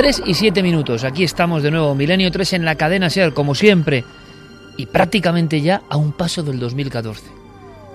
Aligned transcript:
3 0.00 0.22
y 0.24 0.32
7 0.32 0.62
minutos. 0.62 1.04
Aquí 1.04 1.24
estamos 1.24 1.62
de 1.62 1.70
nuevo, 1.70 1.94
Milenio 1.94 2.30
3 2.30 2.54
en 2.54 2.64
la 2.64 2.76
cadena 2.76 3.10
SER, 3.10 3.34
como 3.34 3.54
siempre. 3.54 4.02
Y 4.78 4.86
prácticamente 4.86 5.60
ya 5.60 5.82
a 5.90 5.98
un 5.98 6.12
paso 6.12 6.42
del 6.42 6.58
2014. 6.58 7.22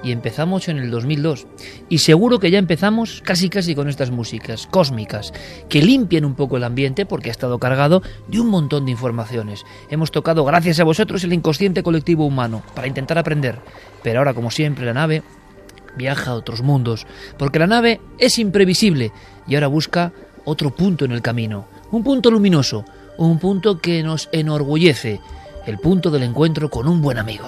Y 0.04 0.12
empezamos 0.12 0.68
en 0.68 0.78
el 0.78 0.92
2002. 0.92 1.48
Y 1.90 1.98
seguro 1.98 2.38
que 2.40 2.52
ya 2.52 2.60
empezamos 2.60 3.24
casi 3.26 3.50
casi 3.50 3.74
con 3.74 3.90
estas 3.90 4.12
músicas 4.12 4.68
cósmicas, 4.68 5.34
que 5.68 5.82
limpian 5.82 6.26
un 6.26 6.36
poco 6.36 6.58
el 6.58 6.64
ambiente 6.64 7.08
porque 7.08 7.30
ha 7.30 7.32
estado 7.32 7.58
cargado 7.58 8.04
de 8.28 8.40
un 8.40 8.50
montón 8.50 8.86
de 8.86 8.92
informaciones. 8.92 9.66
Hemos 9.90 10.12
tocado, 10.12 10.46
gracias 10.46 10.80
a 10.80 10.84
vosotros, 10.84 11.24
el 11.24 11.34
inconsciente 11.34 11.82
colectivo 11.82 12.28
humano, 12.28 12.62
para 12.76 12.88
intentar 12.88 13.18
aprender. 13.18 13.58
Pero 14.04 14.20
ahora, 14.20 14.36
como 14.36 14.52
siempre, 14.52 14.86
la 14.86 14.94
nave 14.94 15.24
viaja 15.98 16.30
a 16.30 16.36
otros 16.36 16.62
mundos, 16.62 17.08
porque 17.40 17.58
la 17.58 17.66
nave 17.66 18.00
es 18.20 18.38
imprevisible 18.38 19.12
y 19.48 19.56
ahora 19.56 19.66
busca 19.66 20.14
otro 20.46 20.70
punto 20.70 21.06
en 21.06 21.12
el 21.12 21.24
camino 21.24 21.74
un 21.92 22.04
punto 22.04 22.32
luminoso, 22.32 22.86
un 23.18 23.40
punto 23.40 23.80
que 23.80 24.04
nos 24.04 24.30
enorgullece, 24.32 25.22
el 25.66 25.78
punto 25.78 26.10
del 26.10 26.24
encuentro 26.24 26.70
con 26.70 26.88
un 26.88 27.02
buen 27.02 27.18
amigo. 27.18 27.46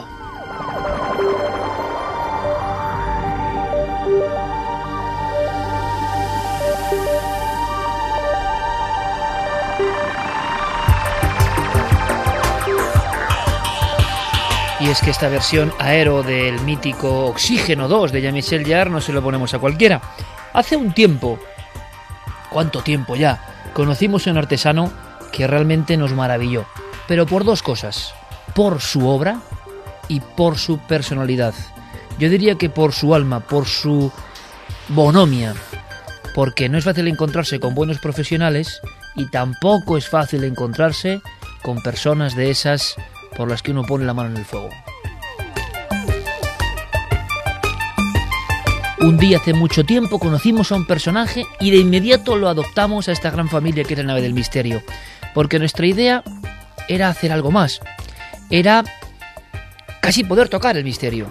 Y 14.80 14.90
es 14.90 15.02
que 15.02 15.10
esta 15.10 15.28
versión 15.28 15.74
aero 15.80 16.24
del 16.24 16.62
mítico 16.62 17.26
Oxígeno 17.26 17.88
2 17.88 18.12
de 18.12 18.22
Jean-Michel 18.22 18.66
Jarre 18.66 18.92
no 18.92 19.02
se 19.02 19.12
lo 19.12 19.22
ponemos 19.22 19.54
a 19.54 19.60
cualquiera. 19.60 20.00
Hace 20.54 20.78
un 20.78 20.94
tiempo, 20.94 21.40
¿cuánto 22.50 22.82
tiempo 22.82 23.16
ya? 23.16 23.57
Conocimos 23.78 24.26
a 24.26 24.32
un 24.32 24.40
artesano 24.40 24.92
que 25.32 25.46
realmente 25.46 25.98
nos 25.98 26.12
maravilló, 26.12 26.66
pero 27.08 27.28
por 27.28 27.44
dos 27.44 27.62
cosas, 27.62 28.12
por 28.56 28.82
su 28.82 29.08
obra 29.08 29.40
y 30.08 30.20
por 30.20 30.58
su 30.58 30.80
personalidad. 30.80 31.54
Yo 32.18 32.28
diría 32.28 32.56
que 32.56 32.72
por 32.72 32.92
su 32.92 33.14
alma, 33.14 33.42
por 33.42 33.68
su 33.68 34.12
bonomia, 34.88 35.54
porque 36.34 36.70
no 36.70 36.80
es 36.80 36.86
fácil 36.86 37.08
encontrarse 37.08 37.60
con 37.60 37.76
buenos 37.76 38.00
profesionales 38.00 38.82
y 39.14 39.30
tampoco 39.30 39.96
es 39.96 40.10
fácil 40.10 40.44
encontrarse 40.44 41.22
con 41.62 41.84
personas 41.84 42.36
de 42.36 42.50
esas 42.50 42.96
por 43.36 43.48
las 43.48 43.62
que 43.62 43.74
uno 43.74 43.84
pone 43.84 44.06
la 44.06 44.16
mano 44.16 44.32
en 44.32 44.38
el 44.38 44.46
fuego. 44.46 44.70
Un 49.00 49.18
día 49.18 49.38
hace 49.38 49.54
mucho 49.54 49.84
tiempo 49.84 50.18
conocimos 50.18 50.72
a 50.72 50.76
un 50.76 50.88
personaje 50.88 51.46
y 51.60 51.70
de 51.70 51.78
inmediato 51.78 52.36
lo 52.36 52.50
adoptamos 52.50 53.08
a 53.08 53.12
esta 53.12 53.30
gran 53.30 53.48
familia 53.48 53.84
que 53.84 53.94
es 53.94 54.00
la 54.00 54.06
nave 54.06 54.24
del 54.24 54.34
misterio. 54.34 54.82
Porque 55.36 55.60
nuestra 55.60 55.86
idea 55.86 56.24
era 56.88 57.10
hacer 57.10 57.32
algo 57.32 57.52
más. 57.52 57.80
Era 58.50 58.84
casi 60.02 60.24
poder 60.24 60.50
tocar 60.50 60.78
el 60.78 60.84
misterio. 60.84 61.28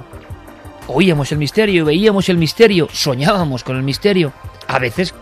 Oíamos 0.87 1.33
el 1.33 1.39
misterio, 1.39 1.85
veíamos 1.85 2.29
el 2.29 2.39
misterio, 2.39 2.89
soñábamos 2.93 3.65
con 3.65 3.77
el 3.77 3.83
misterio. 3.83 4.33
A 4.69 4.79
veces 4.79 5.13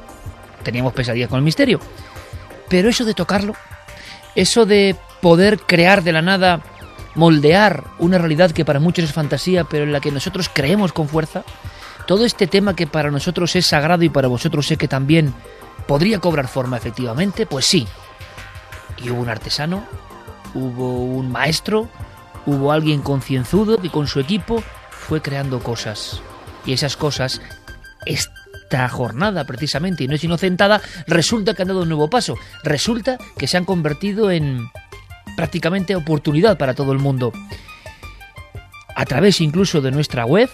teníamos 0.63 0.93
pesadillas 0.93 1.31
con 1.31 1.39
el 1.39 1.45
misterio. 1.45 1.81
Pero 2.69 2.91
eso 2.91 3.07
de 3.07 3.15
tocarlo, 3.15 3.55
eso 4.35 4.67
de 4.67 4.97
poder 5.23 5.61
crear 5.61 6.03
de 6.03 6.13
la 6.13 6.21
nada, 6.21 6.61
moldear 7.15 7.85
una 7.99 8.19
realidad 8.19 8.51
que 8.51 8.67
para 8.67 8.81
muchos 8.81 9.07
es 9.07 9.13
fantasía, 9.13 9.65
pero 9.65 9.85
en 9.85 9.93
la 9.93 10.01
que 10.01 10.11
nosotros 10.11 10.51
creemos 10.53 10.93
con 10.93 11.09
fuerza, 11.09 11.43
todo 12.07 12.25
este 12.25 12.47
tema 12.47 12.77
que 12.77 12.87
para 12.87 13.11
nosotros 13.11 13.57
es 13.57 13.67
sagrado 13.67 14.05
y 14.05 14.09
para 14.09 14.29
vosotros 14.29 14.67
sé 14.67 14.77
que 14.77 14.89
también 14.89 15.35
podría 15.87 16.19
cobrar 16.19 16.49
forma 16.49 16.77
efectivamente, 16.77 17.47
pues 17.47 17.67
sí. 17.67 17.87
Y 19.03 19.11
hubo 19.11 19.21
un 19.21 19.29
artesano, 19.29 19.85
hubo 20.55 21.05
un 21.05 21.31
maestro, 21.31 21.89
hubo 22.47 22.73
alguien 22.73 23.03
concienzudo 23.03 23.79
que 23.79 23.91
con 23.91 24.07
su 24.07 24.21
equipo 24.21 24.63
fue 24.91 25.21
creando 25.21 25.61
cosas. 25.61 26.21
Y 26.65 26.73
esas 26.73 26.97
cosas, 26.97 27.41
esta 28.07 28.89
jornada 28.89 29.45
precisamente, 29.45 30.05
y 30.05 30.09
no 30.09 30.15
es 30.15 30.25
inocentada, 30.25 30.81
resulta 31.07 31.55
que 31.55 31.63
han 31.63 31.69
dado 31.69 31.83
un 31.83 31.89
nuevo 31.89 32.09
paso. 32.09 32.37
Resulta 32.63 33.19
que 33.37 33.47
se 33.47 33.57
han 33.57 33.65
convertido 33.65 34.31
en 34.31 34.71
prácticamente 35.37 35.97
oportunidad 35.97 36.57
para 36.57 36.75
todo 36.75 36.93
el 36.93 36.99
mundo. 36.99 37.33
A 38.97 39.05
través 39.05 39.41
incluso 39.41 39.81
de 39.81 39.91
nuestra 39.91 40.25
web, 40.25 40.49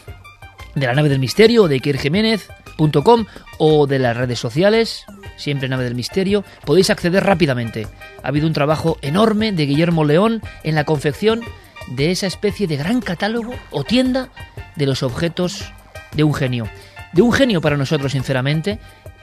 de 0.75 0.87
la 0.87 0.95
nave 0.95 1.09
del 1.09 1.19
misterio, 1.19 1.69
de 1.69 1.77
ikerjiménez.com 1.77 3.27
o 3.59 3.87
de 3.87 3.99
las 3.99 4.17
redes 4.17 4.39
sociales, 4.39 5.05
siempre 5.37 5.69
nave 5.69 5.85
del 5.85 5.95
misterio, 5.95 6.45
podéis 6.65 6.91
acceder 6.91 7.25
rápidamente. 7.25 7.87
Ha 8.23 8.29
habido 8.29 8.47
un 8.47 8.53
trabajo 8.53 8.99
enorme 9.03 9.53
de 9.53 9.67
Guillermo 9.67 10.05
León 10.05 10.43
en 10.65 10.75
la 10.75 10.85
confección 10.85 11.43
de 11.89 12.11
esa 12.11 12.27
especie 12.27 12.67
de 12.67 12.77
gran 12.77 13.01
catálogo 13.01 13.55
o 13.71 13.85
tienda 13.85 14.29
de 14.77 14.87
los 14.87 15.03
objetos 15.03 15.73
de 16.13 16.25
un 16.25 16.35
genio. 16.35 16.69
De 17.13 17.23
un 17.23 17.33
genio 17.33 17.61
para 17.61 17.77
nosotros, 17.77 18.13
sinceramente, 18.13 18.79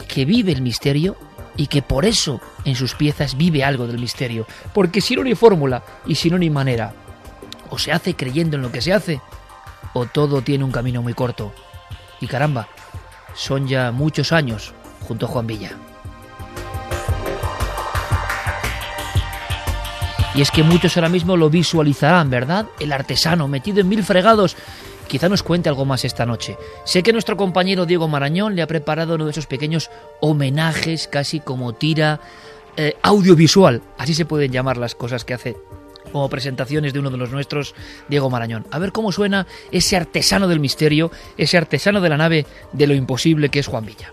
que 0.08 0.26
vive 0.26 0.52
el 0.52 0.62
misterio 0.62 1.18
y 1.56 1.68
que 1.68 1.82
por 1.82 2.06
eso 2.06 2.42
en 2.66 2.76
sus 2.76 2.94
piezas 2.94 3.38
vive 3.38 3.64
algo 3.64 3.88
del 3.88 4.00
misterio. 4.00 4.46
Porque 4.74 5.02
si 5.02 5.16
no 5.16 5.24
hay 5.24 5.36
fórmula 5.36 5.84
y 6.06 6.16
si 6.16 6.30
no 6.30 6.38
hay 6.38 6.50
manera, 6.50 6.94
o 7.70 7.78
se 7.78 7.92
hace 7.92 8.14
creyendo 8.16 8.56
en 8.56 8.62
lo 8.62 8.72
que 8.72 8.82
se 8.82 8.94
hace, 8.94 9.22
o 9.98 10.06
todo 10.06 10.42
tiene 10.42 10.64
un 10.64 10.72
camino 10.72 11.02
muy 11.02 11.14
corto. 11.14 11.54
Y 12.22 12.28
caramba, 12.28 12.68
son 13.36 13.68
ya 13.68 13.92
muchos 13.92 14.32
años 14.32 14.74
junto 15.08 15.26
a 15.26 15.30
Juan 15.30 15.48
Villa. 15.48 15.72
Y 20.36 20.42
es 20.42 20.52
que 20.52 20.62
muchos 20.62 20.96
ahora 20.96 21.10
mismo 21.10 21.36
lo 21.36 21.50
visualizarán, 21.50 22.30
¿verdad? 22.30 22.68
El 22.80 22.94
artesano 22.94 23.48
metido 23.48 23.80
en 23.80 23.90
mil 23.90 24.04
fregados. 24.04 24.56
Quizá 25.08 25.30
nos 25.30 25.42
cuente 25.42 25.70
algo 25.70 25.86
más 25.86 26.06
esta 26.06 26.28
noche. 26.28 26.58
Sé 26.86 27.02
que 27.02 27.14
nuestro 27.14 27.38
compañero 27.38 27.88
Diego 27.88 28.08
Marañón 28.08 28.56
le 28.56 28.62
ha 28.62 28.68
preparado 28.68 29.16
uno 29.16 29.26
de 29.26 29.32
esos 29.32 29.48
pequeños 29.48 29.90
homenajes, 30.22 31.08
casi 31.08 31.40
como 31.40 31.74
tira 31.74 32.20
eh, 32.76 32.96
audiovisual. 33.02 33.82
Así 33.98 34.14
se 34.14 34.26
pueden 34.26 34.52
llamar 34.52 34.78
las 34.78 34.94
cosas 34.94 35.26
que 35.26 35.34
hace 35.34 35.58
como 36.08 36.30
presentaciones 36.30 36.94
de 36.94 37.00
uno 37.00 37.10
de 37.10 37.18
los 37.18 37.32
nuestros, 37.32 37.76
Diego 38.10 38.30
Marañón. 38.30 38.66
A 38.72 38.80
ver 38.80 38.92
cómo 38.92 39.12
suena 39.12 39.48
ese 39.72 39.98
artesano 39.98 40.48
del 40.48 40.60
misterio, 40.60 41.12
ese 41.38 41.58
artesano 41.58 42.02
de 42.02 42.10
la 42.10 42.18
nave 42.18 42.46
de 42.74 42.88
lo 42.88 42.94
imposible 42.94 43.50
que 43.50 43.60
es 43.60 43.68
Juan 43.68 43.86
Villa. 43.86 44.12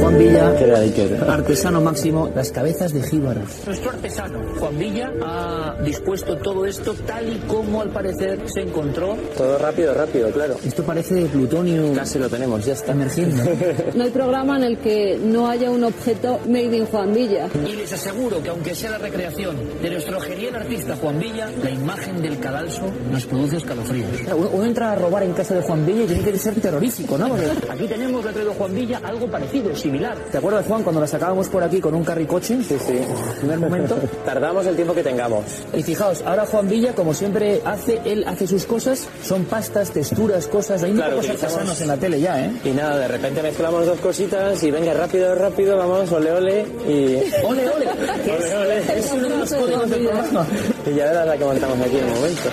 Juan 0.00 0.18
Villa, 0.18 0.52
artesano 1.28 1.80
máximo, 1.80 2.30
las 2.34 2.50
cabezas 2.50 2.92
de 2.92 3.02
jíbaros. 3.02 3.44
Nuestro 3.66 3.90
artesano, 3.90 4.40
Juan 4.58 4.78
Villa, 4.78 5.12
ha 5.22 5.76
dispuesto 5.82 6.36
todo 6.36 6.66
esto 6.66 6.94
tal 7.06 7.32
y 7.32 7.38
como 7.40 7.82
al 7.82 7.90
parecer 7.90 8.40
se 8.46 8.60
encontró. 8.60 9.16
Todo 9.36 9.58
rápido, 9.58 9.94
rápido, 9.94 10.30
claro. 10.30 10.56
Esto 10.64 10.82
parece 10.84 11.26
plutonio. 11.26 11.92
Casi 11.94 12.18
lo 12.18 12.28
tenemos, 12.28 12.64
ya 12.64 12.74
está 12.74 12.92
emergiendo. 12.92 13.42
no 13.94 14.04
hay 14.04 14.10
programa 14.10 14.56
en 14.58 14.64
el 14.64 14.78
que 14.78 15.18
no 15.22 15.48
haya 15.48 15.70
un 15.70 15.84
objeto 15.84 16.40
made 16.46 16.76
in 16.76 16.86
Juan 16.86 17.12
Villa. 17.12 17.48
Y 17.66 17.76
les 17.76 17.92
aseguro 17.92 18.42
que 18.42 18.50
aunque 18.50 18.74
sea 18.74 18.90
la 18.90 18.98
recreación 18.98 19.56
de 19.82 19.90
nuestro 19.90 20.20
genial 20.20 20.56
artista 20.56 20.96
Juan 20.96 21.18
Villa, 21.18 21.50
la 21.62 21.70
imagen 21.70 22.20
del 22.22 22.38
cadalso 22.38 22.82
nos 23.10 23.26
produce 23.26 23.56
escalofríos. 23.56 24.10
Uno, 24.36 24.64
entra 24.64 24.92
a 24.92 24.94
robar 24.94 25.22
en 25.22 25.32
casa 25.32 25.54
de 25.54 25.62
Juan 25.62 25.84
Villa 25.86 26.04
y 26.04 26.06
tiene 26.06 26.22
que 26.22 26.38
ser 26.38 26.54
terrorífico, 26.60 27.18
¿no? 27.18 27.28
Porque 27.28 27.46
aquí 27.68 27.86
tenemos, 27.88 28.24
le 28.24 28.32
de 28.32 28.44
Juan 28.46 28.74
Villa, 28.74 29.00
algo 29.06 29.26
parecido, 29.28 29.74
similar. 29.74 30.16
¿Te 30.30 30.38
acuerdas, 30.38 30.66
Juan, 30.66 30.82
cuando 30.82 31.00
la 31.00 31.06
sacábamos 31.06 31.48
por 31.48 31.62
aquí 31.62 31.80
con 31.80 31.94
un 31.94 32.04
carricoche? 32.04 32.62
Sí, 32.62 32.76
sí. 32.78 32.98
primer 33.38 33.58
momento. 33.58 33.96
Tardamos 34.24 34.66
el 34.66 34.74
tiempo 34.74 34.94
que 34.94 35.02
tengamos. 35.02 35.44
Y 35.72 35.82
fijaos, 35.82 36.22
ahora 36.22 36.46
Juan 36.46 36.68
Villa, 36.68 36.94
como 36.94 37.14
siempre 37.14 37.60
hace, 37.64 38.00
él 38.04 38.24
hace 38.26 38.46
sus 38.46 38.64
cosas, 38.64 39.08
son 39.22 39.44
pastas, 39.44 39.90
texturas, 39.90 40.46
cosas. 40.48 40.82
Hay 40.82 40.92
claro, 40.92 41.16
cosas 41.16 41.42
artesanos 41.42 41.80
en 41.80 41.88
la 41.88 41.96
tele 41.96 42.20
ya, 42.20 42.44
¿eh? 42.44 42.52
Y 42.64 42.70
nada, 42.70 42.98
de 42.98 43.08
repente 43.08 43.42
mezclamos 43.42 43.86
dos 43.86 44.00
cositas 44.00 44.62
y 44.62 44.70
venga, 44.70 44.92
rápido, 44.94 45.34
rápido, 45.34 45.76
vamos, 45.76 46.10
ole, 46.12 46.32
ole 46.32 46.66
y... 46.88 47.16
¡Ole, 47.44 47.68
ole! 47.68 47.86
ole, 48.36 48.56
ole. 48.56 48.98
Es 48.98 49.12
uno 49.12 49.28
de 49.28 49.36
los 49.36 49.52
códigos 49.52 49.90
del 49.90 50.06
programa. 50.06 50.46
Y 50.86 50.94
ya 50.94 51.04
verás 51.06 51.26
la 51.26 51.36
que 51.36 51.44
montamos 51.44 51.80
aquí 51.80 51.96
en 51.96 52.04
un 52.04 52.14
momento. 52.14 52.50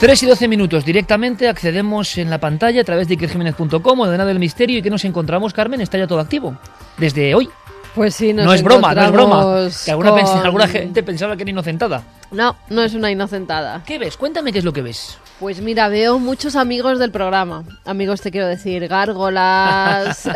3 0.00 0.22
y 0.22 0.26
12 0.26 0.48
minutos 0.48 0.84
directamente 0.84 1.46
accedemos 1.46 2.16
en 2.16 2.30
la 2.30 2.38
pantalla 2.38 2.80
a 2.80 2.84
través 2.84 3.06
de 3.06 3.14
ikerjiménez.com 3.14 4.00
o 4.00 4.06
de 4.06 4.16
Nada 4.16 4.28
del 4.28 4.38
Misterio 4.38 4.78
y 4.78 4.82
que 4.82 4.88
nos 4.88 5.04
encontramos, 5.04 5.52
Carmen, 5.52 5.80
está 5.82 5.98
ya 5.98 6.06
todo 6.06 6.20
activo. 6.20 6.56
Desde 6.96 7.34
hoy. 7.34 7.48
Pues 7.94 8.14
sí, 8.14 8.32
nos 8.32 8.46
no 8.46 8.54
es 8.54 8.62
broma, 8.62 8.94
no 8.94 9.02
es 9.02 9.10
broma. 9.12 9.68
Que 9.84 9.90
alguna, 9.90 10.10
con- 10.10 10.20
pens- 10.20 10.42
alguna 10.44 10.68
gente 10.68 11.02
pensaba 11.02 11.36
que 11.36 11.42
era 11.42 11.50
inocentada. 11.50 12.02
No, 12.30 12.56
no 12.70 12.82
es 12.82 12.94
una 12.94 13.10
inocentada. 13.10 13.82
¿Qué 13.84 13.98
ves? 13.98 14.16
Cuéntame 14.16 14.52
qué 14.52 14.60
es 14.60 14.64
lo 14.64 14.72
que 14.72 14.80
ves. 14.80 15.18
Pues 15.40 15.62
mira, 15.62 15.88
veo 15.88 16.18
muchos 16.18 16.54
amigos 16.54 16.98
del 16.98 17.10
programa. 17.10 17.64
Amigos 17.86 18.20
te 18.20 18.30
quiero 18.30 18.46
decir, 18.46 18.86
gárgolas, 18.88 20.28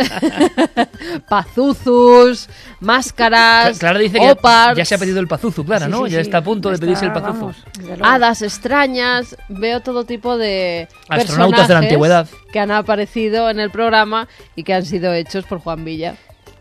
pazuzus, 1.29 2.49
máscaras, 2.81 3.79
Clara 3.79 3.99
dice 3.99 4.19
que 4.19 4.35
ya 4.77 4.85
se 4.87 4.95
ha 4.95 4.99
pedido 4.99 5.21
el 5.21 5.29
pazuzu, 5.29 5.63
Clara, 5.65 5.85
Sí, 5.87 5.91
¿no? 5.93 6.07
sí, 6.07 6.13
ya 6.13 6.19
sí. 6.19 6.23
está 6.23 6.39
a 6.39 6.43
punto 6.45 6.71
de 6.71 6.79
pedirse 6.79 7.05
el 7.05 7.13
pazuzu. 7.13 7.33
vamos, 7.39 7.57
hadas 8.03 8.41
extrañas. 8.41 9.37
Veo 9.51 9.81
todo 9.81 10.05
tipo 10.05 10.39
de 10.39 10.89
Astronautas 11.09 11.29
de 11.69 11.75
la 11.75 11.81
personajes 11.81 11.85
antigüedad. 11.85 12.29
que 12.51 12.61
han 12.61 12.71
aparecido 12.71 13.51
en 13.51 13.61
el 13.61 13.71
programa 13.71 14.27
y 14.57 14.63
que 14.65 14.73
han 14.73 14.87
sido 14.87 15.13
hechos 15.13 15.45
por 15.45 15.59
Juan 15.61 15.85
Villa. 15.85 16.15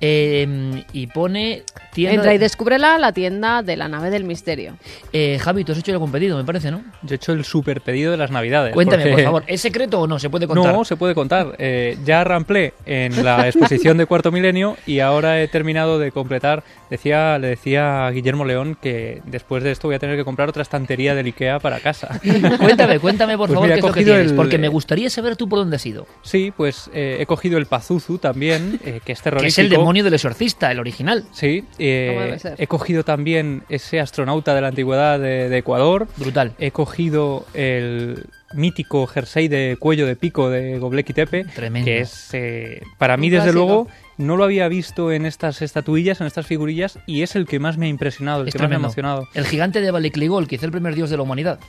Eh, 0.05 0.83
y 0.91 1.07
pone... 1.07 1.63
tienda 1.93 2.15
Entra 2.15 2.29
de- 2.31 2.35
y 2.35 2.37
descúbrela, 2.39 2.97
la 2.97 3.13
tienda 3.13 3.61
de 3.63 3.77
la 3.77 3.87
nave 3.87 4.09
del 4.09 4.25
misterio. 4.25 4.75
Eh, 5.13 5.37
Javi, 5.39 5.63
tú 5.63 5.71
has 5.71 5.77
hecho 5.77 5.93
algún 5.93 6.11
pedido, 6.11 6.35
me 6.37 6.43
parece, 6.43 6.71
¿no? 6.71 6.81
Yo 7.03 7.13
he 7.13 7.15
hecho 7.15 7.31
el 7.31 7.45
super 7.45 7.79
pedido 7.79 8.11
de 8.11 8.17
las 8.17 8.29
navidades. 8.29 8.73
Cuéntame, 8.73 9.03
porque- 9.03 9.15
por 9.15 9.23
favor. 9.23 9.43
¿Es 9.47 9.61
secreto 9.61 10.01
o 10.01 10.07
no? 10.07 10.19
¿Se 10.19 10.29
puede 10.29 10.45
contar? 10.45 10.73
No, 10.73 10.83
se 10.83 10.97
puede 10.97 11.15
contar. 11.15 11.55
Eh, 11.57 11.97
ya 12.03 12.23
ramplé 12.25 12.73
en 12.85 13.23
la 13.23 13.47
exposición 13.47 13.97
de 13.97 14.05
Cuarto 14.05 14.29
Milenio 14.31 14.75
y 14.85 14.99
ahora 14.99 15.41
he 15.41 15.47
terminado 15.47 15.99
de 15.99 16.11
completar. 16.11 16.63
Decía, 16.93 17.39
le 17.39 17.47
decía 17.47 18.05
a 18.05 18.11
Guillermo 18.11 18.45
León 18.45 18.77
que 18.79 19.23
después 19.25 19.63
de 19.63 19.71
esto 19.71 19.87
voy 19.87 19.95
a 19.95 19.99
tener 19.99 20.15
que 20.15 20.23
comprar 20.23 20.47
otra 20.47 20.61
estantería 20.61 21.15
del 21.15 21.25
Ikea 21.25 21.57
para 21.59 21.79
casa. 21.79 22.19
cuéntame, 22.59 22.99
cuéntame, 22.99 23.35
por 23.35 23.47
Pues 23.47 23.55
favor, 23.55 23.67
mira, 23.67 23.75
qué 23.75 23.79
es 23.79 23.83
lo 23.83 23.87
que 23.87 23.93
cogido 24.01 24.13
tienes. 24.13 24.29
el- 24.31 24.35
Porque 24.37 24.59
me 24.59 24.67
gustaría 24.67 25.09
saber 25.09 25.35
tú 25.35 25.49
por 25.49 25.57
dónde 25.57 25.77
has 25.77 25.85
ido. 25.87 26.05
Sí, 26.21 26.53
pues 26.55 26.91
eh, 26.93 27.17
he 27.19 27.25
cogido 27.25 27.57
el 27.57 27.65
Pazuzu 27.65 28.19
también, 28.19 28.79
eh, 28.85 28.99
que 29.03 29.13
es 29.13 29.19
Que 29.19 29.23
terrorífico. 29.23 29.47
es 29.49 29.57
el 29.57 29.69
demonio 29.69 30.03
del 30.03 30.13
exorcista, 30.13 30.71
el 30.71 30.79
original. 30.79 31.23
Sí, 31.31 31.63
eh, 31.79 32.37
he 32.59 32.67
cogido 32.67 33.03
también 33.03 33.63
ese 33.69 33.99
astronauta 33.99 34.53
de 34.53 34.61
la 34.61 34.67
antigüedad 34.67 35.19
de, 35.19 35.49
de 35.49 35.57
Ecuador. 35.57 36.07
Brutal. 36.17 36.53
He 36.59 36.69
cogido 36.69 37.47
el 37.55 38.25
mítico 38.53 39.07
jersey 39.07 39.47
de 39.47 39.77
cuello 39.79 40.05
de 40.05 40.15
pico 40.15 40.51
de 40.51 40.77
Gobleki 40.77 41.11
Tepe, 41.13 41.43
Tremendo. 41.45 41.85
que 41.85 42.01
es, 42.01 42.29
eh, 42.33 42.81
para 42.99 43.17
mí 43.17 43.31
desde 43.31 43.51
luego, 43.51 43.87
no 44.17 44.37
lo 44.37 44.43
había 44.43 44.67
visto 44.67 45.11
en 45.11 45.25
estas 45.25 45.61
estatuillas, 45.61 46.21
en 46.21 46.27
estas 46.27 46.45
figurillas, 46.45 46.99
y 47.05 47.21
es 47.21 47.35
el 47.35 47.45
que 47.45 47.59
más 47.59 47.77
me 47.77 47.87
ha 47.87 47.89
impresionado, 47.89 48.41
el 48.41 48.47
Es 48.47 48.53
que 48.53 48.59
más 48.59 48.69
me 48.69 48.75
ha 48.75 48.79
emocionado. 48.79 49.27
El 49.33 49.45
gigante 49.45 49.81
de 49.81 49.91
Balecligol, 49.91 50.47
quizá 50.47 50.65
el 50.65 50.71
primer 50.71 50.95
dios 50.95 51.09
de 51.09 51.17
la 51.17 51.23
humanidad. 51.23 51.59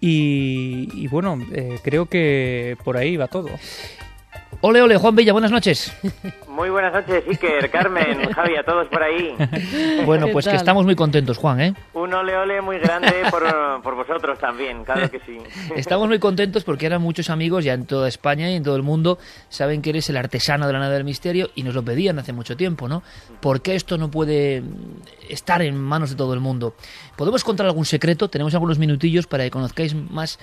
Y 0.00 1.06
bueno, 1.08 1.38
eh, 1.52 1.78
creo 1.82 2.06
que 2.06 2.76
por 2.84 2.96
ahí 2.96 3.16
va 3.16 3.28
todo. 3.28 3.48
Ole, 4.60 4.82
ole, 4.82 4.96
Juan 4.96 5.14
Bella, 5.14 5.32
buenas 5.32 5.50
noches. 5.50 5.92
Muy 6.48 6.70
buenas 6.70 6.92
noches, 6.92 7.24
Iker, 7.28 7.70
Carmen, 7.70 8.30
Javi, 8.32 8.56
a 8.56 8.62
todos 8.62 8.86
por 8.88 9.02
ahí. 9.02 9.34
Bueno, 10.04 10.26
¿Qué 10.26 10.32
pues 10.32 10.46
que 10.46 10.54
estamos 10.54 10.84
muy 10.84 10.94
contentos, 10.94 11.38
Juan, 11.38 11.60
¿eh? 11.60 11.74
Un 11.94 12.12
ole 12.12 12.36
ole 12.36 12.60
muy 12.60 12.78
grande 12.78 13.12
por, 13.30 13.42
por 13.82 13.94
vosotros 13.94 14.38
también, 14.38 14.84
claro 14.84 15.10
que 15.10 15.18
sí. 15.20 15.38
Estamos 15.76 16.08
muy 16.08 16.18
contentos 16.18 16.62
porque 16.64 16.86
ahora 16.86 16.98
muchos 16.98 17.30
amigos 17.30 17.64
ya 17.64 17.72
en 17.72 17.86
toda 17.86 18.06
España 18.06 18.50
y 18.50 18.54
en 18.54 18.62
todo 18.62 18.76
el 18.76 18.82
mundo 18.82 19.18
saben 19.48 19.80
que 19.82 19.90
eres 19.90 20.10
el 20.10 20.16
artesano 20.16 20.66
de 20.66 20.72
la 20.72 20.78
nave 20.78 20.94
del 20.94 21.04
misterio 21.04 21.50
y 21.54 21.62
nos 21.62 21.74
lo 21.74 21.82
pedían 21.82 22.18
hace 22.18 22.32
mucho 22.32 22.56
tiempo, 22.56 22.88
¿no? 22.88 23.02
¿Por 23.40 23.62
qué 23.62 23.74
esto 23.74 23.96
no 23.96 24.10
puede 24.10 24.62
estar 25.28 25.62
en 25.62 25.76
manos 25.80 26.10
de 26.10 26.16
todo 26.16 26.34
el 26.34 26.40
mundo? 26.40 26.74
¿Podemos 27.16 27.42
contar 27.44 27.66
algún 27.66 27.86
secreto? 27.86 28.28
Tenemos 28.28 28.54
algunos 28.54 28.78
minutillos 28.78 29.26
para 29.26 29.44
que 29.44 29.50
conozcáis 29.50 29.94
más 29.94 30.38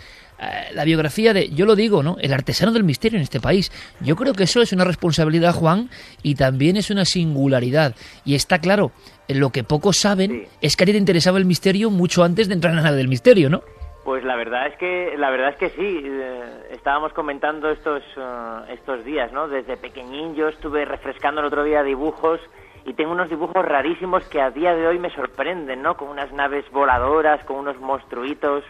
la 0.73 0.83
biografía 0.85 1.33
de, 1.33 1.49
yo 1.49 1.65
lo 1.65 1.75
digo, 1.75 2.01
¿no? 2.01 2.17
El 2.19 2.33
artesano 2.33 2.71
del 2.71 2.83
misterio 2.83 3.17
en 3.17 3.23
este 3.23 3.39
país. 3.39 3.71
Yo 3.99 4.15
creo 4.15 4.33
que 4.33 4.43
eso 4.43 4.61
es 4.61 4.73
una 4.73 4.85
responsabilidad, 4.85 5.53
Juan, 5.53 5.89
y 6.23 6.35
también 6.35 6.77
es 6.77 6.89
una 6.89 7.05
singularidad. 7.05 7.95
Y 8.25 8.35
está 8.35 8.59
claro, 8.59 8.91
eh, 9.27 9.35
lo 9.35 9.51
que 9.51 9.63
pocos 9.63 9.97
saben 9.97 10.47
es 10.61 10.75
que 10.75 10.83
a 10.83 10.85
ti 10.85 10.93
te 10.93 10.97
interesaba 10.97 11.38
el 11.38 11.45
misterio 11.45 11.89
mucho 11.89 12.23
antes 12.23 12.47
de 12.47 12.55
entrar 12.55 12.71
en 12.71 12.77
la 12.77 12.83
nave 12.83 12.97
del 12.97 13.07
misterio, 13.07 13.49
¿no? 13.49 13.61
Pues 14.03 14.23
la 14.23 14.35
verdad 14.35 14.67
es 14.67 14.75
que 14.77 15.13
la 15.15 15.29
verdad 15.29 15.49
es 15.49 15.57
que 15.57 15.69
sí. 15.69 16.01
eh, 16.03 16.69
estábamos 16.71 17.13
comentando 17.13 17.69
estos 17.69 18.01
eh, 18.17 18.73
estos 18.73 19.05
días, 19.05 19.31
¿no? 19.31 19.47
Desde 19.47 19.77
pequeñín 19.77 20.33
yo 20.33 20.47
estuve 20.47 20.85
refrescando 20.85 21.41
el 21.41 21.47
otro 21.47 21.63
día 21.63 21.83
dibujos 21.83 22.39
y 22.83 22.93
tengo 22.93 23.11
unos 23.11 23.29
dibujos 23.29 23.63
rarísimos 23.63 24.23
que 24.25 24.41
a 24.41 24.49
día 24.49 24.73
de 24.73 24.88
hoy 24.88 24.97
me 24.97 25.11
sorprenden, 25.11 25.83
¿no? 25.83 25.97
Con 25.97 26.07
unas 26.09 26.31
naves 26.33 26.65
voladoras, 26.71 27.43
con 27.45 27.57
unos 27.57 27.79
monstruitos. 27.79 28.63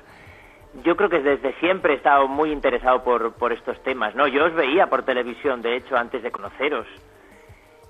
Yo 0.84 0.96
creo 0.96 1.10
que 1.10 1.20
desde 1.20 1.54
siempre 1.60 1.94
he 1.94 1.96
estado 1.98 2.28
muy 2.28 2.52
interesado 2.52 3.04
por, 3.04 3.34
por 3.34 3.52
estos 3.52 3.82
temas, 3.84 4.16
¿no? 4.16 4.28
Yo 4.28 4.46
os 4.46 4.54
veía 4.54 4.88
por 4.88 5.04
televisión, 5.04 5.62
de 5.62 5.76
hecho, 5.76 5.98
antes 5.98 6.24
de 6.24 6.32
conoceros. 6.32 6.88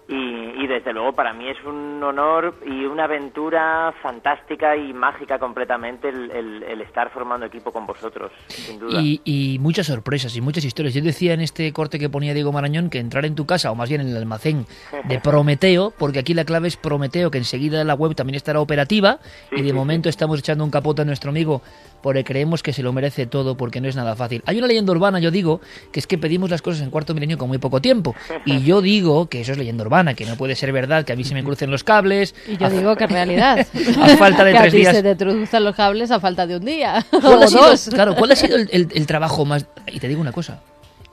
Y, 0.09 0.63
y 0.63 0.67
desde 0.67 0.91
luego 0.91 1.13
para 1.13 1.31
mí 1.33 1.47
es 1.47 1.57
un 1.65 2.03
honor 2.03 2.55
y 2.65 2.83
una 2.85 3.05
aventura 3.05 3.93
fantástica 4.01 4.75
y 4.75 4.91
mágica 4.93 5.39
completamente 5.39 6.09
el, 6.09 6.29
el- 6.31 6.63
el 6.63 6.81
estar 6.81 7.09
formando 7.11 7.45
equipo 7.45 7.71
con 7.71 7.85
vosotros, 7.85 8.31
sin 8.47 8.77
duda. 8.79 8.99
Y, 9.01 9.21
y 9.23 9.59
muchas 9.59 9.87
sorpresas 9.87 10.35
y 10.35 10.41
muchas 10.41 10.65
historias. 10.65 10.93
Yo 10.93 11.01
decía 11.01 11.33
en 11.33 11.41
este 11.41 11.71
corte 11.71 11.97
que 11.97 12.09
ponía 12.09 12.33
Diego 12.33 12.51
Marañón 12.51 12.89
que 12.89 12.99
entrar 12.99 13.25
en 13.25 13.35
tu 13.35 13.45
casa, 13.45 13.71
o 13.71 13.75
más 13.75 13.87
bien 13.89 14.01
en 14.01 14.07
el 14.09 14.17
almacén 14.17 14.65
de 15.05 15.19
Prometeo, 15.23 15.93
porque 15.97 16.19
aquí 16.19 16.33
la 16.33 16.43
clave 16.45 16.67
es 16.67 16.75
Prometeo, 16.77 17.31
que 17.31 17.37
enseguida 17.37 17.83
la 17.83 17.93
web 17.93 18.13
también 18.15 18.35
estará 18.35 18.59
operativa, 18.59 19.19
y 19.51 19.61
de 19.61 19.73
momento 19.73 20.09
estamos 20.09 20.39
echando 20.39 20.63
un 20.63 20.71
capote 20.71 21.03
a 21.03 21.05
nuestro 21.05 21.29
amigo 21.29 21.61
porque 22.01 22.23
creemos 22.23 22.63
que 22.63 22.73
se 22.73 22.81
lo 22.81 22.91
merece 22.93 23.27
todo, 23.27 23.55
porque 23.55 23.79
no 23.79 23.87
es 23.87 23.95
nada 23.95 24.15
fácil. 24.15 24.41
Hay 24.47 24.57
una 24.57 24.65
leyenda 24.65 24.91
urbana, 24.91 25.19
yo 25.19 25.29
digo, 25.29 25.61
que 25.91 25.99
es 25.99 26.07
que 26.07 26.17
pedimos 26.17 26.49
las 26.49 26.63
cosas 26.63 26.81
en 26.81 26.89
cuarto 26.89 27.13
milenio 27.13 27.37
con 27.37 27.47
muy 27.47 27.59
poco 27.59 27.79
tiempo. 27.79 28.15
Y 28.43 28.63
yo 28.63 28.81
digo 28.81 29.27
que 29.29 29.41
eso 29.41 29.51
es 29.51 29.57
leyenda 29.59 29.83
urbana, 29.83 29.90
que 30.15 30.25
no 30.25 30.35
puede 30.35 30.55
ser 30.55 30.71
verdad, 30.71 31.03
que 31.05 31.13
a 31.13 31.15
mí 31.15 31.23
se 31.23 31.33
me 31.33 31.43
crucen 31.43 31.69
los 31.69 31.83
cables. 31.83 32.33
Y 32.47 32.57
yo 32.57 32.65
a- 32.67 32.69
digo 32.69 32.95
que 32.95 33.03
es 33.03 33.11
realidad. 33.11 33.67
A 34.01 34.17
falta 34.17 34.43
de 34.43 34.51
que 34.53 34.57
a 34.57 34.61
tres 34.61 34.73
ti 34.73 34.79
días. 34.79 34.95
se 34.95 35.03
te 35.03 35.15
cruzan 35.17 35.63
los 35.63 35.75
cables 35.75 36.09
a 36.11 36.19
falta 36.19 36.47
de 36.47 36.55
un 36.57 36.65
día. 36.65 37.05
¿Cuál 37.11 37.23
o 37.25 37.41
ha 37.43 37.47
sido, 37.47 37.67
dos. 37.69 37.89
claro, 37.93 38.15
¿cuál 38.15 38.31
ha 38.31 38.35
sido 38.35 38.55
el, 38.57 38.69
el- 38.71 38.87
el 38.93 39.05
trabajo 39.07 39.45
más...? 39.45 39.65
Y 39.87 39.99
te 39.99 40.07
digo 40.07 40.21
una 40.21 40.31
cosa, 40.31 40.61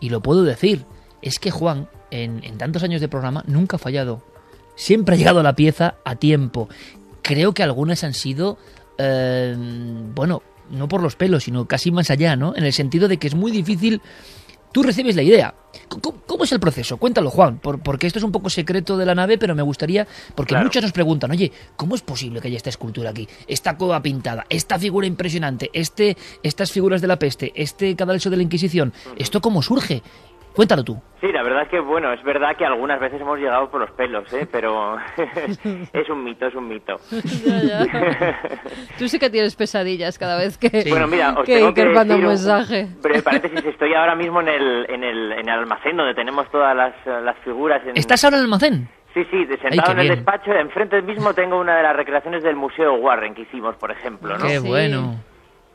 y 0.01 0.09
lo 0.11 0.21
puedo 0.21 0.45
decir, 0.45 0.85
es 1.23 1.39
que 1.39 1.51
Juan, 1.51 1.89
en, 2.11 2.41
en 2.45 2.57
tantos 2.59 2.83
años 2.83 3.01
de 3.01 3.09
programa, 3.09 3.45
nunca 3.47 3.77
ha 3.77 3.79
fallado. 3.79 4.23
Siempre 4.77 5.15
ha 5.17 5.19
llegado 5.19 5.41
a 5.41 5.43
la 5.43 5.57
pieza 5.57 5.97
a 6.05 6.15
tiempo. 6.17 6.69
Creo 7.23 7.53
que 7.53 7.63
algunas 7.65 8.05
han 8.05 8.15
sido, 8.15 8.59
eh, 8.97 9.55
bueno, 10.15 10.43
no 10.71 10.87
por 10.89 11.03
los 11.03 11.17
pelos, 11.17 11.45
sino 11.45 11.67
casi 11.67 11.91
más 11.91 12.11
allá, 12.11 12.37
¿no? 12.37 12.55
En 12.55 12.65
el 12.65 12.73
sentido 12.73 13.09
de 13.09 13.17
que 13.19 13.27
es 13.27 13.35
muy 13.35 13.51
difícil... 13.51 14.01
Tú 14.79 14.85
recibes 14.85 15.17
la 15.17 15.23
idea. 15.25 15.53
¿Cómo, 15.89 16.21
cómo 16.25 16.45
es 16.45 16.53
el 16.53 16.61
proceso? 16.61 16.99
Cuéntalo, 16.99 17.31
Juan, 17.31 17.59
por- 17.59 17.81
porque 17.81 18.07
esto 18.07 18.21
es 18.21 18.25
un 18.25 18.31
poco 18.31 18.49
secreto 18.49 18.97
de 18.97 19.05
la 19.07 19.13
nave, 19.17 19.37
pero 19.37 19.57
me 19.57 19.63
gustaría, 19.63 20.07
porque 20.37 20.51
Claro. 20.51 20.67
muchos 20.67 20.81
nos 20.85 20.93
preguntan, 20.93 21.33
oye, 21.33 21.51
¿cómo 21.75 21.97
es 21.97 22.03
posible 22.03 22.41
que 22.41 22.47
haya 22.47 22.59
esta 22.59 22.71
escultura 22.71 23.11
aquí? 23.11 23.27
Esta 23.49 23.77
cueva 23.77 24.01
pintada, 24.01 24.47
esta 24.49 24.79
figura 24.79 25.05
impresionante, 25.09 25.69
este, 25.73 26.17
estas 26.45 26.71
figuras 26.71 27.01
de 27.01 27.09
la 27.09 27.19
peste, 27.19 27.51
este 27.57 27.97
cadalso 27.97 28.31
de 28.31 28.37
la 28.37 28.45
Inquisición, 28.45 28.93
¿esto 29.17 29.41
cómo 29.41 29.63
surge? 29.63 30.01
Cuéntalo 30.59 30.83
tú. 30.83 31.01
Sí, 31.21 31.29
la 31.31 31.45
verdad 31.45 31.63
es 31.63 31.69
que, 31.69 31.79
bueno, 31.79 32.13
es 32.13 32.21
verdad 32.25 32.57
que 32.57 32.67
algunas 32.67 32.99
veces 32.99 33.21
hemos 33.21 33.39
llegado 33.39 33.71
por 33.71 33.81
los 33.81 33.93
pelos, 33.93 34.25
¿eh? 34.33 34.45
Pero 34.51 34.97
es 35.93 36.09
un 36.11 36.25
mito, 36.25 36.47
es 36.49 36.55
un 36.57 36.67
mito. 36.67 36.97
Ya, 37.47 37.63
ya. 37.63 38.41
Tú 38.99 39.07
sí 39.07 39.21
que 39.21 39.31
tienes 39.31 39.55
pesadillas 39.55 40.19
cada 40.19 40.37
vez 40.37 40.59
que, 40.59 40.85
Bueno, 40.91 41.07
mira, 41.07 41.31
os 41.39 41.45
que 41.47 41.59
tengo 41.59 41.73
que 41.73 41.83
Iker 41.83 41.95
manda 41.95 42.17
un 42.17 42.23
decir 42.23 42.27
mensaje. 42.29 42.89
breve 43.01 43.23
paréntesis, 43.23 43.65
estoy 43.67 43.95
ahora 43.95 44.17
mismo 44.17 44.41
en 44.41 44.49
el, 44.49 44.87
en 44.91 45.05
el, 45.05 45.31
en 45.35 45.49
el 45.49 45.59
almacén 45.61 45.97
donde 45.97 46.15
tenemos 46.17 46.51
todas 46.51 46.75
las, 46.77 46.93
las 47.07 47.37
figuras. 47.45 47.81
En... 47.87 47.97
¿Estás 47.97 48.25
ahora 48.25 48.39
en 48.39 48.41
el 48.41 48.47
almacén? 48.47 48.89
Sí, 49.15 49.25
sí, 49.31 49.47
Ay, 49.49 49.59
sentado 49.63 49.93
en 49.93 49.99
el 50.01 50.07
bien. 50.07 50.17
despacho, 50.17 50.51
enfrente 50.55 51.01
mismo 51.03 51.35
tengo 51.35 51.61
una 51.61 51.77
de 51.77 51.85
las 51.85 51.95
recreaciones 51.95 52.43
del 52.43 52.57
Museo 52.57 52.95
Warren 52.97 53.33
que 53.37 53.43
hicimos, 53.43 53.77
por 53.77 53.93
ejemplo, 53.93 54.37
¿no? 54.37 54.45
Qué 54.45 54.59
Sí. 54.59 54.67
bueno. 54.67 55.15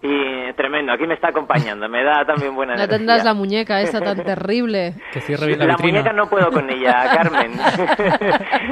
Y 0.05 0.51
tremendo, 0.57 0.91
aquí 0.91 1.07
me 1.07 1.13
está 1.13 1.29
acompañando, 1.29 1.87
me 1.87 2.03
da 2.03 2.25
también 2.25 2.53
buena 2.53 2.73
No 2.75 2.79
energía. 2.83 2.97
tendrás 2.97 3.23
la 3.23 3.33
muñeca 3.33 3.79
esa 3.81 4.01
tan 4.01 4.21
terrible. 4.25 4.95
Que 5.13 5.21
cierre 5.21 5.47
bien 5.47 5.59
la, 5.59 5.65
La 5.65 5.73
vitrina. 5.77 5.99
muñeca 5.99 6.13
no 6.13 6.29
puedo 6.29 6.51
con 6.51 6.69
ella, 6.69 7.05
Carmen. 7.15 7.53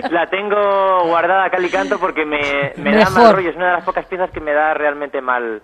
la 0.09 0.27
tengo 0.27 1.05
guardada 1.05 1.45
a 1.45 1.49
cal 1.49 1.63
y 1.65 1.69
canto 1.69 1.97
porque 1.99 2.25
me, 2.25 2.73
me 2.77 2.95
da 2.97 3.09
mal 3.09 3.33
rollo. 3.33 3.49
Es 3.49 3.55
una 3.55 3.67
de 3.67 3.73
las 3.73 3.83
pocas 3.85 4.05
piezas 4.07 4.29
que 4.31 4.41
me 4.41 4.51
da 4.53 4.73
realmente 4.73 5.21
mal, 5.21 5.61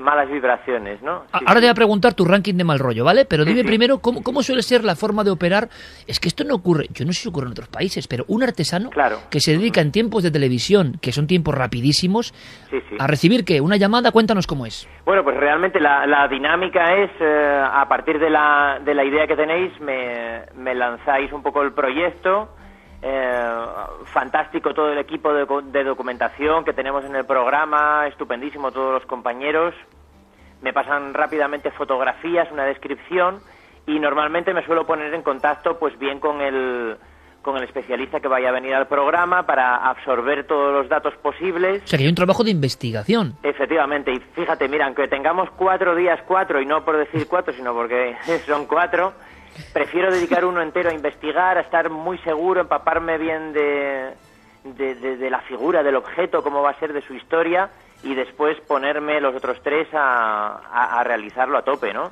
malas 0.00 0.28
vibraciones, 0.30 1.00
¿no? 1.02 1.20
Sí, 1.26 1.44
Ahora 1.46 1.48
sí. 1.48 1.54
te 1.54 1.60
voy 1.60 1.68
a 1.68 1.74
preguntar 1.74 2.14
tu 2.14 2.24
ranking 2.24 2.54
de 2.54 2.64
mal 2.64 2.78
rollo, 2.78 3.04
¿vale? 3.04 3.24
Pero 3.26 3.44
dime 3.44 3.60
sí. 3.60 3.66
primero 3.66 3.98
cómo, 3.98 4.22
cómo 4.22 4.42
suele 4.42 4.62
ser 4.62 4.82
la 4.84 4.96
forma 4.96 5.22
de 5.24 5.30
operar. 5.30 5.68
Es 6.06 6.18
que 6.18 6.28
esto 6.28 6.42
no 6.44 6.54
ocurre, 6.56 6.86
yo 6.92 7.04
no 7.04 7.12
sé 7.12 7.22
si 7.22 7.28
ocurre 7.28 7.46
en 7.46 7.52
otros 7.52 7.68
países, 7.68 8.08
pero 8.08 8.24
un 8.28 8.42
artesano 8.42 8.90
Claro. 8.90 9.18
que 9.30 9.40
se 9.40 9.52
dedica 9.52 9.80
en 9.80 9.92
tiempos 9.92 10.22
de 10.22 10.30
televisión, 10.30 10.98
que 11.00 11.12
son 11.12 11.26
tiempos 11.26 11.54
rapidísimos, 11.54 12.34
a 12.98 13.06
recibir 13.06 13.44
que 13.44 13.60
una 13.60 13.76
llamada, 13.76 14.10
cuéntanos 14.10 14.46
cómo 14.46 14.66
es. 14.66 14.88
Bueno, 15.04 15.22
pues 15.24 15.36
realmente 15.36 15.80
la, 15.80 16.06
la 16.06 16.26
dinámica 16.28 16.94
es, 16.96 17.10
eh, 17.20 17.62
a 17.72 17.86
partir 17.88 18.18
de 18.18 18.30
la, 18.30 18.80
de 18.84 18.94
la 18.94 19.04
idea 19.04 19.26
que 19.26 19.36
tenéis, 19.36 19.72
me, 19.80 20.42
me 20.56 20.74
lanzáis 20.74 21.32
un 21.32 21.42
poco 21.42 21.62
el 21.62 21.72
proyecto. 21.72 22.48
Eh, 23.02 23.42
fantástico 24.12 24.74
todo 24.74 24.92
el 24.92 24.98
equipo 24.98 25.32
de, 25.32 25.84
documentación 25.84 26.64
que 26.64 26.72
tenemos 26.72 27.04
en 27.04 27.16
el 27.16 27.24
programa, 27.24 28.06
estupendísimo 28.06 28.72
todos 28.72 28.92
los 28.92 29.06
compañeros. 29.06 29.74
Me 30.60 30.72
pasan 30.72 31.14
rápidamente 31.14 31.70
fotografías, 31.70 32.50
una 32.52 32.64
descripción 32.64 33.40
y 33.86 33.98
normalmente 33.98 34.52
me 34.52 34.64
suelo 34.66 34.86
poner 34.86 35.14
en 35.14 35.22
contacto 35.22 35.78
pues 35.78 35.98
bien 35.98 36.20
con 36.20 36.42
el, 36.42 36.98
con 37.40 37.56
el 37.56 37.64
especialista 37.64 38.20
que 38.20 38.28
vaya 38.28 38.50
a 38.50 38.52
venir 38.52 38.74
al 38.74 38.86
programa 38.86 39.46
para 39.46 39.76
absorber 39.76 40.46
todos 40.46 40.74
los 40.74 40.88
datos 40.90 41.14
posibles 41.22 41.82
O 41.84 41.86
sea 41.86 41.96
que 41.96 42.04
hay 42.04 42.10
un 42.10 42.14
trabajo 42.14 42.44
de 42.44 42.50
investigación. 42.50 43.36
Efectivamente, 43.42 44.12
y 44.12 44.20
fíjate, 44.34 44.68
mira, 44.68 44.84
aunque 44.84 45.08
tengamos 45.08 45.48
cuatro 45.56 45.94
días 45.94 46.20
cuatro, 46.26 46.60
y 46.60 46.66
no 46.66 46.84
por 46.84 46.98
decir 46.98 47.26
cuatro, 47.28 47.54
sino 47.54 47.72
porque 47.72 48.14
son 48.46 48.66
cuatro, 48.66 49.14
prefiero 49.72 50.12
dedicar 50.12 50.44
uno 50.44 50.60
entero 50.62 50.90
a 50.90 50.94
investigar, 50.94 51.58
a 51.58 51.60
estar 51.62 51.90
muy 51.90 52.18
seguro, 52.18 52.60
empaparme 52.62 53.18
bien 53.18 53.52
de, 53.52 54.10
de, 54.64 54.94
de- 54.94 55.16
de 55.16 55.30
la 55.30 55.40
figura, 55.42 55.82
del 55.82 55.96
objeto, 55.96 56.42
cómo 56.42 56.62
va 56.62 56.70
a 56.70 56.78
ser 56.78 56.92
de 56.92 57.02
su 57.02 57.14
historia, 57.14 57.70
y 58.02 58.14
después 58.14 58.56
ponerme 58.66 59.20
los 59.20 59.34
otros 59.34 59.58
tres 59.62 59.88
a, 59.92 60.60
a- 60.72 61.00
a 61.00 61.04
realizarlo 61.04 61.58
a 61.58 61.62
tope, 61.62 61.92
¿no? 61.92 62.10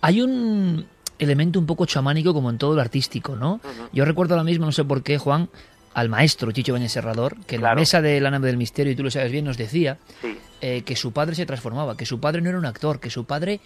Hay 0.00 0.20
un 0.22 0.86
elemento 1.18 1.58
un 1.58 1.66
poco 1.66 1.84
chamánico 1.86 2.32
como 2.34 2.50
en 2.50 2.58
todo 2.58 2.74
lo 2.74 2.80
artístico, 2.80 3.36
¿no? 3.36 3.60
Yo 3.92 4.04
recuerdo 4.04 4.34
ahora 4.34 4.44
mismo, 4.44 4.66
no 4.66 4.72
sé 4.72 4.84
por 4.84 5.02
qué, 5.02 5.18
Juan, 5.18 5.48
al 5.94 6.08
maestro 6.08 6.52
Chicho 6.52 6.72
Bañez 6.72 6.92
Serrador, 6.92 7.34
que 7.46 7.56
en 7.56 7.62
la 7.62 7.74
mesa 7.74 8.00
de 8.00 8.20
la 8.20 8.30
nave 8.30 8.46
del 8.48 8.56
misterio, 8.56 8.92
y 8.92 8.96
tú 8.96 9.02
lo 9.02 9.10
sabes 9.10 9.32
bien, 9.32 9.44
nos 9.44 9.56
decía 9.56 9.98
Sí, 10.20 10.38
eh, 10.60 10.82
que 10.82 10.94
su 10.94 11.12
padre 11.12 11.34
se 11.34 11.44
transformaba, 11.46 11.96
que 11.96 12.06
su 12.06 12.20
padre 12.20 12.40
no 12.40 12.48
era 12.50 12.58
un 12.58 12.66
actor, 12.66 13.00
que 13.00 13.10
su 13.10 13.24
padre 13.24 13.60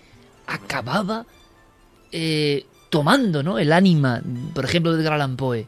acababa 0.47 1.25
eh, 2.11 2.65
tomando 2.93 3.43
¿no? 3.43 3.59
el 3.59 3.73
ánima, 3.73 4.21
por 4.53 4.67
ejemplo, 4.67 4.93
de 4.93 5.01
Edgar 5.01 5.15
Allan 5.15 5.37
Poe, 5.37 5.67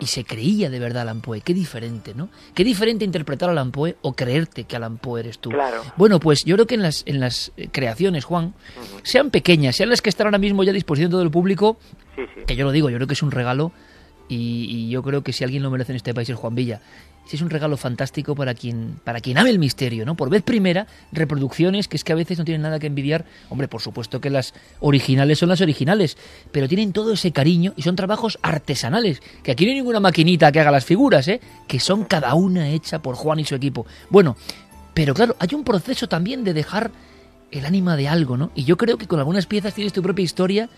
y 0.00 0.06
se 0.06 0.24
creía 0.24 0.68
de 0.68 0.80
verdad 0.80 1.02
Allan 1.02 1.20
Poe. 1.20 1.40
Qué 1.40 1.54
diferente, 1.54 2.12
¿no? 2.12 2.28
Qué 2.56 2.64
diferente 2.64 3.04
interpretar 3.04 3.48
a 3.48 3.52
Allan 3.52 3.70
Poe 3.70 3.94
o 4.02 4.14
creerte 4.14 4.64
que 4.64 4.74
Allan 4.74 4.98
Poe 4.98 5.20
eres 5.20 5.38
tú. 5.38 5.50
Claro. 5.50 5.84
Bueno, 5.96 6.18
pues 6.18 6.44
yo 6.44 6.56
creo 6.56 6.66
que 6.66 6.74
en 6.74 6.82
las, 6.82 7.04
en 7.06 7.20
las 7.20 7.52
eh, 7.56 7.68
creaciones, 7.70 8.24
Juan, 8.24 8.52
sean 9.04 9.30
pequeñas, 9.30 9.76
sean 9.76 9.90
las 9.90 10.02
que 10.02 10.08
están 10.08 10.26
ahora 10.26 10.38
mismo 10.38 10.64
ya 10.64 10.72
a 10.72 10.74
disposición 10.74 11.08
de 11.08 11.14
todo 11.14 11.22
el 11.22 11.30
público, 11.30 11.78
sí, 12.16 12.22
sí. 12.34 12.40
que 12.48 12.56
yo 12.56 12.64
lo 12.64 12.72
digo, 12.72 12.90
yo 12.90 12.96
creo 12.96 13.06
que 13.06 13.14
es 13.14 13.22
un 13.22 13.30
regalo 13.30 13.70
y, 14.28 14.66
y 14.68 14.90
yo 14.90 15.04
creo 15.04 15.22
que 15.22 15.32
si 15.32 15.44
alguien 15.44 15.62
lo 15.62 15.70
merece 15.70 15.92
en 15.92 15.96
este 15.96 16.14
país 16.14 16.28
es 16.28 16.36
Juan 16.36 16.56
Villa. 16.56 16.80
Sí, 17.26 17.36
es 17.36 17.42
un 17.42 17.50
regalo 17.50 17.76
fantástico 17.76 18.36
para 18.36 18.54
quien, 18.54 19.00
para 19.02 19.20
quien 19.20 19.36
ame 19.36 19.50
el 19.50 19.58
misterio, 19.58 20.06
¿no? 20.06 20.14
Por 20.14 20.30
vez 20.30 20.42
primera, 20.42 20.86
reproducciones 21.10 21.88
que 21.88 21.96
es 21.96 22.04
que 22.04 22.12
a 22.12 22.16
veces 22.16 22.38
no 22.38 22.44
tienen 22.44 22.62
nada 22.62 22.78
que 22.78 22.86
envidiar. 22.86 23.24
Hombre, 23.50 23.66
por 23.66 23.82
supuesto 23.82 24.20
que 24.20 24.30
las 24.30 24.54
originales 24.78 25.40
son 25.40 25.48
las 25.48 25.60
originales, 25.60 26.16
pero 26.52 26.68
tienen 26.68 26.92
todo 26.92 27.12
ese 27.12 27.32
cariño 27.32 27.72
y 27.76 27.82
son 27.82 27.96
trabajos 27.96 28.38
artesanales. 28.42 29.20
Que 29.42 29.50
aquí 29.50 29.64
no 29.64 29.70
hay 29.70 29.76
ninguna 29.76 29.98
maquinita 29.98 30.52
que 30.52 30.60
haga 30.60 30.70
las 30.70 30.84
figuras, 30.84 31.26
¿eh? 31.26 31.40
Que 31.66 31.80
son 31.80 32.04
cada 32.04 32.34
una 32.34 32.68
hecha 32.68 33.02
por 33.02 33.16
Juan 33.16 33.40
y 33.40 33.44
su 33.44 33.56
equipo. 33.56 33.86
Bueno, 34.08 34.36
pero 34.94 35.12
claro, 35.12 35.34
hay 35.40 35.48
un 35.52 35.64
proceso 35.64 36.08
también 36.08 36.44
de 36.44 36.54
dejar 36.54 36.92
el 37.50 37.66
ánima 37.66 37.96
de 37.96 38.08
algo, 38.08 38.36
¿no? 38.36 38.52
Y 38.54 38.64
yo 38.64 38.76
creo 38.76 38.98
que 38.98 39.08
con 39.08 39.18
algunas 39.18 39.46
piezas 39.46 39.74
tienes 39.74 39.92
tu 39.92 40.02
propia 40.02 40.24
historia 40.24 40.68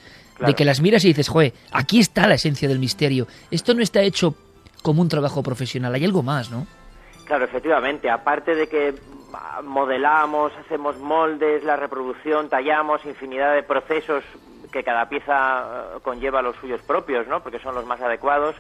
de 0.44 0.54
que 0.54 0.64
las 0.64 0.80
miras 0.80 1.04
y 1.04 1.08
dices, 1.08 1.28
joder, 1.28 1.52
aquí 1.72 1.98
está 1.98 2.26
la 2.26 2.34
esencia 2.34 2.68
del 2.68 2.78
misterio. 2.78 3.26
Esto 3.50 3.74
no 3.74 3.82
está 3.82 4.02
hecho 4.02 4.34
como 4.82 5.02
un 5.02 5.08
trabajo 5.08 5.42
profesional, 5.42 5.94
hay 5.94 6.04
algo 6.04 6.22
más, 6.22 6.50
¿no? 6.50 6.66
Claro, 7.24 7.44
efectivamente. 7.44 8.10
Aparte 8.10 8.54
de 8.54 8.68
que 8.68 8.94
modelamos, 9.62 10.52
hacemos 10.56 10.98
moldes, 10.98 11.62
la 11.64 11.76
reproducción, 11.76 12.48
tallamos, 12.48 13.04
infinidad 13.04 13.54
de 13.54 13.62
procesos 13.62 14.24
que 14.72 14.82
cada 14.82 15.08
pieza 15.08 15.94
eh, 15.96 15.98
conlleva 16.02 16.42
los 16.42 16.56
suyos 16.56 16.80
propios, 16.82 17.26
¿no? 17.26 17.42
Porque 17.42 17.58
son 17.58 17.74
los 17.74 17.86
más 17.86 18.00
adecuados. 18.00 18.56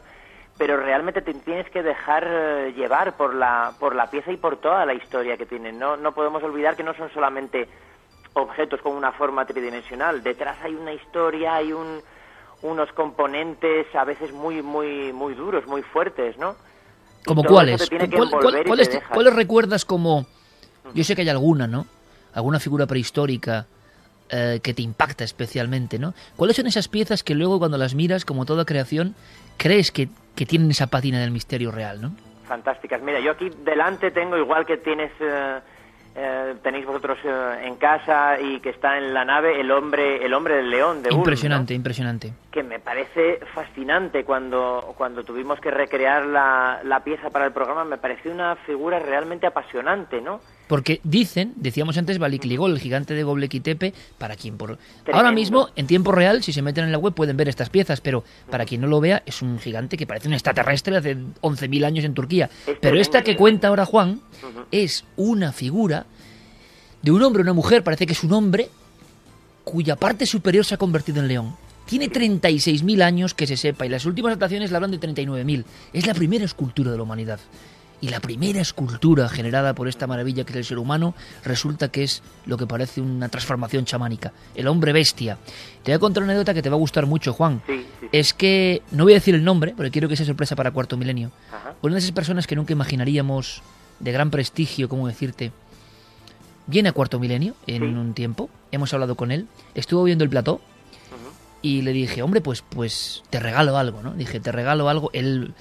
Pero 0.56 0.76
realmente 0.76 1.22
te 1.22 1.34
tienes 1.34 1.70
que 1.70 1.82
dejar 1.82 2.26
eh, 2.28 2.72
llevar 2.76 3.16
por 3.16 3.34
la, 3.34 3.72
por 3.78 3.94
la 3.94 4.10
pieza 4.10 4.32
y 4.32 4.36
por 4.36 4.56
toda 4.56 4.84
la 4.84 4.94
historia 4.94 5.36
que 5.36 5.46
tienen. 5.46 5.78
No, 5.78 5.96
no 5.96 6.12
podemos 6.12 6.42
olvidar 6.42 6.76
que 6.76 6.82
no 6.82 6.94
son 6.94 7.10
solamente 7.10 7.68
objetos 8.34 8.80
con 8.80 8.94
una 8.94 9.12
forma 9.12 9.46
tridimensional. 9.46 10.22
Detrás 10.22 10.58
hay 10.62 10.74
una 10.74 10.92
historia, 10.92 11.54
hay 11.54 11.72
un, 11.72 12.02
unos 12.62 12.90
componentes 12.92 13.86
a 13.94 14.04
veces 14.04 14.32
muy, 14.32 14.62
muy, 14.62 15.12
muy 15.12 15.34
duros, 15.34 15.66
muy 15.66 15.82
fuertes, 15.82 16.36
¿no? 16.38 16.56
¿Como 17.24 17.44
cuáles? 17.44 17.88
¿Cuál- 17.88 18.30
cuál- 18.30 18.60
y 18.60 18.64
cuáles, 18.68 19.00
cuáles 19.12 19.34
recuerdas 19.34 19.84
como... 19.84 20.26
Yo 20.94 21.04
sé 21.04 21.14
que 21.14 21.22
hay 21.22 21.28
alguna, 21.28 21.66
¿no? 21.66 21.86
Alguna 22.32 22.58
figura 22.60 22.86
prehistórica 22.86 23.66
eh, 24.30 24.60
que 24.62 24.72
te 24.74 24.82
impacta 24.82 25.24
especialmente, 25.24 25.98
¿no? 25.98 26.14
¿Cuáles 26.36 26.56
son 26.56 26.66
esas 26.66 26.88
piezas 26.88 27.22
que 27.22 27.34
luego 27.34 27.58
cuando 27.58 27.76
las 27.78 27.94
miras, 27.94 28.24
como 28.24 28.44
toda 28.46 28.64
creación, 28.64 29.14
crees 29.56 29.92
que, 29.92 30.08
que 30.34 30.46
tienen 30.46 30.70
esa 30.70 30.86
pátina 30.86 31.20
del 31.20 31.30
misterio 31.30 31.70
real, 31.70 32.00
¿no? 32.00 32.12
Fantásticas. 32.46 33.02
Mira, 33.02 33.20
yo 33.20 33.32
aquí 33.32 33.50
delante 33.64 34.10
tengo, 34.10 34.36
igual 34.38 34.64
que 34.64 34.78
tienes, 34.78 35.12
eh, 35.20 35.58
eh, 36.20 36.56
tenéis 36.62 36.84
vosotros 36.84 37.16
eh, 37.22 37.60
en 37.62 37.76
casa 37.76 38.40
y 38.40 38.58
que 38.58 38.70
está 38.70 38.98
en 38.98 39.14
la 39.14 39.24
nave, 39.24 39.60
el 39.60 39.70
hombre, 39.70 40.24
el 40.24 40.34
hombre 40.34 40.56
del 40.56 40.68
león 40.68 41.00
de 41.02 41.10
Ulm, 41.10 41.18
¿no? 41.18 41.20
Impresionante, 41.20 41.74
impresionante. 41.74 42.32
que 42.50 42.64
me 42.64 42.80
parece 42.80 43.38
fascinante 43.54 44.24
cuando, 44.24 44.94
cuando 44.98 45.22
tuvimos 45.22 45.60
que 45.60 45.70
recrear 45.70 46.26
la, 46.26 46.80
la 46.82 47.04
pieza 47.04 47.30
para 47.30 47.46
el 47.46 47.52
programa, 47.52 47.84
me 47.84 47.98
pareció 47.98 48.32
una 48.32 48.56
figura 48.56 48.98
realmente 48.98 49.46
apasionante, 49.46 50.20
¿no? 50.20 50.40
Porque 50.68 51.00
dicen, 51.02 51.54
decíamos 51.56 51.96
antes, 51.98 52.18
Balikligol, 52.18 52.72
el 52.72 52.78
gigante 52.78 53.14
de 53.14 53.24
Göbekli 53.24 53.60
Tepe, 53.60 53.94
para 54.18 54.36
quien 54.36 54.56
por... 54.56 54.76
Tremendo. 54.76 55.16
Ahora 55.16 55.32
mismo, 55.32 55.70
en 55.74 55.86
tiempo 55.86 56.12
real, 56.12 56.42
si 56.42 56.52
se 56.52 56.62
meten 56.62 56.84
en 56.84 56.92
la 56.92 56.98
web 56.98 57.14
pueden 57.14 57.36
ver 57.36 57.48
estas 57.48 57.70
piezas, 57.70 58.00
pero 58.00 58.22
para 58.50 58.66
quien 58.66 58.82
no 58.82 58.86
lo 58.86 59.00
vea, 59.00 59.22
es 59.26 59.42
un 59.42 59.58
gigante 59.58 59.96
que 59.96 60.06
parece 60.06 60.28
un 60.28 60.34
extraterrestre 60.34 60.92
de 60.92 60.98
hace 60.98 61.16
11.000 61.40 61.84
años 61.84 62.04
en 62.04 62.14
Turquía. 62.14 62.50
Pero 62.80 63.00
esta 63.00 63.22
que 63.22 63.36
cuenta 63.36 63.68
ahora 63.68 63.86
Juan 63.86 64.20
es 64.70 65.04
una 65.16 65.52
figura 65.52 66.06
de 67.02 67.10
un 67.10 67.22
hombre 67.22 67.42
una 67.42 67.52
mujer, 67.52 67.82
parece 67.82 68.06
que 68.06 68.12
es 68.12 68.24
un 68.24 68.32
hombre, 68.32 68.68
cuya 69.64 69.96
parte 69.96 70.26
superior 70.26 70.64
se 70.64 70.74
ha 70.74 70.78
convertido 70.78 71.20
en 71.20 71.28
león. 71.28 71.56
Tiene 71.86 72.10
36.000 72.10 73.02
años 73.02 73.32
que 73.32 73.46
se 73.46 73.56
sepa 73.56 73.86
y 73.86 73.88
las 73.88 74.04
últimas 74.04 74.34
dataciones 74.34 74.70
la 74.70 74.76
hablan 74.76 74.90
de 74.90 75.00
39.000. 75.00 75.64
Es 75.94 76.06
la 76.06 76.12
primera 76.12 76.44
escultura 76.44 76.90
de 76.90 76.98
la 76.98 77.02
humanidad. 77.02 77.40
Y 78.00 78.08
la 78.10 78.20
primera 78.20 78.60
escultura 78.60 79.28
generada 79.28 79.74
por 79.74 79.88
esta 79.88 80.06
maravilla 80.06 80.44
que 80.44 80.52
es 80.52 80.56
el 80.58 80.64
ser 80.64 80.78
humano 80.78 81.14
resulta 81.44 81.88
que 81.88 82.04
es 82.04 82.22
lo 82.46 82.56
que 82.56 82.66
parece 82.66 83.00
una 83.00 83.28
transformación 83.28 83.84
chamánica. 83.84 84.32
El 84.54 84.68
hombre 84.68 84.92
bestia. 84.92 85.36
Te 85.82 85.90
voy 85.90 85.96
a 85.96 85.98
contar 85.98 86.22
una 86.22 86.32
anécdota 86.32 86.54
que 86.54 86.62
te 86.62 86.68
va 86.70 86.76
a 86.76 86.78
gustar 86.78 87.06
mucho, 87.06 87.32
Juan. 87.32 87.60
Sí, 87.66 87.78
sí, 87.78 87.84
sí. 88.00 88.06
Es 88.12 88.32
que, 88.34 88.82
no 88.92 89.02
voy 89.04 89.14
a 89.14 89.16
decir 89.16 89.34
el 89.34 89.42
nombre, 89.42 89.74
porque 89.76 89.90
quiero 89.90 90.08
que 90.08 90.14
sea 90.16 90.26
sorpresa 90.26 90.54
para 90.54 90.70
Cuarto 90.70 90.96
Milenio. 90.96 91.32
Ajá. 91.52 91.74
Una 91.82 91.94
de 91.94 91.98
esas 91.98 92.12
personas 92.12 92.46
que 92.46 92.54
nunca 92.54 92.72
imaginaríamos 92.72 93.62
de 93.98 94.12
gran 94.12 94.30
prestigio, 94.30 94.88
¿cómo 94.88 95.08
decirte? 95.08 95.50
Viene 96.68 96.90
a 96.90 96.92
Cuarto 96.92 97.18
Milenio 97.18 97.54
en 97.66 97.82
Sí. 97.82 97.88
un 97.88 98.14
tiempo, 98.14 98.48
hemos 98.70 98.92
hablado 98.94 99.16
con 99.16 99.32
él, 99.32 99.46
estuvo 99.74 100.04
viendo 100.04 100.22
el 100.22 100.30
plató 100.30 100.60
y 101.62 101.82
le 101.82 101.92
dije, 101.92 102.22
hombre, 102.22 102.40
pues, 102.40 102.62
pues 102.62 103.24
te 103.30 103.40
regalo 103.40 103.76
algo, 103.76 104.02
¿no? 104.02 104.12
Dije, 104.12 104.38
te 104.38 104.52
regalo 104.52 104.88
algo. 104.88 105.10
Él 105.12 105.54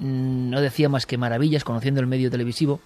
no 0.00 0.60
decía 0.60 0.88
más 0.88 1.06
que 1.06 1.18
maravillas, 1.18 1.62
conociendo 1.64 2.00
el 2.00 2.06
medio 2.06 2.30
televisivo, 2.30 2.80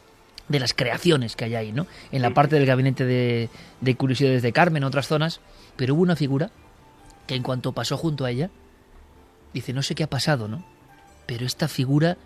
de 0.48 0.60
las 0.60 0.74
creaciones 0.74 1.36
que 1.36 1.46
hay 1.46 1.54
ahí, 1.54 1.72
¿no? 1.72 1.86
En 2.12 2.20
la 2.20 2.34
parte 2.34 2.56
del 2.56 2.66
gabinete 2.66 3.06
de, 3.06 3.48
de 3.80 3.94
curiosidades 3.94 4.42
de 4.42 4.52
Carmen, 4.52 4.82
en 4.82 4.86
otras 4.86 5.06
zonas, 5.06 5.40
pero 5.76 5.94
hubo 5.94 6.02
una 6.02 6.16
figura 6.16 6.50
que 7.26 7.34
en 7.34 7.42
cuanto 7.42 7.72
pasó 7.72 7.96
junto 7.96 8.24
a 8.26 8.30
ella, 8.30 8.50
dice, 9.54 9.72
no 9.72 9.82
sé 9.82 9.94
qué 9.94 10.02
ha 10.04 10.10
pasado, 10.10 10.48
¿no? 10.48 10.62
Pero 11.26 11.46
esta 11.46 11.68
figura 11.68 12.18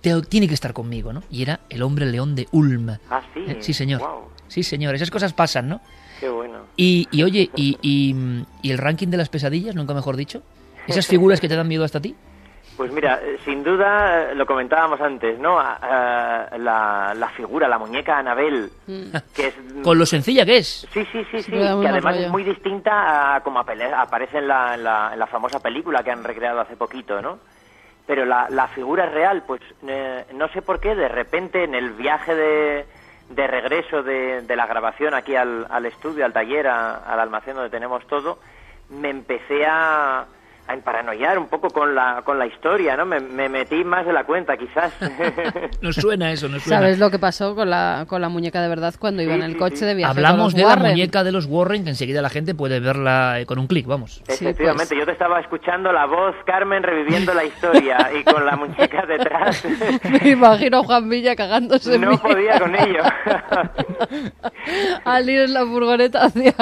te- 0.00 0.20
tiene 0.22 0.48
que 0.48 0.54
estar 0.54 0.72
conmigo, 0.72 1.12
¿no? 1.12 1.22
Y 1.30 1.42
era 1.42 1.60
el 1.68 1.82
hombre 1.82 2.06
león 2.06 2.34
de 2.34 2.48
Ulm. 2.50 2.90
Ah, 3.08 3.22
sí. 3.34 3.40
Eh, 3.46 3.58
Sí, 3.60 3.72
señor. 3.72 4.00
Sí, 4.48 4.64
señor. 4.64 4.94
Esas 4.96 5.10
cosas 5.10 5.32
pasan, 5.32 5.68
¿no? 5.68 5.80
qué 6.18 6.28
bueno. 6.28 6.58
Y, 6.76 7.06
y 7.12 7.22
oye, 7.22 7.50
y, 7.54 7.78
y, 7.80 8.14
y 8.62 8.70
el 8.72 8.78
ranking 8.78 9.08
de 9.08 9.16
las 9.16 9.28
pesadillas, 9.28 9.74
nunca 9.76 9.94
mejor 9.94 10.16
dicho? 10.16 10.42
¿Esas 10.88 11.06
figuras 11.06 11.40
que 11.40 11.48
te 11.48 11.54
dan 11.56 11.68
miedo 11.68 11.84
hasta 11.84 12.00
ti? 12.00 12.14
Pues 12.80 12.92
mira, 12.92 13.20
eh, 13.22 13.38
sin 13.44 13.62
duda, 13.62 14.30
eh, 14.30 14.34
lo 14.34 14.46
comentábamos 14.46 14.98
antes, 15.02 15.38
¿no? 15.38 15.58
La, 15.60 17.12
la 17.14 17.28
figura, 17.36 17.68
la 17.68 17.78
muñeca 17.78 18.16
Anabel, 18.18 18.70
que 19.34 19.48
es... 19.48 19.54
Con 19.84 19.98
lo 19.98 20.06
sencilla 20.06 20.46
que 20.46 20.56
es. 20.56 20.88
Sí, 20.90 21.04
sí, 21.12 21.22
sí, 21.30 21.42
sí, 21.42 21.52
que 21.52 21.62
además 21.66 22.14
rollo. 22.14 22.26
es 22.26 22.30
muy 22.32 22.42
distinta 22.42 23.34
a 23.36 23.40
como 23.42 23.58
aparece 23.60 24.38
en 24.38 24.48
la, 24.48 24.74
en, 24.76 24.84
la, 24.84 25.10
en 25.12 25.18
la 25.18 25.26
famosa 25.26 25.60
película 25.60 26.02
que 26.02 26.10
han 26.10 26.24
recreado 26.24 26.58
hace 26.60 26.74
poquito, 26.76 27.20
¿no? 27.20 27.38
Pero 28.06 28.24
la, 28.24 28.48
la 28.48 28.66
figura 28.68 29.06
real, 29.06 29.42
pues 29.46 29.60
eh, 29.86 30.24
no 30.32 30.48
sé 30.48 30.62
por 30.62 30.80
qué, 30.80 30.94
de 30.94 31.08
repente 31.08 31.64
en 31.64 31.74
el 31.74 31.90
viaje 31.90 32.34
de, 32.34 32.86
de 33.28 33.46
regreso 33.46 34.02
de, 34.02 34.40
de 34.40 34.56
la 34.56 34.66
grabación 34.66 35.12
aquí 35.12 35.36
al, 35.36 35.66
al 35.68 35.84
estudio, 35.84 36.24
al 36.24 36.32
taller, 36.32 36.66
a- 36.66 36.96
al 36.96 37.20
almacén 37.20 37.54
donde 37.56 37.68
tenemos 37.68 38.06
todo, 38.06 38.38
me 38.88 39.10
empecé 39.10 39.66
a, 39.66 40.24
a 40.66 40.74
emparanoiar 40.74 41.38
un 41.38 41.48
poco 41.48 41.70
con 41.70 41.94
la, 41.94 42.22
con 42.24 42.38
la 42.38 42.46
historia, 42.46 42.96
¿no? 42.96 43.04
Me, 43.04 43.18
me 43.20 43.48
metí 43.48 43.82
más 43.84 44.06
de 44.06 44.12
la 44.12 44.24
cuenta, 44.24 44.56
quizás. 44.56 44.92
Nos 45.80 45.96
suena 45.96 46.30
eso, 46.32 46.48
nos 46.48 46.62
suena. 46.62 46.78
¿Sabes 46.80 46.98
lo 46.98 47.10
que 47.10 47.18
pasó 47.18 47.54
con 47.54 47.70
la, 47.70 48.04
con 48.06 48.20
la 48.20 48.28
muñeca 48.28 48.60
de 48.62 48.68
verdad 48.68 48.94
cuando 48.98 49.22
iba 49.22 49.32
Sí, 49.34 49.38
en 49.40 49.44
el 49.46 49.52
sí, 49.54 49.58
coche 49.58 49.76
sí. 49.78 49.84
de 49.84 49.94
viaje? 49.94 50.10
Hablamos 50.12 50.54
de 50.54 50.62
la 50.62 50.68
Warren? 50.68 50.90
muñeca 50.92 51.24
de 51.24 51.32
los 51.32 51.46
Warren, 51.46 51.82
que 51.84 51.90
enseguida 51.90 52.22
la 52.22 52.30
gente 52.30 52.54
puede 52.54 52.78
verla 52.80 53.40
eh, 53.40 53.46
con 53.46 53.58
un 53.58 53.66
clic, 53.66 53.86
vamos. 53.86 54.22
Sí, 54.28 54.32
Efectivamente, 54.44 54.88
pues. 54.94 55.00
yo 55.00 55.06
te 55.06 55.12
estaba 55.12 55.40
escuchando 55.40 55.92
la 55.92 56.06
voz, 56.06 56.34
Carmen, 56.46 56.82
reviviendo 56.82 57.34
la 57.34 57.44
historia 57.44 58.10
y 58.20 58.22
con 58.24 58.44
la 58.46 58.56
muñeca 58.56 59.04
detrás. 59.06 59.64
Me 60.22 60.30
imagino 60.30 60.78
a 60.80 60.84
Juan 60.84 61.08
Villa 61.08 61.34
cagándose 61.34 61.94
en 61.96 62.02
no 62.02 62.10
mí. 62.12 62.16
podía 62.18 62.58
con 62.60 62.74
ello. 62.76 63.02
al 65.04 65.28
ir 65.28 65.40
en 65.40 65.54
la 65.54 65.64
furgoneta 65.66 66.24
hacia, 66.24 66.54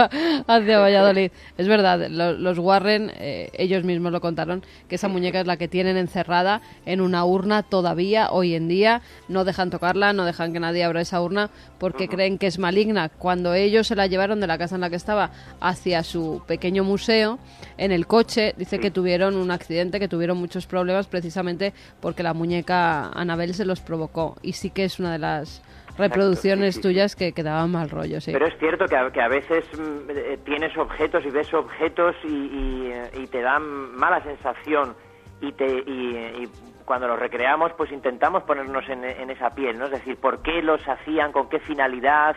hacia 0.46 0.78
Valladolid. 0.78 1.30
Es 1.56 1.68
verdad, 1.68 2.06
lo- 2.08 2.32
los 2.32 2.58
Warren, 2.58 3.10
eh, 3.16 3.50
ellos 3.54 3.84
mismos 3.88 4.12
lo 4.12 4.20
contaron, 4.20 4.62
que 4.88 4.94
esa 4.94 5.08
muñeca 5.08 5.40
es 5.40 5.46
la 5.46 5.56
que 5.56 5.66
tienen 5.66 5.96
encerrada 5.96 6.60
en 6.86 7.00
una 7.00 7.24
urna 7.24 7.62
todavía, 7.62 8.30
hoy 8.30 8.54
en 8.54 8.68
día. 8.68 9.02
No 9.28 9.44
dejan 9.44 9.70
tocarla, 9.70 10.12
no 10.12 10.24
dejan 10.24 10.52
que 10.52 10.60
nadie 10.60 10.84
abra 10.84 11.00
esa 11.00 11.20
urna 11.20 11.50
porque 11.78 12.08
creen 12.08 12.38
que 12.38 12.46
es 12.46 12.58
maligna. 12.58 13.08
Cuando 13.08 13.54
ellos 13.54 13.86
se 13.86 13.96
la 13.96 14.06
llevaron 14.06 14.40
de 14.40 14.46
la 14.46 14.58
casa 14.58 14.74
en 14.74 14.82
la 14.82 14.90
que 14.90 14.96
estaba 14.96 15.30
hacia 15.60 16.02
su 16.02 16.42
pequeño 16.46 16.84
museo, 16.84 17.38
en 17.78 17.90
el 17.90 18.06
coche, 18.06 18.54
dice 18.56 18.78
que 18.78 18.90
tuvieron 18.90 19.36
un 19.36 19.50
accidente, 19.50 19.98
que 19.98 20.08
tuvieron 20.08 20.36
muchos 20.36 20.66
problemas 20.66 21.06
precisamente 21.06 21.72
porque 22.00 22.22
la 22.22 22.34
muñeca 22.34 23.08
Anabel 23.08 23.54
se 23.54 23.64
los 23.64 23.80
provocó. 23.80 24.36
Y 24.42 24.52
sí 24.52 24.70
que 24.70 24.84
es 24.84 25.00
una 25.00 25.12
de 25.12 25.18
las 25.18 25.62
reproducciones 25.98 26.74
sí, 26.74 26.80
sí, 26.80 26.82
sí. 26.82 26.88
tuyas 26.88 27.16
que, 27.16 27.32
que 27.32 27.42
daban 27.42 27.70
mal 27.70 27.90
rollo, 27.90 28.20
sí. 28.20 28.32
Pero 28.32 28.46
es 28.46 28.56
cierto 28.58 28.86
que 28.86 28.96
a, 28.96 29.10
que 29.10 29.20
a 29.20 29.28
veces 29.28 29.64
mm, 29.78 30.10
eh, 30.10 30.38
tienes 30.44 30.76
objetos 30.76 31.24
y 31.26 31.30
ves 31.30 31.52
objetos 31.52 32.16
y, 32.24 32.28
y, 32.28 32.90
eh, 32.92 33.10
y 33.22 33.26
te 33.26 33.42
dan 33.42 33.62
mala 33.96 34.22
sensación 34.22 34.94
y, 35.40 35.52
te, 35.52 35.66
y, 35.66 36.42
y 36.42 36.48
cuando 36.84 37.06
los 37.06 37.18
recreamos 37.18 37.72
pues 37.76 37.92
intentamos 37.92 38.44
ponernos 38.44 38.88
en, 38.88 39.04
en 39.04 39.30
esa 39.30 39.50
piel, 39.50 39.78
¿no? 39.78 39.84
Es 39.86 39.92
decir, 39.92 40.16
¿por 40.16 40.42
qué 40.42 40.62
los 40.62 40.80
hacían? 40.88 41.32
¿Con 41.32 41.48
qué 41.48 41.58
finalidad? 41.60 42.34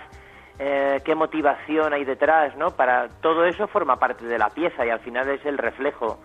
Eh, 0.60 1.02
¿Qué 1.04 1.16
motivación 1.16 1.94
hay 1.94 2.06
detrás? 2.06 2.56
¿no? 2.56 2.72
Para 2.72 3.08
todo 3.22 3.46
eso 3.46 3.68
forma 3.68 3.96
parte 3.96 4.26
de 4.26 4.38
la 4.38 4.50
pieza 4.50 4.86
y 4.86 4.90
al 4.90 5.00
final 5.00 5.28
es 5.30 5.44
el 5.46 5.58
reflejo 5.58 6.20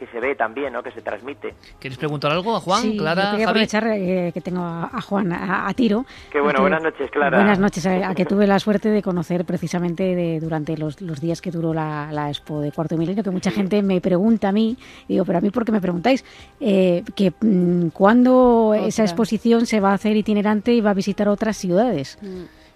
que 0.00 0.06
se 0.06 0.18
ve 0.18 0.34
también, 0.34 0.72
¿no? 0.72 0.82
Que 0.82 0.90
se 0.92 1.02
transmite. 1.02 1.54
¿Queréis 1.78 1.98
preguntar 1.98 2.32
algo 2.32 2.56
a 2.56 2.60
Juan, 2.60 2.80
sí, 2.82 2.96
Clara, 2.96 3.22
yo 3.24 3.30
quería 3.32 3.46
Javi? 3.46 3.50
aprovechar 3.60 3.86
eh, 3.88 4.30
que 4.32 4.40
tengo 4.40 4.62
a, 4.62 4.84
a 4.92 5.00
Juan 5.02 5.30
a, 5.32 5.68
a 5.68 5.74
tiro. 5.74 6.06
Qué 6.32 6.40
bueno, 6.40 6.62
buenas 6.62 6.82
noches, 6.82 7.10
Clara. 7.10 7.36
Buenas 7.36 7.58
noches, 7.58 7.84
a, 7.86 8.08
a 8.08 8.14
que 8.14 8.24
tuve 8.24 8.46
la 8.46 8.58
suerte 8.58 8.88
de 8.88 9.02
conocer 9.02 9.44
precisamente 9.44 10.02
de- 10.16 10.40
durante 10.40 10.76
los, 10.78 11.00
los 11.02 11.20
días 11.20 11.42
que 11.42 11.50
duró 11.50 11.74
la, 11.74 12.08
la 12.12 12.30
expo 12.30 12.60
de 12.62 12.72
Cuarto 12.72 12.96
Milenio, 12.96 13.22
que 13.22 13.30
mucha 13.30 13.50
gente 13.50 13.82
me 13.82 14.00
pregunta 14.00 14.48
a 14.48 14.52
mí, 14.52 14.76
y 15.06 15.12
digo, 15.12 15.26
pero 15.26 15.36
a 15.38 15.40
mí, 15.42 15.50
¿por 15.50 15.66
qué 15.66 15.72
me 15.72 15.82
preguntáis? 15.82 16.24
Eh, 16.60 17.04
que 17.14 17.34
mm, 17.38 17.88
cuándo 17.88 18.72
esa 18.74 19.02
exposición 19.02 19.66
se 19.66 19.80
va 19.80 19.90
a 19.90 19.94
hacer 19.94 20.16
itinerante 20.16 20.72
y 20.72 20.80
va 20.80 20.90
a 20.90 20.94
visitar 20.94 21.28
otras 21.28 21.58
ciudades. 21.58 22.18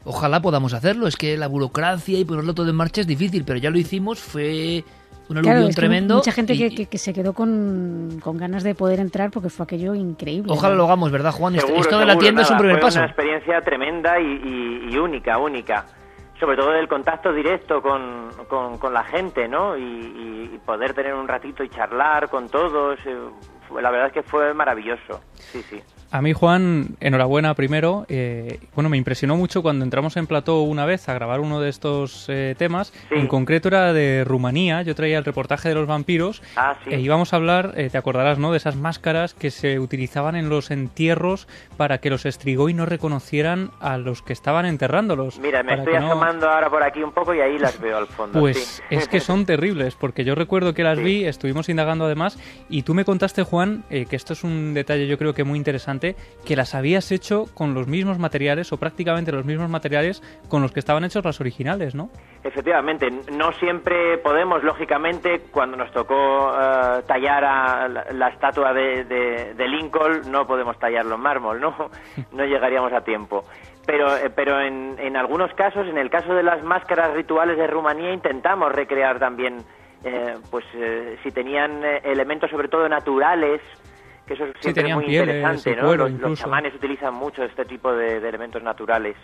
Ojalá 0.05 0.43
podamos 0.43 0.75
hacerlo. 0.75 1.07
Es 1.07 1.17
que 1.17 1.39
la 1.39 1.47
burocracia 1.47 2.19
y 2.19 2.27
ponerlo 2.27 2.53
todo 2.53 2.69
en 2.69 2.77
marcha 2.77 3.01
es 3.01 3.07
difícil, 3.07 3.45
pero 3.47 3.59
ya 3.59 3.71
lo 3.71 3.79
hicimos. 3.79 4.21
Fue 4.21 4.85
un 5.29 5.37
aluvión 5.39 5.55
Claro, 5.55 5.69
es 5.69 5.75
que 5.75 5.81
tremendo. 5.81 6.15
mucha 6.17 6.33
gente 6.33 6.55
y- 6.55 6.59
que, 6.59 6.75
que- 6.75 6.87
que 6.87 6.99
se 6.99 7.13
quedó 7.15 7.33
con, 7.33 8.21
con 8.23 8.37
ganas 8.37 8.63
de 8.63 8.75
poder 8.75 9.01
entrar 9.01 9.31
porque 9.31 9.49
fue 9.51 9.65
aquello 9.65 9.95
increíble. 9.95 10.53
Ojalá 10.53 10.75
¿no? 10.75 10.79
lo 10.79 10.85
hagamos, 10.85 11.11
¿verdad, 11.11 11.33
Juan? 11.33 11.55
Esto- 11.55 11.67
Seguro, 11.69 11.83
Esto 11.83 11.99
de 11.99 12.07
la 12.07 12.19
tienda 12.19 12.43
es 12.43 12.49
un 12.51 12.55
nada, 12.57 12.59
primer 12.63 12.77
fue 12.77 12.87
paso. 12.89 12.99
una 12.99 13.07
experiencia 13.07 13.61
tremenda 13.63 14.21
y, 14.21 14.25
y- 14.27 14.95
y 14.95 14.99
única, 14.99 15.39
única. 15.39 15.87
Sobre 16.39 16.57
todo 16.57 16.75
el 16.75 16.89
contacto 16.89 17.33
directo 17.33 17.81
con, 17.81 18.29
con- 18.49 18.77
con 18.79 18.93
la 18.93 19.05
gente, 19.05 19.49
¿no? 19.49 19.77
Y, 19.79 20.61
poder 20.67 20.95
tener 20.95 21.13
un 21.15 21.29
ratito 21.29 21.63
y 21.63 21.69
charlar 21.69 22.31
con 22.31 22.49
todos. 22.49 22.99
La 23.81 23.91
verdad 23.91 24.09
es 24.09 24.13
que 24.13 24.23
fue 24.23 24.53
maravilloso. 24.55 25.21
Sí, 25.37 25.63
sí. 25.69 25.81
A 26.11 26.23
mí, 26.23 26.33
Juan, 26.33 26.91
enhorabuena 27.01 27.55
primero. 27.55 28.07
Eh, 28.09 28.61
bueno, 28.77 28.89
me 28.89 28.97
impresionó 28.97 29.37
mucho 29.37 29.63
cuando 29.63 29.85
entramos 29.85 30.17
en 30.17 30.29
plató 30.29 30.61
una 30.63 30.87
vez 30.87 31.09
a 31.09 31.15
grabar 31.15 31.41
uno 31.41 31.61
de 31.61 31.69
estos 31.69 32.27
eh, 32.29 32.55
temas. 32.57 32.93
Sí. 33.09 33.17
En 33.17 33.27
concreto 33.27 33.67
era 33.67 33.93
de 33.93 34.23
Rumanía. 34.23 34.83
Yo 34.83 34.95
traía 34.95 35.19
el 35.19 35.25
reportaje 35.25 35.71
de 35.71 35.75
los 35.75 35.89
vampiros. 35.89 36.41
Ah, 36.55 36.77
sí. 36.85 36.91
E 36.95 37.01
íbamos 37.01 37.33
a 37.33 37.37
hablar, 37.37 37.73
eh, 37.77 37.89
te 37.91 37.99
acordarás, 37.99 38.39
¿no? 38.39 38.53
De 38.53 38.59
esas 38.59 38.77
máscaras 38.77 39.35
que 39.35 39.51
se 39.51 39.81
utilizaban 39.81 40.37
en 40.37 40.49
los 40.51 40.71
entierros 40.71 41.49
para 41.77 41.99
que 41.99 42.11
los 42.11 42.23
Strigoi 42.23 42.75
no 42.75 42.87
reconocieran 42.87 43.73
a 43.81 43.99
los 43.99 44.23
que 44.23 44.35
estaban 44.35 44.67
enterrándolos. 44.67 45.41
Mira, 45.41 45.65
me 45.65 45.75
estoy 45.75 45.95
no- 45.95 46.07
asomando 46.07 46.49
ahora 46.49 46.71
por 46.71 46.85
aquí 46.85 47.03
un 47.03 47.11
poco 47.11 47.35
y 47.35 47.41
ahí 47.41 47.59
las 47.59 47.81
veo 47.81 47.97
al 47.97 48.07
fondo. 48.07 48.39
Pues 48.39 48.59
sí. 48.59 48.83
es 48.91 49.09
que 49.09 49.19
son 49.19 49.47
terribles, 49.47 49.97
porque 49.97 50.23
yo 50.23 50.37
recuerdo 50.37 50.75
que 50.75 50.85
las 50.85 51.01
vi, 51.01 51.25
estuvimos 51.25 51.69
indagando 51.69 52.05
además, 52.05 52.39
y 52.69 52.83
tú 52.83 52.95
me 52.95 53.05
contaste, 53.05 53.43
Juan, 53.43 53.54
eh, 53.91 54.07
que 54.09 54.17
esto 54.17 54.33
es 54.33 54.43
un 54.45 54.75
detalle 54.75 55.07
yo 55.07 55.17
creo 55.19 55.33
que 55.35 55.45
muy 55.45 55.59
interesante, 55.59 56.17
que 56.45 56.57
las 56.57 56.75
habías 56.75 57.13
hecho 57.13 57.47
con 57.55 57.73
los 57.75 57.87
mismos 57.87 58.19
materiales, 58.19 58.73
o 58.73 58.77
prácticamente 58.79 59.31
los 59.33 59.45
mismos 59.45 59.69
materiales 59.71 60.23
con 60.49 60.63
los 60.63 60.73
que 60.73 60.81
estaban 60.81 61.05
hechos 61.05 61.25
las 61.25 61.41
originales, 61.41 61.95
¿no? 61.95 62.11
Efectivamente, 62.43 63.09
no 63.33 63.53
siempre 63.53 64.19
podemos, 64.19 64.63
lógicamente, 64.65 65.41
cuando 65.51 65.77
nos 65.77 65.91
tocó 65.93 66.53
eh, 66.61 67.03
tallar 67.07 67.45
a 67.45 67.89
la, 67.89 68.05
la 68.13 68.29
estatua 68.29 68.73
de, 68.73 69.05
de- 69.05 69.55
de 69.55 69.69
Lincoln, 69.69 70.31
no 70.31 70.47
podemos 70.47 70.79
tallarlo 70.79 71.15
en 71.15 71.21
mármol, 71.21 71.61
¿no? 71.61 71.75
No 72.33 72.45
llegaríamos 72.45 72.93
a 72.93 73.03
tiempo. 73.03 73.45
Pero, 73.87 74.17
eh, 74.17 74.31
pero 74.35 74.61
en, 74.61 74.97
en 74.99 75.17
algunos 75.17 75.53
casos, 75.55 75.87
en 75.87 75.99
el 75.99 76.09
caso 76.11 76.35
de 76.35 76.43
las 76.43 76.63
máscaras 76.65 77.13
rituales 77.15 77.57
de 77.59 77.67
Rumanía, 77.67 78.13
intentamos 78.13 78.73
recrear 78.73 79.19
también, 79.19 79.59
eh, 80.05 80.37
pues 80.51 80.65
eh, 80.75 81.19
si 81.23 81.31
tenían 81.31 81.83
eh, 81.85 82.01
elementos 82.05 82.51
sobre 82.51 82.69
todo 82.69 82.89
naturales, 82.89 83.61
que 84.27 84.35
eso 84.35 84.45
siempre 84.61 84.69
es 84.69 84.75
tenían 84.75 84.99
muy 84.99 85.07
pieles 85.07 85.37
interesante, 85.37 85.71
y 85.71 85.77
¿no? 85.77 85.87
cuero 85.89 86.09
los, 86.09 86.39
chamanes 86.39 86.75
utilizan 86.75 87.15
mucho 87.15 87.43
este 87.43 87.65
tipo 87.65 87.93
de, 87.93 88.21
de 88.21 88.29
elementos 88.29 88.63
naturales. 88.63 89.17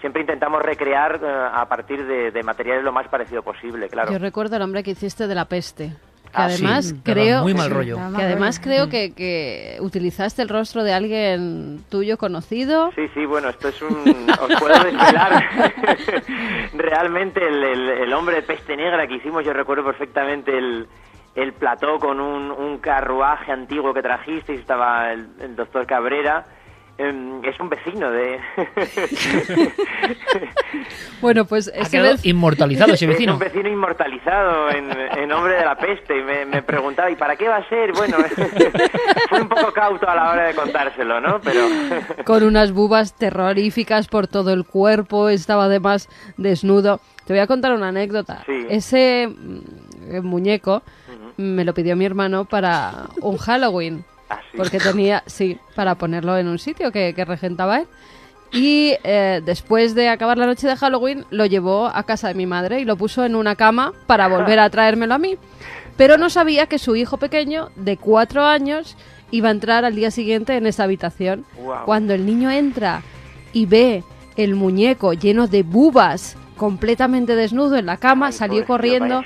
Siempre 0.00 0.22
intentamos 0.22 0.62
recrear 0.62 1.20
eh, 1.22 1.48
a 1.52 1.64
partir 1.66 2.04
de, 2.06 2.30
de 2.30 2.42
materiales 2.42 2.84
lo 2.84 2.92
más 2.92 3.08
parecido 3.08 3.42
posible, 3.42 3.88
claro. 3.88 4.12
Yo 4.12 4.18
recuerdo 4.18 4.56
el 4.56 4.62
hombre 4.62 4.82
que 4.82 4.90
hiciste 4.90 5.26
de 5.26 5.34
la 5.34 5.46
peste. 5.46 5.92
Que 6.32 6.38
Ah, 6.40 6.48
sí, 6.48 6.64
además 6.64 6.92
daba 7.04 7.14
creo 7.14 7.42
muy 7.42 7.52
mal 7.52 7.68
Sí, 7.68 7.74
rollo. 7.74 7.96
que 8.16 8.22
además 8.22 8.58
creo 8.58 8.88
que, 8.88 9.12
que 9.12 9.76
utilizaste 9.80 10.40
el 10.40 10.48
rostro 10.48 10.82
de 10.82 10.94
alguien 10.94 11.84
tuyo 11.90 12.16
conocido. 12.16 12.90
Sí, 12.96 13.02
sí, 13.12 13.26
bueno, 13.26 13.50
esto 13.50 13.68
es 13.68 13.82
un... 13.82 14.26
Os 14.30 14.58
puedo 14.58 14.72
desvelar 14.82 15.44
realmente 16.74 17.46
el, 17.46 17.62
el- 17.62 17.88
el 17.90 18.12
hombre 18.14 18.36
de 18.36 18.42
peste 18.42 18.76
negra 18.76 19.06
que 19.06 19.16
hicimos, 19.16 19.44
yo 19.44 19.52
recuerdo 19.52 19.84
perfectamente 19.84 20.56
el, 20.56 20.86
el 21.34 21.52
plató 21.52 21.98
con 21.98 22.20
un, 22.20 22.50
un 22.50 22.78
carruaje 22.78 23.52
antiguo 23.52 23.92
que 23.94 24.02
trajiste 24.02 24.54
y 24.54 24.58
estaba 24.58 25.12
el, 25.12 25.28
el 25.40 25.56
doctor 25.56 25.86
Cabrera. 25.86 26.46
Em, 26.98 27.42
es 27.44 27.58
un 27.58 27.68
vecino 27.68 28.10
de... 28.10 28.38
Bueno, 31.20 31.44
pues 31.44 31.68
Ha 31.68 31.80
ese 31.82 31.90
quedado 31.92 32.12
vez- 32.12 32.24
inmortalizado 32.26 32.92
ese 32.94 33.04
Es 33.10 33.26
un 33.28 33.38
vecino 33.38 33.68
inmortalizado 33.68 34.70
en, 34.70 34.90
en 34.90 35.28
nombre 35.28 35.54
de 35.54 35.64
la 35.64 35.76
peste 35.76 36.18
y 36.18 36.22
me, 36.22 36.44
me 36.44 36.62
preguntaba, 36.62 37.10
¿y 37.10 37.16
para 37.16 37.36
qué 37.36 37.48
va 37.48 37.56
a 37.58 37.68
ser? 37.68 37.92
Bueno, 37.92 38.16
fui 39.28 39.40
un 39.40 39.48
poco 39.48 39.72
cauto 39.72 40.08
a 40.08 40.14
la 40.14 40.30
hora 40.32 40.44
de 40.48 40.54
contárselo, 40.54 41.20
¿no? 41.20 41.40
Pero... 41.40 41.60
con 42.24 42.42
unas 42.42 42.72
bubas 42.72 43.14
terroríficas 43.14 44.08
por 44.08 44.26
todo 44.26 44.52
el 44.52 44.64
cuerpo, 44.64 45.28
estaba 45.28 45.64
además 45.64 46.08
desnudo. 46.36 47.00
Te 47.26 47.32
voy 47.32 47.40
a 47.40 47.46
contar 47.46 47.72
una 47.72 47.88
anécdota. 47.88 48.42
Sí. 48.46 48.66
Ese 48.68 49.28
mm, 49.28 50.20
muñeco 50.26 50.82
me 51.36 51.64
lo 51.64 51.72
pidió 51.72 51.96
mi 51.96 52.04
hermano 52.04 52.44
para 52.44 53.06
un 53.20 53.36
Halloween. 53.38 54.04
Porque 54.56 54.78
tenía, 54.78 55.22
sí, 55.26 55.58
para 55.74 55.96
ponerlo 55.96 56.36
en 56.38 56.48
un 56.48 56.58
sitio 56.58 56.92
que, 56.92 57.14
que 57.14 57.24
regentaba 57.24 57.80
él. 57.80 57.86
Y 58.52 58.94
eh, 59.02 59.40
después 59.44 59.94
de 59.94 60.10
acabar 60.10 60.36
la 60.36 60.44
noche 60.44 60.66
de 60.66 60.76
Halloween, 60.76 61.24
lo 61.30 61.46
llevó 61.46 61.86
a 61.86 62.02
casa 62.02 62.28
de 62.28 62.34
mi 62.34 62.44
madre 62.44 62.80
y 62.80 62.84
lo 62.84 62.96
puso 62.96 63.24
en 63.24 63.34
una 63.34 63.56
cama 63.56 63.94
para 64.06 64.28
volver 64.28 64.58
a 64.58 64.68
traérmelo 64.68 65.14
a 65.14 65.18
mí. 65.18 65.38
Pero 65.96 66.18
no 66.18 66.28
sabía 66.28 66.66
que 66.66 66.78
su 66.78 66.94
hijo 66.94 67.16
pequeño, 67.16 67.70
de 67.76 67.96
cuatro 67.96 68.44
años, 68.44 68.96
iba 69.30 69.48
a 69.48 69.52
entrar 69.52 69.86
al 69.86 69.94
día 69.94 70.10
siguiente 70.10 70.56
en 70.56 70.66
esa 70.66 70.84
habitación. 70.84 71.46
Cuando 71.86 72.12
el 72.12 72.26
niño 72.26 72.50
entra 72.50 73.02
y 73.54 73.64
ve 73.64 74.04
el 74.36 74.54
muñeco 74.54 75.14
lleno 75.14 75.46
de 75.46 75.62
bubas, 75.62 76.36
completamente 76.56 77.34
desnudo 77.34 77.76
en 77.76 77.86
la 77.86 77.96
cama, 77.96 78.26
Ay, 78.26 78.32
salió 78.32 78.66
corriendo. 78.66 79.22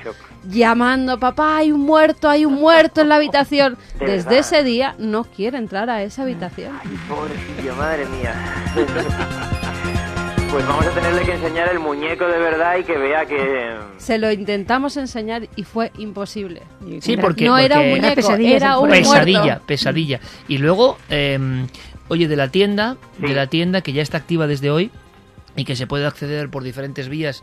Llamando, 0.49 1.19
papá, 1.19 1.59
hay 1.59 1.73
un 1.73 1.81
muerto, 1.83 2.29
hay 2.29 2.45
un 2.45 2.55
muerto 2.55 3.01
en 3.01 3.09
la 3.09 3.17
habitación. 3.17 3.77
De 3.99 4.07
Desde 4.07 4.17
verdad. 4.31 4.33
ese 4.41 4.63
día 4.65 4.95
no 4.99 5.25
quiere 5.25 5.59
entrar 5.59 5.89
a 5.91 6.03
esa 6.03 6.23
habitación. 6.23 6.73
Pobrecillo, 7.09 7.75
madre 7.77 8.07
mía. 8.07 8.35
Pues 10.51 10.67
vamos 10.69 10.87
a 10.87 10.91
tenerle 10.91 11.23
que 11.23 11.33
enseñar 11.35 11.69
el 11.71 11.81
muñeco 11.81 12.25
de 12.29 12.39
verdad 12.39 12.79
y 12.79 12.85
que 12.85 12.97
vea 12.97 13.27
que... 13.27 13.77
Se 13.99 14.17
lo 14.17 14.31
intentamos 14.31 14.97
enseñar 14.97 15.49
y 15.57 15.65
fue 15.65 15.91
imposible. 15.99 16.63
Y 16.87 17.01
Sí, 17.03 17.17
porque- 17.17 17.45
no 17.45 17.59
era 17.59 17.81
un 17.81 17.91
muñeco, 17.91 18.15
pesadillas 18.15 18.63
era 18.63 18.79
un 18.79 18.89
pesadilla, 18.89 19.41
muerto. 19.43 19.65
y 25.57 25.65
que 25.65 25.75
se 25.77 25.87
puede 25.87 26.07
acceder 26.07 26.49
por 26.49 26.63
diferentes 26.63 27.09
vías 27.09 27.43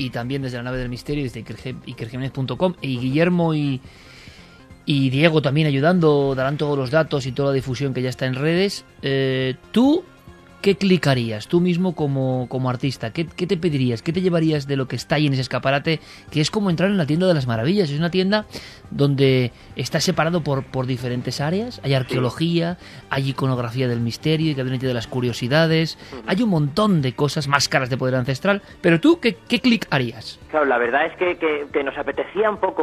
y 0.00 0.08
también 0.08 0.40
desde 0.40 0.56
la 0.56 0.62
nave 0.62 0.78
del 0.78 0.88
misterio, 0.88 1.24
desde 1.24 1.40
ikerjiménez.com 1.40 2.74
y 2.80 2.98
Guillermo 2.98 3.54
y, 3.54 3.82
y 4.86 5.10
Diego 5.10 5.42
también 5.42 5.66
ayudando, 5.66 6.34
darán 6.34 6.56
todos 6.56 6.78
los 6.78 6.90
datos 6.90 7.26
y 7.26 7.32
toda 7.32 7.50
la 7.50 7.54
difusión 7.54 7.92
que 7.92 8.00
ya 8.00 8.08
está 8.08 8.24
en 8.24 8.34
redes. 8.34 8.86
Eh, 9.02 9.56
¿Tú 9.72 10.02
qué 10.60 10.76
clicarías 10.76 11.48
tú 11.48 11.60
mismo 11.60 11.94
como, 11.94 12.46
como 12.48 12.68
artista? 12.70 13.12
¿Qué, 13.12 13.26
qué 13.26 13.46
te 13.46 13.56
pedirías? 13.56 14.02
¿Qué 14.02 14.12
te 14.12 14.20
llevarías 14.20 14.66
de 14.66 14.76
lo 14.76 14.86
que 14.88 14.96
está 14.96 15.14
ahí 15.16 15.26
en 15.26 15.32
ese 15.32 15.42
escaparate? 15.42 16.00
Que 16.30 16.40
es 16.40 16.50
como 16.50 16.70
entrar 16.70 16.90
en 16.90 16.96
la 16.98 17.06
tienda 17.06 17.26
de 17.26 17.34
las 17.34 17.46
maravillas. 17.46 17.90
Es 17.90 17.98
una 17.98 18.10
tienda 18.10 18.46
donde 18.90 19.52
está 19.76 20.00
separado 20.00 20.42
por, 20.42 20.64
por 20.64 20.86
diferentes 20.86 21.40
áreas. 21.40 21.80
Hay 21.84 21.94
arqueología, 21.94 22.76
hay 23.08 23.30
iconografía 23.30 23.88
del 23.88 24.00
misterio, 24.00 24.48
hay 24.48 24.54
gabinete 24.54 24.86
de 24.86 24.94
las 24.94 25.06
curiosidades. 25.06 25.98
Hay 26.26 26.42
un 26.42 26.50
montón 26.50 27.02
de 27.02 27.14
cosas, 27.14 27.48
máscaras 27.48 27.88
de 27.90 27.96
poder 27.96 28.14
ancestral. 28.16 28.62
Pero 28.80 29.00
tú, 29.00 29.20
¿qué, 29.20 29.36
qué 29.48 29.60
clic 29.60 29.86
harías? 29.90 30.38
Claro, 30.50 30.66
la 30.66 30.78
verdad 30.78 31.06
es 31.06 31.16
que, 31.16 31.36
que- 31.38 31.66
que 31.72 31.84
nos 31.84 31.96
apetecía 31.96 32.50
un 32.50 32.56
poco 32.58 32.82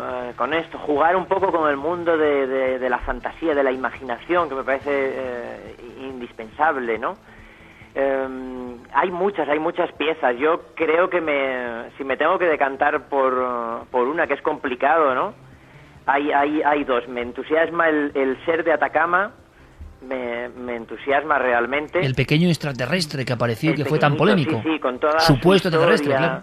eh, 0.00 0.32
con 0.36 0.54
esto, 0.54 0.78
jugar 0.78 1.16
un 1.16 1.26
poco 1.26 1.50
con 1.50 1.68
el 1.68 1.76
mundo 1.76 2.16
de, 2.16 2.46
de- 2.46 2.78
de 2.78 2.90
la 2.90 2.98
fantasía, 3.00 3.54
de 3.54 3.62
la 3.64 3.72
imaginación, 3.72 4.48
que 4.48 4.54
me 4.54 4.62
parece 4.64 4.88
eh, 4.90 5.76
indispensable, 6.02 6.98
¿no? 6.98 7.17
Eh, 8.00 8.76
hay 8.94 9.10
muchas, 9.10 9.48
hay 9.48 9.58
muchas 9.58 9.90
piezas. 9.92 10.36
Yo 10.38 10.62
creo 10.76 11.10
que 11.10 11.20
me, 11.20 11.90
si 11.98 12.04
me 12.04 12.16
tengo 12.16 12.38
que 12.38 12.44
decantar 12.44 13.08
por, 13.08 13.86
por 13.90 14.06
una 14.06 14.28
que 14.28 14.34
es 14.34 14.42
complicado, 14.42 15.16
¿no? 15.16 15.34
Hay, 16.06 16.30
hay, 16.30 16.62
hay 16.62 16.84
dos. 16.84 17.08
Me 17.08 17.22
entusiasma 17.22 17.88
el, 17.88 18.12
el 18.14 18.38
ser 18.44 18.62
de 18.62 18.72
Atacama, 18.72 19.32
me, 20.00 20.48
me 20.50 20.76
entusiasma 20.76 21.40
realmente. 21.40 21.98
El 21.98 22.14
pequeño 22.14 22.48
extraterrestre 22.48 23.24
que 23.24 23.32
apareció 23.32 23.72
y 23.72 23.74
que 23.74 23.84
fue 23.84 23.98
tan 23.98 24.16
polémico. 24.16 24.62
Sí, 24.62 24.74
sí, 24.74 24.78
con 24.78 25.00
toda 25.00 25.18
Supuesto 25.18 25.68
su 25.68 25.76
extraterrestre, 25.76 26.16
claro. 26.16 26.42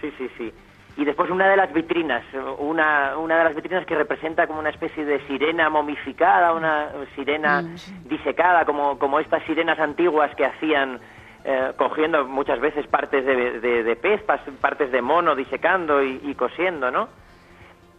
Sí, 0.00 0.12
sí, 0.18 0.28
sí. 0.36 0.52
Y 0.96 1.04
después 1.04 1.30
una 1.30 1.48
de 1.48 1.56
las 1.56 1.72
vitrinas, 1.72 2.22
una, 2.58 3.16
una 3.16 3.38
de 3.38 3.44
las 3.44 3.54
vitrinas 3.54 3.86
que 3.86 3.94
representa 3.94 4.46
como 4.46 4.60
una 4.60 4.68
especie 4.68 5.04
de 5.04 5.26
sirena 5.26 5.70
momificada, 5.70 6.52
una 6.52 6.90
sirena 7.14 7.64
disecada, 8.04 8.66
como, 8.66 8.98
como 8.98 9.18
estas 9.18 9.42
sirenas 9.44 9.78
antiguas 9.78 10.34
que 10.34 10.44
hacían 10.44 11.00
eh, 11.44 11.72
cogiendo 11.76 12.26
muchas 12.26 12.60
veces 12.60 12.86
partes 12.86 13.24
de, 13.24 13.58
de, 13.60 13.82
de 13.82 13.96
pez, 13.96 14.22
partes 14.22 14.92
de 14.92 15.00
mono, 15.00 15.34
disecando 15.34 16.02
y, 16.02 16.20
y 16.24 16.34
cosiendo, 16.34 16.90
¿no? 16.90 17.08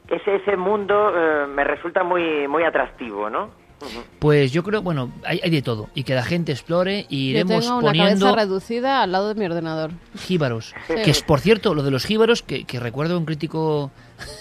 Ese, 0.08 0.36
ese 0.36 0.56
mundo 0.56 1.12
eh, 1.16 1.48
me 1.48 1.64
resulta 1.64 2.04
muy, 2.04 2.48
muy 2.48 2.64
atractivo, 2.64 3.30
¿no? 3.30 3.63
Pues 4.20 4.52
yo 4.52 4.64
creo, 4.64 4.82
bueno, 4.82 5.12
hay, 5.26 5.40
hay 5.44 5.50
de 5.50 5.62
todo. 5.62 5.90
Y 5.96 6.04
que 6.04 6.16
la 6.16 6.24
gente 6.24 6.52
explore 6.52 7.06
y 7.10 7.26
Yo 7.26 7.40
iremos 7.40 7.64
tengo 7.66 7.78
una 7.78 7.88
poniendo 7.88 8.26
cabeza 8.26 8.36
reducida 8.46 9.04
al 9.04 9.12
lado 9.12 9.30
de 9.30 9.36
mi 9.36 9.46
ordenador. 9.46 9.92
jíbaros. 10.18 10.74
Sí. 10.88 10.94
Que 11.04 11.12
es, 11.12 11.22
por 11.22 11.40
cierto, 11.40 11.74
lo 11.74 11.84
de 11.84 11.92
los 11.92 12.06
jíbaros, 12.06 12.42
que, 12.42 12.64
que 12.64 12.80
recuerdo 12.80 13.16
a 13.16 13.18
un 13.18 13.26
crítico, 13.26 13.92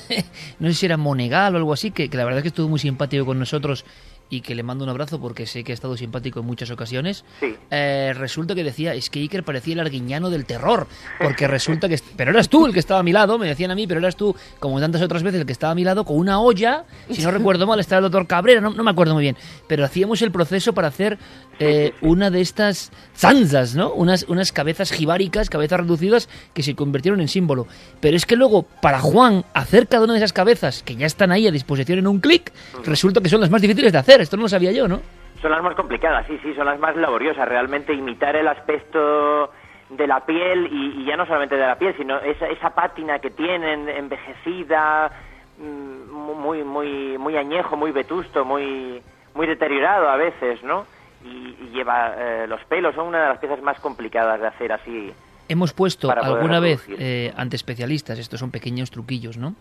no 0.58 0.68
sé 0.68 0.74
si 0.74 0.86
era 0.86 0.96
Monegal 0.96 1.54
o 1.54 1.58
algo 1.58 1.72
así, 1.72 1.90
que, 1.90 2.08
que 2.08 2.16
la 2.16 2.24
verdad 2.24 2.38
es 2.38 2.42
que 2.42 2.48
estuvo 2.48 2.68
muy 2.68 2.78
simpático 2.78 3.26
con 3.26 3.38
nosotros 3.38 3.84
y 4.32 4.40
que 4.40 4.54
le 4.54 4.62
mando 4.62 4.82
un 4.82 4.88
abrazo 4.88 5.20
porque 5.20 5.46
sé 5.46 5.62
que 5.62 5.72
ha 5.72 5.74
estado 5.74 5.94
simpático 5.94 6.40
en 6.40 6.46
muchas 6.46 6.70
ocasiones. 6.70 7.22
Sí. 7.38 7.54
Eh, 7.70 8.14
resulta 8.16 8.54
que 8.54 8.64
decía, 8.64 8.94
es 8.94 9.10
que 9.10 9.20
Iker 9.20 9.44
parecía 9.44 9.74
el 9.74 9.80
arguiñano 9.80 10.30
del 10.30 10.46
terror, 10.46 10.86
porque 11.22 11.46
resulta 11.46 11.86
que... 11.86 12.00
Pero 12.16 12.30
eras 12.30 12.48
tú 12.48 12.64
el 12.64 12.72
que 12.72 12.78
estaba 12.78 13.00
a 13.00 13.02
mi 13.02 13.12
lado, 13.12 13.38
me 13.38 13.46
decían 13.46 13.70
a 13.72 13.74
mí, 13.74 13.86
pero 13.86 14.00
eras 14.00 14.16
tú, 14.16 14.34
como 14.58 14.80
tantas 14.80 15.02
otras 15.02 15.22
veces, 15.22 15.40
el 15.40 15.46
que 15.46 15.52
estaba 15.52 15.72
a 15.72 15.74
mi 15.74 15.84
lado 15.84 16.06
con 16.06 16.16
una 16.16 16.40
olla, 16.40 16.86
si 17.10 17.20
no 17.20 17.30
recuerdo 17.30 17.66
mal, 17.66 17.78
estaba 17.78 17.98
el 17.98 18.04
doctor 18.04 18.26
Cabrera, 18.26 18.62
no, 18.62 18.70
no 18.70 18.82
me 18.82 18.90
acuerdo 18.90 19.12
muy 19.12 19.22
bien, 19.22 19.36
pero 19.66 19.84
hacíamos 19.84 20.22
el 20.22 20.32
proceso 20.32 20.72
para 20.72 20.88
hacer 20.88 21.18
eh, 21.62 21.94
una 22.00 22.30
de 22.30 22.40
estas 22.40 22.92
zanzas, 23.14 23.74
¿no? 23.74 23.92
Unas, 23.92 24.24
unas 24.24 24.52
cabezas 24.52 24.92
jibáricas, 24.92 25.50
cabezas 25.50 25.80
reducidas, 25.80 26.28
que 26.54 26.62
se 26.62 26.74
convirtieron 26.74 27.20
en 27.20 27.28
símbolo. 27.28 27.66
Pero 28.00 28.16
es 28.16 28.26
que 28.26 28.36
luego, 28.36 28.64
para 28.80 29.00
Juan, 29.00 29.44
hacer 29.54 29.88
cada 29.88 30.04
una 30.04 30.14
de 30.14 30.18
esas 30.18 30.32
cabezas, 30.32 30.82
que 30.82 30.96
ya 30.96 31.06
están 31.06 31.32
ahí 31.32 31.46
a 31.46 31.50
disposición 31.50 31.98
en 31.98 32.06
un 32.06 32.20
clic, 32.20 32.52
resulta 32.84 33.20
que 33.20 33.28
son 33.28 33.40
las 33.40 33.50
más 33.50 33.62
difíciles 33.62 33.92
de 33.92 33.98
hacer, 33.98 34.20
esto 34.20 34.36
no 34.36 34.44
lo 34.44 34.48
sabía 34.48 34.72
yo, 34.72 34.88
¿no? 34.88 35.00
Son 35.40 35.50
las 35.50 35.62
más 35.62 35.74
complicadas, 35.74 36.26
sí, 36.28 36.38
sí, 36.42 36.54
son 36.54 36.66
las 36.66 36.78
más 36.78 36.94
laboriosas. 36.96 37.48
Realmente 37.48 37.92
imitar 37.92 38.36
el 38.36 38.46
aspecto 38.46 39.50
de 39.90 40.06
la 40.06 40.24
piel 40.24 40.68
y, 40.72 41.02
y 41.02 41.04
ya 41.04 41.16
no 41.16 41.26
solamente 41.26 41.56
de 41.56 41.66
la 41.66 41.76
piel, 41.76 41.94
sino 41.96 42.18
esa, 42.20 42.46
esa 42.46 42.70
pátina 42.70 43.18
que 43.18 43.30
tienen 43.30 43.88
envejecida, 43.88 45.10
mm, 45.58 46.12
muy, 46.12 46.62
muy, 46.62 47.18
muy 47.18 47.36
añejo, 47.36 47.76
muy 47.76 47.90
vetusto, 47.90 48.44
muy, 48.44 49.02
muy 49.34 49.46
deteriorado 49.46 50.08
a 50.08 50.16
veces, 50.16 50.62
¿no? 50.62 50.86
Y, 51.24 51.56
y 51.64 51.70
lleva 51.72 52.14
eh, 52.16 52.46
los 52.48 52.62
pelos, 52.64 52.94
son 52.94 53.06
una 53.08 53.22
de 53.22 53.28
las 53.28 53.38
piezas 53.38 53.62
más 53.62 53.78
complicadas 53.80 54.40
de 54.40 54.46
hacer 54.46 54.72
así. 54.72 55.12
Hemos 55.48 55.72
puesto 55.72 56.10
alguna 56.10 56.60
vez 56.60 56.86
eh, 56.88 57.32
ante 57.36 57.56
especialistas, 57.56 58.18
estos 58.18 58.40
son 58.40 58.50
pequeños 58.50 58.90
truquillos, 58.90 59.36
¿no? 59.36 59.54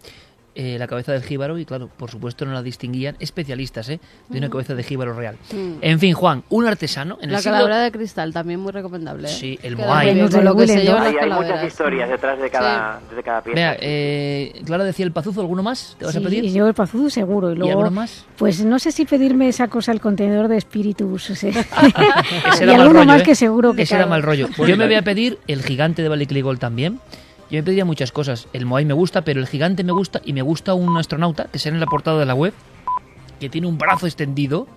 Eh, 0.54 0.76
la 0.78 0.86
cabeza 0.86 1.14
del 1.14 1.24
jíbaro 1.24 1.58
y 1.58 1.64
claro, 1.66 1.88
por 1.96 2.12
supuesto 2.12 2.46
no 2.46 2.52
la 2.52 2.62
distinguían 2.62 3.16
especialistas, 3.22 3.88
¿eh? 3.88 4.02
De 4.28 4.38
una 4.38 4.50
cabeza 4.50 4.76
de 4.76 4.84
jíbaro 4.84 5.14
real. 5.14 5.38
Mm. 5.54 5.76
En 5.80 5.98
fin, 5.98 6.14
Juan, 6.14 6.44
un 6.50 6.68
artesano 6.68 7.18
en 7.22 7.30
el 7.30 7.32
La 7.34 7.40
siglo... 7.40 7.54
calavera 7.54 7.80
de 7.84 7.92
cristal 7.94 8.34
también 8.34 8.60
muy 8.60 8.74
recomendable. 8.74 9.30
¿eh? 9.30 9.32
Sí, 9.32 9.58
el 9.64 9.78
Moai. 9.78 10.10
Hay, 10.10 10.20
hay 10.20 11.30
muchas 11.32 11.64
historias 11.64 12.10
detrás 12.10 12.38
de 12.38 12.50
cada, 12.50 13.00
de 13.16 13.24
cada 13.24 13.42
pieza. 13.42 13.76
Eh, 13.80 14.62
Clara 14.66 14.84
decía 14.84 15.06
el 15.06 15.14
pazuzo, 15.14 15.40
¿alguno 15.40 15.64
más? 15.64 15.96
¿Te 15.98 16.04
vas 16.06 16.16
a 16.16 16.20
Sí, 16.20 16.26
pedir? 16.26 16.52
yo 16.52 16.68
el 16.68 16.74
pazuzu 16.74 17.10
seguro. 17.10 17.52
Y, 17.52 17.56
luego, 17.56 17.72
alguno 17.72 17.92
más? 17.92 18.26
Pues 18.38 18.64
no 18.66 18.78
sé 18.78 18.92
si 18.92 19.06
pedirme 19.06 19.48
esa 19.48 19.70
cosa, 19.70 19.94
el 19.94 20.02
contenedor 20.02 20.50
de 20.50 20.58
espíritus. 20.58 21.30
ese. 21.30 21.50
Ese 22.52 22.64
y 22.64 22.68
mal 22.68 22.82
alguno 22.82 23.00
rollo, 23.00 23.06
más 23.06 23.22
¿eh? 23.22 23.24
que 23.24 23.36
seguro 23.36 23.74
que 23.74 23.84
Ese 23.84 23.96
era 23.96 24.06
mal 24.06 24.22
rollo. 24.22 24.50
Yo 24.68 24.76
me 24.76 24.86
voy 24.86 24.96
a 24.96 25.02
pedir 25.02 25.40
el 25.48 25.64
gigante 25.64 26.02
de 26.02 26.10
Balikligol 26.10 26.60
también. 26.60 27.00
Yo 27.52 27.58
me 27.58 27.64
pediría 27.64 27.84
muchas 27.86 28.12
cosas. 28.14 28.48
El 28.54 28.66
Moai 28.66 28.86
me 28.86 28.94
gusta, 28.94 29.24
pero 29.24 29.42
el 29.42 29.48
gigante 29.48 29.84
me 29.84 29.92
gusta 29.92 30.22
y 30.24 30.32
me 30.32 30.42
gusta 30.42 30.74
un 30.74 30.98
astronauta 30.98 31.46
que 31.52 31.60
sale 31.60 31.76
en 31.76 31.82
la 31.82 31.86
portada 31.86 32.18
de 32.20 32.26
la 32.26 32.34
web 32.34 32.54
que 33.42 33.50
tiene 33.50 33.68
un 33.68 33.78
brazo 33.78 34.06
extendido, 34.06 34.68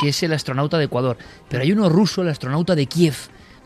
que 0.00 0.08
es 0.08 0.22
el 0.22 0.32
astronauta 0.32 0.78
de 0.78 0.84
Ecuador. 0.84 1.16
Pero 1.48 1.62
hay 1.62 1.70
uno 1.72 1.88
ruso, 1.88 2.22
el 2.22 2.28
astronauta 2.28 2.74
de 2.74 2.86
Kiev, 2.86 3.14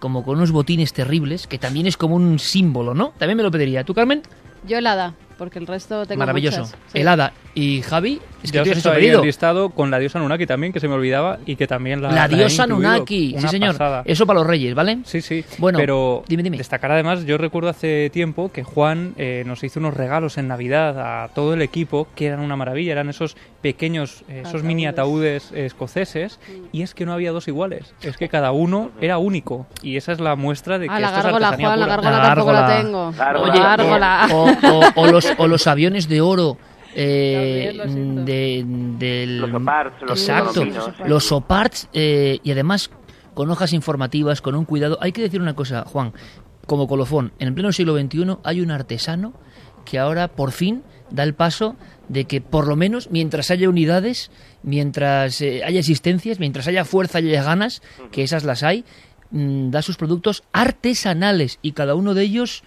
como 0.00 0.24
con 0.24 0.36
unos 0.36 0.50
botines 0.50 0.92
terribles, 0.92 1.46
que 1.46 1.58
también 1.58 1.86
es 1.86 1.96
como 1.96 2.16
un 2.16 2.38
símbolo, 2.38 2.92
¿no? 2.92 3.12
También 3.18 3.36
me 3.36 3.42
lo 3.42 3.50
pediría. 3.50 3.84
¿Tú, 3.84 3.94
Carmen? 3.94 4.20
Yo 4.66 4.78
helada, 4.78 5.14
porque 5.38 5.58
el 5.58 5.66
resto 5.66 6.04
tengo 6.06 6.18
Maravilloso. 6.18 6.62
muchas. 6.62 6.76
Sí. 6.92 7.30
¿Y 7.54 7.82
Javi? 7.82 8.20
Es 8.42 8.50
que 8.52 8.56
Ya 8.56 8.62
os 8.62 8.68
estoy 8.76 8.96
ahí 9.06 9.24
listado 9.24 9.70
con 9.70 9.90
la 9.90 9.98
diosa 9.98 10.18
Nunaki 10.18 10.46
también, 10.46 10.72
que 10.72 10.80
se 10.80 10.88
me 10.88 10.94
olvidaba 10.94 11.38
y 11.46 11.56
que 11.56 11.66
también 11.66 12.02
la 12.02 12.10
La 12.10 12.28
diosa 12.28 12.64
incluido. 12.64 12.90
Nunaki. 12.92 13.36
Sí, 13.38 13.48
señor. 13.48 13.72
pasada. 13.72 14.02
Eso 14.04 14.26
para 14.26 14.40
los 14.40 14.46
reyes, 14.48 14.74
¿vale? 14.74 14.98
Sí, 15.04 15.20
sí. 15.20 15.44
Bueno, 15.58 15.78
pero 15.78 16.24
dime, 16.28 16.42
dime. 16.42 16.56
destacar 16.58 16.90
además, 16.92 17.24
yo 17.24 17.38
recuerdo 17.38 17.68
hace 17.68 18.10
tiempo 18.10 18.50
que 18.52 18.64
Juan 18.64 19.14
eh, 19.16 19.44
nos 19.46 19.62
hizo 19.64 19.78
unos 19.80 19.94
regalos 19.94 20.38
en 20.38 20.48
Navidad 20.48 21.22
a 21.24 21.28
todo 21.28 21.54
el 21.54 21.62
equipo 21.62 22.08
que 22.16 22.26
eran 22.26 22.40
una 22.40 22.56
maravilla, 22.56 22.92
eran 22.92 23.08
esos 23.08 23.36
pequeños, 23.60 24.24
eh, 24.28 24.42
esos 24.44 24.62
mini 24.64 24.86
ataúdes 24.86 25.52
escoceses 25.52 26.40
y 26.72 26.82
es 26.82 26.94
que 26.94 27.06
no 27.06 27.12
había 27.12 27.32
dos 27.32 27.46
iguales, 27.48 27.94
es 28.02 28.16
que 28.16 28.28
cada 28.28 28.50
uno 28.52 28.90
era 29.00 29.18
único 29.18 29.66
y 29.82 29.96
esa 29.96 30.12
es 30.12 30.20
la 30.20 30.34
muestra 30.36 30.78
de 30.78 30.86
que 30.88 30.92
Ah, 30.94 31.00
la 31.00 31.08
esto 31.08 31.22
gárgola, 31.22 31.48
Juan, 31.48 31.60
la 31.62 31.68
pura. 31.76 31.86
gárgola 31.86 32.16
La 32.18 32.22
tampoco 32.24 32.52
la 32.52 32.76
tengo. 32.76 33.12
Gárgola. 33.12 33.52
Oye, 33.52 33.62
Gárgola. 33.62 34.28
o, 34.32 34.50
o- 34.50 35.02
o 35.02 35.06
los, 35.06 35.28
o 35.38 35.46
los 35.46 35.66
aviones 35.66 36.08
de 36.08 36.20
oro. 36.20 36.56
Eh, 36.94 37.74
También, 37.76 38.24
de, 38.24 38.64
del- 38.98 39.38
Los 39.38 39.54
Oparts, 39.54 40.02
los 40.02 40.20
exacto. 40.20 40.64
Los 41.06 41.32
Oparts 41.32 41.88
eh, 41.92 42.38
y 42.42 42.50
además 42.50 42.90
con 43.34 43.50
hojas 43.50 43.72
informativas 43.72 44.40
con 44.42 44.54
un 44.54 44.64
cuidado. 44.64 44.98
Hay 45.00 45.12
que 45.12 45.22
decir 45.22 45.40
una 45.40 45.54
cosa 45.54 45.84
Juan. 45.84 46.12
Como 46.66 46.86
colofón 46.86 47.32
en 47.38 47.48
el 47.48 47.54
pleno 47.54 47.72
siglo 47.72 47.98
XXI 47.98 48.36
hay 48.44 48.60
un 48.60 48.70
artesano 48.70 49.32
que 49.84 49.98
ahora 49.98 50.28
por 50.28 50.52
fin 50.52 50.82
da 51.10 51.24
el 51.24 51.34
paso 51.34 51.74
de 52.08 52.24
que 52.26 52.40
por 52.40 52.68
lo 52.68 52.76
menos 52.76 53.10
mientras 53.10 53.50
haya 53.50 53.68
unidades 53.68 54.30
mientras 54.62 55.40
eh, 55.40 55.62
haya 55.64 55.80
existencias 55.80 56.38
mientras 56.38 56.68
haya 56.68 56.84
fuerza 56.84 57.20
y 57.20 57.28
haya 57.30 57.42
ganas 57.42 57.82
que 58.12 58.22
esas 58.22 58.44
las 58.44 58.62
hay 58.62 58.84
mm, 59.32 59.70
da 59.70 59.82
sus 59.82 59.96
productos 59.96 60.44
artesanales 60.52 61.58
y 61.62 61.72
cada 61.72 61.94
uno 61.96 62.14
de 62.14 62.22
ellos 62.22 62.62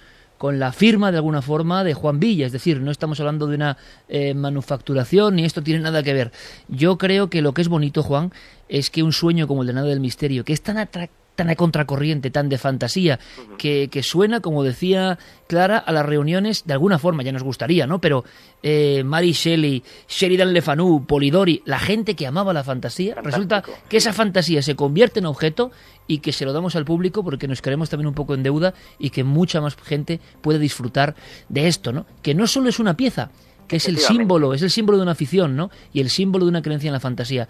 con 0.45 0.59
la 0.59 0.71
firma 0.71 1.11
de 1.11 1.17
alguna 1.17 1.41
forma 1.41 1.83
de 1.83 1.95
Juan 1.95 2.19
Villa, 2.19 2.45
es 2.45 2.51
decir, 2.51 2.79
no 2.79 2.91
estamos 2.91 3.19
hablando 3.19 3.47
de 3.47 3.55
una 3.55 3.77
eh, 4.07 4.35
manufacturación 4.35 5.37
ni 5.37 5.43
esto 5.43 5.63
tiene 5.63 5.79
nada 5.79 6.03
que 6.03 6.13
ver. 6.13 6.31
Yo 6.67 6.99
creo 6.99 7.31
que 7.31 7.41
lo 7.41 7.55
que 7.55 7.63
es 7.63 7.67
bonito, 7.67 8.03
Juan, 8.03 8.31
es 8.69 8.91
que 8.91 9.01
un 9.01 9.11
sueño 9.11 9.47
como 9.47 9.63
el 9.63 9.67
de 9.69 9.73
Nada 9.73 9.87
del 9.87 9.99
Misterio, 10.01 10.45
que 10.45 10.53
es 10.53 10.61
tan 10.61 10.77
atra- 10.77 11.09
tan 11.35 11.49
a 11.49 11.55
contracorriente, 11.55 12.31
tan 12.31 12.49
de 12.49 12.57
fantasía, 12.57 13.19
que, 13.57 13.89
que 13.89 14.03
suena, 14.03 14.39
como 14.39 14.63
decía 14.63 15.19
Clara, 15.47 15.77
a 15.77 15.91
las 15.91 16.05
reuniones, 16.05 16.63
de 16.65 16.73
alguna 16.73 16.97
forma, 16.97 17.23
ya 17.23 17.31
nos 17.31 17.43
gustaría, 17.43 17.85
¿no? 17.85 17.99
Pero 17.99 18.23
eh, 18.63 19.03
Mary 19.03 19.33
Shelley, 19.33 19.83
Sheridan 20.07 20.53
Le 20.53 20.61
Fanu, 20.61 21.05
Polidori, 21.05 21.61
la 21.65 21.79
gente 21.79 22.15
que 22.15 22.25
amaba 22.25 22.53
la 22.53 22.63
fantasía, 22.63 23.15
resulta 23.21 23.63
que 23.89 23.97
esa 23.97 24.13
fantasía 24.13 24.61
se 24.61 24.75
convierte 24.75 25.19
en 25.19 25.27
objeto 25.27 25.71
y 26.07 26.19
que 26.19 26.31
se 26.31 26.45
lo 26.45 26.53
damos 26.53 26.75
al 26.75 26.85
público 26.85 27.23
porque 27.23 27.47
nos 27.47 27.61
queremos 27.61 27.89
también 27.89 28.07
un 28.07 28.13
poco 28.13 28.33
en 28.33 28.43
deuda 28.43 28.73
y 28.97 29.09
que 29.09 29.23
mucha 29.23 29.61
más 29.61 29.75
gente 29.75 30.19
puede 30.41 30.59
disfrutar 30.59 31.15
de 31.49 31.67
esto, 31.67 31.91
¿no? 31.91 32.05
Que 32.21 32.33
no 32.33 32.47
solo 32.47 32.69
es 32.69 32.79
una 32.79 32.95
pieza, 32.95 33.31
que 33.67 33.77
es 33.77 33.87
el 33.87 33.97
símbolo, 33.97 34.53
es 34.53 34.61
el 34.61 34.69
símbolo 34.69 34.97
de 34.97 35.03
una 35.03 35.13
afición, 35.13 35.55
¿no? 35.55 35.71
Y 35.93 36.01
el 36.01 36.09
símbolo 36.09 36.45
de 36.45 36.49
una 36.49 36.61
creencia 36.61 36.87
en 36.87 36.93
la 36.93 36.99
fantasía. 36.99 37.47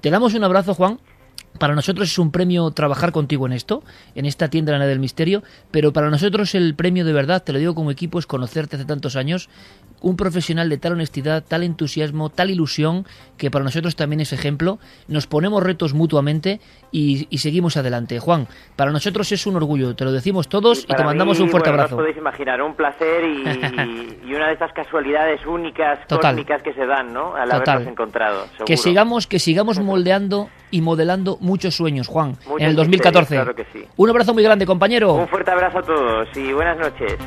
Te 0.00 0.10
damos 0.10 0.34
un 0.34 0.44
abrazo, 0.44 0.74
Juan. 0.74 0.98
Para 1.58 1.74
nosotros 1.74 2.10
es 2.10 2.18
un 2.18 2.30
premio 2.30 2.70
trabajar 2.70 3.12
contigo 3.12 3.46
en 3.46 3.52
esto, 3.52 3.82
en 4.14 4.26
esta 4.26 4.48
tienda 4.48 4.72
de 4.72 4.78
la 4.78 4.78
Nave 4.80 4.90
del 4.90 4.98
Misterio, 4.98 5.42
pero 5.70 5.92
para 5.92 6.10
nosotros 6.10 6.54
el 6.54 6.74
premio 6.74 7.04
de 7.04 7.12
verdad, 7.12 7.42
te 7.42 7.52
lo 7.52 7.58
digo 7.58 7.74
como 7.74 7.90
equipo, 7.90 8.18
es 8.18 8.26
conocerte 8.26 8.76
hace 8.76 8.84
tantos 8.84 9.16
años, 9.16 9.48
un 10.00 10.16
profesional 10.16 10.68
de 10.68 10.76
tal 10.78 10.92
honestidad, 10.92 11.44
tal 11.46 11.62
entusiasmo, 11.62 12.28
tal 12.28 12.50
ilusión, 12.50 13.06
que 13.38 13.50
para 13.50 13.64
nosotros 13.64 13.96
también 13.96 14.20
es 14.20 14.32
ejemplo. 14.32 14.78
Nos 15.08 15.26
ponemos 15.26 15.62
retos 15.62 15.94
mutuamente 15.94 16.60
y, 16.92 17.26
y 17.30 17.38
seguimos 17.38 17.76
adelante. 17.76 18.18
Juan, 18.18 18.46
para 18.76 18.90
nosotros 18.90 19.32
es 19.32 19.46
un 19.46 19.56
orgullo, 19.56 19.96
te 19.96 20.04
lo 20.04 20.12
decimos 20.12 20.48
todos 20.48 20.84
y, 20.84 20.94
te 20.94 21.02
mandamos 21.02 21.38
mí, 21.38 21.44
un 21.44 21.50
fuerte 21.50 21.70
bueno, 21.70 21.82
abrazo. 21.82 21.96
No 21.96 22.02
os 22.02 22.04
podéis 22.04 22.18
imaginar, 22.18 22.60
un 22.60 22.74
placer 22.74 23.24
y, 23.24 24.28
y 24.28 24.34
una 24.34 24.48
de 24.48 24.52
estas 24.52 24.72
casualidades 24.72 25.44
únicas, 25.46 26.06
Total. 26.06 26.44
que 26.44 26.74
se 26.74 26.84
dan, 26.84 27.12
¿no? 27.12 27.34
Al 27.34 27.48
Total. 27.48 27.68
habernos 27.68 27.92
encontrado. 27.92 28.42
Seguro. 28.48 28.64
Que 28.66 28.76
sigamos, 28.76 29.26
que 29.26 29.38
sigamos 29.38 29.80
moldeando 29.80 30.50
y 30.70 30.82
modelando 30.82 31.38
muchos 31.44 31.74
sueños, 31.76 32.08
Juan, 32.08 32.36
Muchos 32.46 32.60
en 32.60 32.68
el 32.68 32.76
2014. 32.76 33.20
misterios, 33.20 33.44
claro 33.44 33.56
que 33.56 33.78
sí. 33.78 33.86
Un 33.96 34.10
abrazo 34.10 34.34
muy 34.34 34.42
grande, 34.42 34.66
compañero. 34.66 35.14
Un 35.14 35.28
fuerte 35.28 35.50
abrazo 35.50 35.78
a 35.78 35.82
todos 35.82 36.28
y 36.36 36.52
buenas 36.52 36.78
noches. 36.78 37.18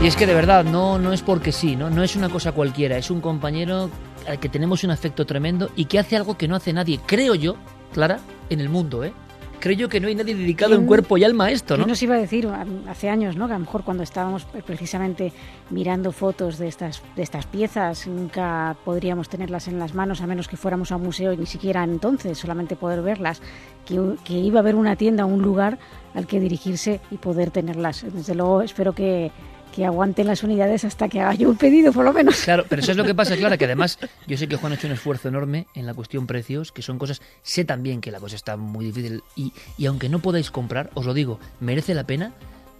Y 0.00 0.06
es 0.06 0.14
que 0.14 0.26
de 0.26 0.34
verdad, 0.34 0.64
no, 0.64 0.98
no 0.98 1.12
es 1.12 1.22
porque 1.22 1.50
sí, 1.50 1.74
¿no? 1.74 1.90
no 1.90 2.04
es 2.04 2.14
una 2.14 2.28
cosa 2.28 2.52
cualquiera, 2.52 2.96
es 2.96 3.10
un 3.10 3.20
compañero 3.20 3.90
al 4.28 4.38
que 4.38 4.48
tenemos 4.48 4.84
un 4.84 4.92
afecto 4.92 5.26
tremendo 5.26 5.70
y 5.74 5.86
que 5.86 5.98
hace 5.98 6.16
algo 6.16 6.38
que 6.38 6.46
no 6.46 6.54
hace 6.54 6.72
nadie, 6.72 7.00
creo 7.04 7.34
yo, 7.34 7.56
Clara, 7.92 8.20
en 8.50 8.60
el 8.60 8.68
mundo, 8.68 9.04
¿eh? 9.04 9.12
Creo 9.60 9.74
yo 9.76 9.88
que 9.88 9.98
no 9.98 10.06
hay 10.06 10.14
nadie 10.14 10.36
dedicado 10.36 10.74
en 10.74 10.82
¿Quién- 10.82 10.86
cuerpo 10.86 11.18
y 11.18 11.24
alma 11.24 11.46
a 11.46 11.50
esto, 11.50 11.74
¿Quién 11.74 11.80
¿no? 11.80 11.88
nos 11.88 12.00
iba 12.00 12.14
a 12.14 12.18
decir 12.18 12.48
hace 12.88 13.08
años, 13.08 13.34
¿no? 13.34 13.48
Que 13.48 13.54
a 13.54 13.58
lo 13.58 13.64
mejor 13.64 13.82
cuando 13.82 14.04
estábamos 14.04 14.44
precisamente 14.64 15.32
mirando 15.70 16.12
fotos 16.12 16.58
de 16.58 16.68
estas, 16.68 17.02
de 17.16 17.24
estas 17.24 17.46
piezas, 17.46 18.06
nunca 18.06 18.76
podríamos 18.84 19.28
tenerlas 19.28 19.66
en 19.66 19.80
las 19.80 19.94
manos 19.94 20.20
a 20.20 20.28
menos 20.28 20.46
que 20.46 20.56
fuéramos 20.56 20.92
a 20.92 20.96
un 20.96 21.02
museo 21.02 21.32
y 21.32 21.36
ni 21.38 21.46
siquiera 21.46 21.82
entonces 21.82 22.38
solamente 22.38 22.76
poder 22.76 23.02
verlas, 23.02 23.42
que, 23.84 24.00
que 24.22 24.34
iba 24.34 24.60
a 24.60 24.62
haber 24.62 24.76
una 24.76 24.94
tienda, 24.94 25.24
un 25.24 25.42
lugar 25.42 25.80
al 26.14 26.28
que 26.28 26.38
dirigirse 26.38 27.00
y 27.10 27.16
poder 27.16 27.50
tenerlas. 27.50 28.06
Desde 28.14 28.36
luego 28.36 28.62
espero 28.62 28.92
que, 28.92 29.32
que 29.78 29.86
aguanten 29.86 30.26
las 30.26 30.42
unidades 30.42 30.84
hasta 30.84 31.08
que 31.08 31.20
haga 31.20 31.34
yo 31.34 31.48
un 31.48 31.56
pedido, 31.56 31.92
por 31.92 32.04
lo 32.04 32.12
menos. 32.12 32.34
Claro, 32.42 32.64
pero 32.68 32.82
eso 32.82 32.90
es 32.90 32.96
lo 32.96 33.04
que 33.04 33.14
pasa, 33.14 33.36
Clara, 33.36 33.56
que 33.56 33.64
además 33.64 33.96
yo 34.26 34.36
sé 34.36 34.48
que 34.48 34.56
Juan 34.56 34.72
ha 34.72 34.74
hecho 34.74 34.88
un 34.88 34.92
esfuerzo 34.92 35.28
enorme 35.28 35.68
en 35.72 35.86
la 35.86 35.94
cuestión 35.94 36.26
precios, 36.26 36.72
que 36.72 36.82
son 36.82 36.98
cosas, 36.98 37.22
sé 37.44 37.64
también 37.64 38.00
que 38.00 38.10
la 38.10 38.18
cosa 38.18 38.34
está 38.34 38.56
muy 38.56 38.86
difícil 38.86 39.22
y, 39.36 39.52
y 39.76 39.86
aunque 39.86 40.08
no 40.08 40.18
podáis 40.18 40.50
comprar, 40.50 40.90
os 40.94 41.06
lo 41.06 41.14
digo, 41.14 41.38
merece 41.60 41.94
la 41.94 42.08
pena 42.08 42.32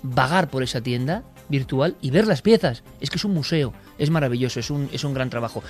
vagar 0.03 0.51
por 0.51 0.65
esa 0.65 0.81
tienda 0.81 1.23
virtual 1.49 1.97
y 2.01 2.11
ver 2.11 2.27
las 2.27 2.43
piezas. 2.43 2.83
Es 3.01 3.11
que 3.11 3.17
es 3.19 3.25
un 3.25 3.33
museo, 3.33 3.73
es 3.97 4.11
maravilloso, 4.11 4.59
es 4.59 4.69
un, 4.69 4.89
es 4.93 5.05
un 5.05 5.15
gran 5.15 5.31
trabajo. 5.31 5.63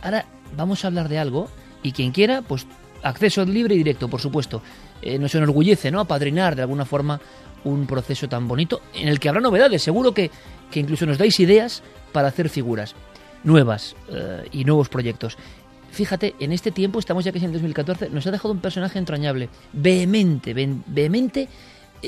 Ahora 0.00 0.24
vamos 0.56 0.82
a 0.82 0.88
hablar 0.88 1.10
de 1.10 1.18
algo 1.18 1.50
y 1.82 1.92
quien 1.92 2.10
quiera, 2.10 2.40
pues 2.40 2.66
acceso 3.02 3.44
libre 3.44 3.74
y 3.74 3.78
directo, 3.78 4.08
por 4.08 4.22
supuesto. 4.22 4.62
Eh, 5.02 5.18
nos 5.18 5.34
enorgullece, 5.34 5.90
¿no? 5.90 6.00
Apadrinar 6.00 6.54
de 6.56 6.62
alguna 6.62 6.84
forma 6.84 7.20
un 7.64 7.86
proceso 7.86 8.28
tan 8.28 8.48
bonito 8.48 8.80
en 8.94 9.08
el 9.08 9.18
que 9.20 9.28
habrá 9.28 9.40
novedades. 9.40 9.82
Seguro 9.82 10.12
que, 10.14 10.30
que 10.70 10.80
incluso 10.80 11.06
nos 11.06 11.18
dais 11.18 11.38
ideas 11.40 11.82
para 12.12 12.28
hacer 12.28 12.48
figuras 12.48 12.94
nuevas 13.44 13.94
eh, 14.10 14.48
y 14.52 14.64
nuevos 14.64 14.88
proyectos. 14.88 15.36
Fíjate, 15.90 16.34
en 16.40 16.52
este 16.52 16.70
tiempo, 16.70 16.98
estamos 16.98 17.24
ya 17.24 17.32
que 17.32 17.38
es 17.38 17.44
en 17.44 17.50
el 17.50 17.54
2014, 17.54 18.08
nos 18.10 18.26
ha 18.26 18.30
dejado 18.30 18.52
un 18.54 18.60
personaje 18.60 18.98
entrañable, 18.98 19.48
vehemente, 19.72 20.54
ve- 20.54 20.76
vehemente 20.86 21.42
eh, 21.42 21.48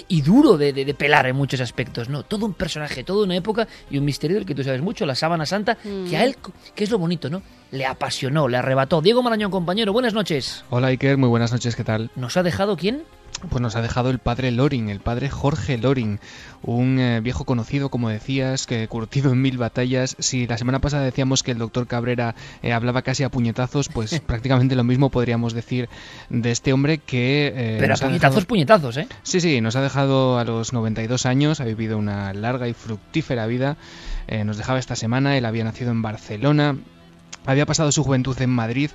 y 0.09 0.23
duro 0.23 0.57
de, 0.59 0.73
de- 0.73 0.85
de 0.85 0.95
pelar 0.95 1.27
en 1.27 1.37
muchos 1.37 1.61
aspectos, 1.61 2.09
¿no? 2.09 2.23
Todo 2.25 2.47
un 2.47 2.55
personaje, 2.55 3.05
toda 3.05 3.25
una 3.25 3.37
época 3.37 3.69
y 3.91 3.99
un 3.99 4.05
misterio 4.05 4.37
del 4.37 4.47
que 4.47 4.55
tú 4.55 4.65
sabes 4.65 4.83
mucho, 4.83 5.07
la 5.07 5.15
sábana 5.15 5.47
santa, 5.47 5.77
que 6.09 6.17
a 6.17 6.25
él, 6.25 6.37
que 6.75 6.85
es 6.85 6.91
lo 6.91 6.99
bonito, 6.99 7.31
¿no? 7.31 7.43
Le 7.71 7.87
apasionó, 7.87 8.49
le 8.49 8.57
arrebató. 8.57 9.01
Diego 9.01 9.23
Marañón, 9.23 9.51
compañero, 9.51 9.93
buenas 9.93 10.15
noches. 10.15 10.65
Hola 10.71 10.89
Iker, 10.89 11.17
muy 11.17 11.29
buenas 11.29 11.53
noches, 11.53 11.77
¿qué 11.77 11.85
tal? 11.85 12.11
¿Nos 12.17 12.37
ha 12.37 12.43
dejado 12.43 12.77
quién? 12.77 13.05
Pues 13.51 13.61
nos 13.61 13.77
ha 13.77 13.83
dejado 13.83 14.09
el 14.09 14.21
padre 14.21 14.51
Loring, 14.53 14.89
el 14.89 15.01
padre 15.01 15.29
Jorge 15.29 15.77
Loring, 15.77 16.19
un 16.63 16.99
eh, 16.99 17.21
viejo 17.21 17.45
conocido, 17.45 17.91
como 17.91 18.09
decías, 18.09 18.67
que 18.67 18.89
curtido 18.89 19.33
en 19.33 19.43
mil 19.43 19.59
batallas. 19.59 20.17
Si 20.19 20.47
la 20.47 20.57
semana 20.57 20.79
pasada 20.81 21.03
decíamos 21.05 21.43
que 21.43 21.51
el 21.51 21.59
doctor 21.59 21.87
Cabrera 21.87 22.35
eh, 22.63 22.73
hablaba 22.73 23.03
casi 23.03 23.23
a 23.23 23.29
puñetazos, 23.29 23.91
pues 23.91 24.19
prácticamente 24.27 24.77
lo 24.77 24.85
mismo 24.85 25.11
podríamos 25.11 25.53
decir 25.53 25.91
de 26.31 26.51
este 26.53 26.73
hombre 26.73 26.99
que... 26.99 27.53
eh, 27.55 27.77
Pero 27.81 27.93
a 27.95 27.97
puñetazos, 27.99 28.37
dejado- 28.37 28.47
puñetazos, 28.47 28.97
¿eh? 28.97 29.09
Sí, 29.25 29.41
sí, 29.43 29.61
nos 29.61 29.77
ha 29.77 29.83
dejado 29.83 30.39
a 30.39 30.45
los 30.45 30.73
92 30.73 31.27
años, 31.27 31.61
ha 31.61 31.65
vivido 31.65 31.99
una 31.99 32.33
larga 32.33 32.67
y 32.69 32.73
fructífera 32.73 33.47
vida. 33.47 33.77
Eh, 34.27 34.45
nos 34.45 34.57
dejaba 34.57 34.79
esta 34.79 34.97
semana, 34.97 35.37
él 35.37 35.45
había 35.45 35.65
nacido 35.65 35.91
en 35.91 36.01
Barcelona, 36.01 36.79
había 37.45 37.67
pasado 37.67 37.93
su 37.93 38.03
juventud 38.05 38.41
en 38.41 38.49
Madrid, 38.49 38.91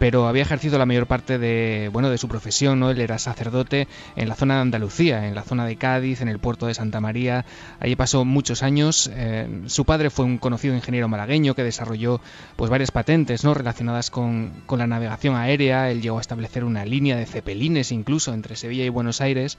pero 0.00 0.26
había 0.26 0.40
ejercido 0.40 0.78
la 0.78 0.86
mayor 0.86 1.06
parte 1.06 1.38
de, 1.38 1.90
bueno, 1.92 2.08
de 2.08 2.16
su 2.16 2.26
profesión, 2.26 2.80
¿no? 2.80 2.90
Él 2.90 3.02
era 3.02 3.18
sacerdote 3.18 3.86
en 4.16 4.30
la 4.30 4.34
zona 4.34 4.54
de 4.54 4.62
Andalucía, 4.62 5.28
en 5.28 5.34
la 5.34 5.42
zona 5.42 5.66
de 5.66 5.76
Cádiz, 5.76 6.22
en 6.22 6.28
el 6.28 6.38
puerto 6.38 6.66
de 6.66 6.72
Santa 6.72 7.02
María. 7.02 7.44
Allí 7.80 7.96
pasó 7.96 8.24
muchos 8.24 8.62
años. 8.62 9.10
Eh, 9.12 9.64
su 9.66 9.84
padre 9.84 10.08
fue 10.08 10.24
un 10.24 10.38
conocido 10.38 10.74
ingeniero 10.74 11.06
malagueño 11.06 11.54
que 11.54 11.64
desarrolló 11.64 12.22
pues 12.56 12.70
varias 12.70 12.92
patentes, 12.92 13.44
¿no? 13.44 13.52
relacionadas 13.52 14.08
con, 14.08 14.62
con 14.64 14.78
la 14.78 14.86
navegación 14.86 15.36
aérea. 15.36 15.90
Él 15.90 16.00
llegó 16.00 16.16
a 16.16 16.22
establecer 16.22 16.64
una 16.64 16.86
línea 16.86 17.16
de 17.16 17.26
cepelines 17.26 17.92
incluso 17.92 18.32
entre 18.32 18.56
Sevilla 18.56 18.86
y 18.86 18.88
Buenos 18.88 19.20
Aires. 19.20 19.58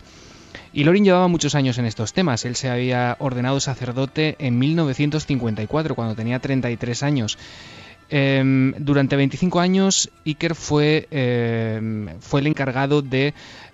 Y 0.74 0.86
Lorin 0.86 1.06
llevaba 1.06 1.28
muchos 1.28 1.54
años 1.54 1.78
en 1.78 1.86
estos 1.86 2.14
temas. 2.14 2.46
Él 2.46 2.56
se 2.56 2.68
había 2.68 3.16
ordenado 3.20 3.60
sacerdote 3.60 4.38
en 4.40 4.58
1954, 4.58 5.94
cuando 5.94 6.16
tenía 6.16 6.40
33 6.40 7.04
años. 7.04 7.38
Em, 8.14 8.74
durante 8.78 9.16
25 9.16 9.62
años 9.62 10.12
Iker 10.26 10.54
fue, 10.54 11.08
em, 11.12 12.10
fue 12.20 12.42
el 12.42 12.48
encargado 12.48 13.02
de 13.02 13.34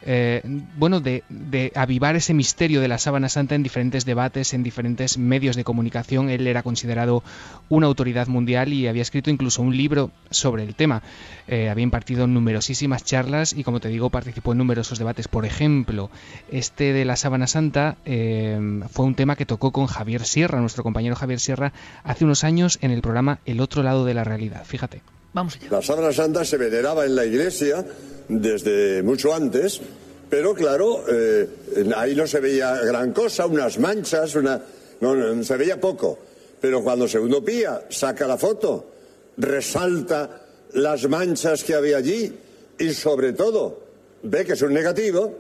eh, 0.10 0.42
bueno 0.78 1.00
de, 1.00 1.24
de 1.28 1.72
avivar 1.76 2.16
ese 2.16 2.36
misterio 2.36 2.80
de 2.80 2.88
la 2.88 3.00
sábana 3.00 3.30
santa 3.30 3.56
en 3.56 3.64
diferentes 3.64 4.06
debates, 4.06 4.54
en 4.54 4.62
diferentes 4.62 5.18
medios 5.18 5.56
de 5.56 5.64
comunicación. 5.64 6.30
Él 6.30 6.46
era 6.46 6.62
considerado 6.62 7.24
una 7.68 7.88
autoridad 7.88 8.28
mundial 8.28 8.74
y 8.74 8.88
había 8.88 9.02
escrito 9.02 9.32
incluso 9.32 9.62
un 9.64 9.76
libro 9.76 10.12
sobre 10.30 10.64
el 10.64 10.76
tema. 10.76 11.02
Eh, 11.48 11.70
había 11.70 11.84
impartido 11.84 12.28
numerosísimas 12.28 13.04
charlas 13.04 13.54
y 13.54 13.64
como 13.64 13.80
te 13.80 13.90
digo 13.90 14.10
participó 14.10 14.52
en 14.52 14.60
numerosos 14.60 15.00
debates. 15.00 15.28
Por 15.28 15.46
ejemplo, 15.46 16.12
este 16.52 16.94
de 16.94 17.06
la 17.06 17.16
sábana 17.16 17.48
santa 17.48 17.98
em, 18.06 18.84
fue 18.84 19.06
un 19.06 19.16
tema 19.16 19.36
que 19.36 19.46
tocó 19.46 19.72
con 19.72 19.88
Javier 19.88 20.24
Sierra, 20.26 20.62
nuestro 20.62 20.84
compañero 20.84 21.16
Javier 21.16 21.40
Sierra, 21.40 21.74
hace 22.04 22.24
unos 22.24 22.44
años 22.44 22.78
en 22.82 22.92
el 22.92 23.02
programa 23.02 23.40
El 23.46 23.62
otro 23.62 23.82
lado 23.82 24.06
de 24.06 24.14
la 24.14 24.24
realidad. 24.28 24.64
Fíjate. 24.66 25.02
Vamos 25.34 25.56
allá. 25.56 25.68
La 25.70 25.82
sábana 25.82 26.12
santa 26.14 26.46
se 26.46 26.58
veneraba 26.58 27.06
en 27.06 27.16
la 27.16 27.26
iglesia 27.26 27.86
desde 28.28 29.04
mucho 29.04 29.34
antes, 29.34 29.82
pero 30.30 30.54
claro, 30.54 31.04
eh, 31.10 31.48
ahí 31.96 32.16
no 32.16 32.28
se 32.28 32.40
veía 32.40 32.76
gran 32.82 33.14
cosa, 33.14 33.46
unas 33.46 33.80
manchas, 33.80 34.36
una, 34.36 34.62
no, 35.00 35.16
no, 35.16 35.44
se 35.44 35.58
veía 35.58 35.80
poco. 35.80 36.18
Pero 36.60 36.84
cuando 36.84 37.08
Segundo 37.08 37.44
Pía 37.44 37.84
saca 37.90 38.26
la 38.28 38.38
foto, 38.38 38.92
resalta 39.38 40.42
las 40.74 41.08
manchas 41.08 41.64
que 41.64 41.76
había 41.76 41.98
allí 41.98 42.34
y 42.80 42.94
sobre 42.94 43.34
todo 43.34 43.80
ve 44.24 44.44
que 44.44 44.54
es 44.54 44.62
un 44.62 44.74
negativo, 44.74 45.34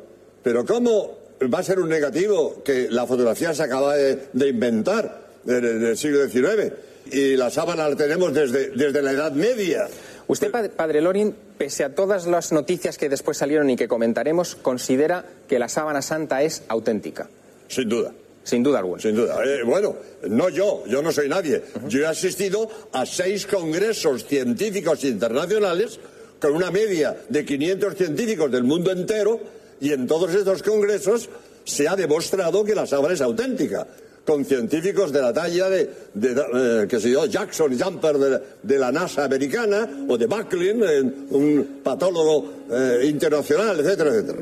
pero 0.43 0.65
¿cómo 0.65 1.17
va 1.53 1.59
a 1.59 1.63
ser 1.63 1.79
un 1.79 1.89
negativo 1.89 2.61
que 2.63 2.89
la 2.89 3.05
fotografía 3.05 3.53
se 3.53 3.63
acaba 3.63 3.95
de, 3.95 4.47
inventar 4.47 5.27
en 5.45 5.85
el 5.85 5.97
siglo 5.97 6.27
XIX 6.27 6.73
y 7.11 7.35
la 7.35 7.49
sábana 7.49 7.89
la 7.89 7.95
tenemos 7.95 8.33
desde, 8.33 8.69
desde 8.71 9.01
la 9.01 9.11
Edad 9.11 9.31
Media? 9.33 9.87
Usted, 10.27 10.51
pad- 10.51 10.69
padre 10.71 11.01
Lorin, 11.01 11.33
pese 11.57 11.83
a 11.83 11.95
todas 11.95 12.25
las 12.27 12.51
noticias 12.51 12.97
que 12.97 13.07
después 13.09 13.37
salieron 13.37 13.69
y 13.69 13.75
que 13.75 13.87
comentaremos, 13.87 14.55
considera 14.55 15.23
que 15.47 15.57
la 15.59 15.69
sábana 15.69 16.01
santa 16.01 16.41
es 16.43 16.63
auténtica. 16.67 17.29
Sin 17.67 17.87
duda. 17.89 18.11
Sin 18.43 18.63
duda 18.63 18.79
alguna. 18.79 19.01
Sin 19.01 19.15
duda. 19.15 19.37
Eh, 19.45 19.63
bueno, 19.63 19.95
no 20.29 20.49
yo, 20.49 20.83
yo 20.87 21.01
no 21.01 21.11
soy 21.11 21.27
nadie. 21.29 21.61
Yo 21.89 21.99
he 22.01 22.05
asistido 22.05 22.69
a 22.93 23.05
seis 23.05 23.45
congresos 23.45 24.25
científicos 24.25 25.03
internacionales 25.03 25.99
con 26.39 26.55
una 26.55 26.71
media 26.71 27.17
de 27.29 27.43
500 27.45 27.95
científicos 27.95 28.51
del 28.51 28.63
mundo 28.63 28.91
entero 28.91 29.39
y 29.81 29.91
en 29.91 30.07
todos 30.07 30.33
estos 30.33 30.63
congresos 30.63 31.29
se 31.65 31.87
ha 31.89 31.95
demostrado 31.97 32.63
que 32.63 32.73
la 32.75 32.85
sábana 32.85 33.13
es 33.15 33.21
auténtica. 33.21 33.85
Con 34.27 34.43
científicos 34.43 35.13
de 35.13 35.21
la 35.21 35.31
talla 35.31 35.69
de, 35.69 35.89
de, 36.13 36.31
eh, 36.31 36.87
qué 36.89 36.99
sé 36.99 37.09
yo, 37.11 37.25
Jackson 37.27 37.79
Jumper 37.79 38.17
de, 38.17 38.41
de 38.61 38.77
la 38.77 38.91
NASA 38.91 39.23
americana 39.23 39.87
o 40.09 40.17
de 40.17 40.25
Bucklin, 40.25 40.83
eh, 40.83 41.01
un 41.29 41.79
patólogo 41.81 42.65
eh, 42.69 43.07
internacional, 43.07 43.79
etcétera, 43.79 44.09
etcétera. 44.09 44.39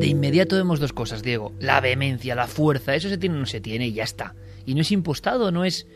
De 0.00 0.06
inmediato 0.08 0.56
vemos 0.56 0.80
dos 0.80 0.92
cosas, 0.92 1.22
Diego. 1.22 1.52
La 1.60 1.80
vehemencia, 1.80 2.34
la 2.34 2.48
fuerza, 2.48 2.96
eso 2.96 3.08
se 3.08 3.16
tiene 3.16 3.36
o 3.36 3.38
no 3.38 3.46
se 3.46 3.60
tiene 3.60 3.86
y 3.86 3.92
ya 3.92 4.02
está. 4.02 4.34
Y 4.66 4.74
no 4.74 4.80
es 4.80 4.90
impostado, 4.90 5.52
no 5.52 5.64
es 5.64 5.86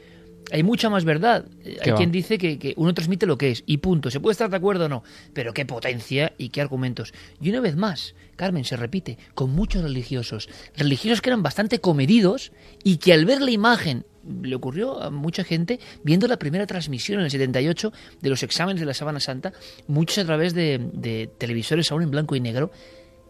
hay 0.50 0.62
mucha 0.62 0.90
más 0.90 1.04
verdad. 1.04 1.44
Eh, 1.64 1.78
¿Qué 1.82 1.90
Hay 1.90 1.90
va? 1.92 1.96
quien 1.96 2.12
dice 2.12 2.38
que, 2.38 2.58
que 2.58 2.74
uno 2.76 2.94
transmite 2.94 3.26
lo 3.26 3.38
que 3.38 3.50
es 3.50 3.62
y 3.66 3.78
punto. 3.78 4.10
Se 4.10 4.20
puede 4.20 4.32
estar 4.32 4.50
de 4.50 4.56
acuerdo 4.56 4.86
o 4.86 4.88
no, 4.88 5.02
pero 5.32 5.52
qué 5.52 5.64
potencia 5.66 6.32
y 6.38 6.50
qué 6.50 6.60
argumentos. 6.60 7.12
Y 7.40 7.50
una 7.50 7.60
vez 7.60 7.76
más, 7.76 8.14
Carmen, 8.36 8.64
se 8.64 8.76
repite, 8.76 9.18
con 9.34 9.50
muchos 9.50 9.82
religiosos. 9.82 10.48
Religiosos 10.76 11.20
que 11.20 11.30
eran 11.30 11.42
bastante 11.42 11.80
comedidos 11.80 12.52
y 12.82 12.98
que 12.98 13.12
al 13.12 13.24
ver 13.24 13.40
la 13.40 13.50
imagen, 13.50 14.04
le 14.42 14.54
ocurrió 14.54 15.02
a 15.02 15.10
mucha 15.10 15.44
gente 15.44 15.78
viendo 16.02 16.26
la 16.26 16.38
primera 16.38 16.66
transmisión 16.66 17.18
en 17.18 17.26
el 17.26 17.30
78 17.30 17.92
de 18.20 18.30
los 18.30 18.42
exámenes 18.42 18.80
de 18.80 18.86
la 18.86 18.94
Sábana 18.94 19.20
Santa, 19.20 19.52
muchos 19.86 20.18
a 20.18 20.24
través 20.24 20.54
de, 20.54 20.90
de 20.92 21.30
televisores 21.38 21.90
aún 21.92 22.02
en 22.02 22.10
blanco 22.10 22.34
y 22.34 22.40
negro, 22.40 22.70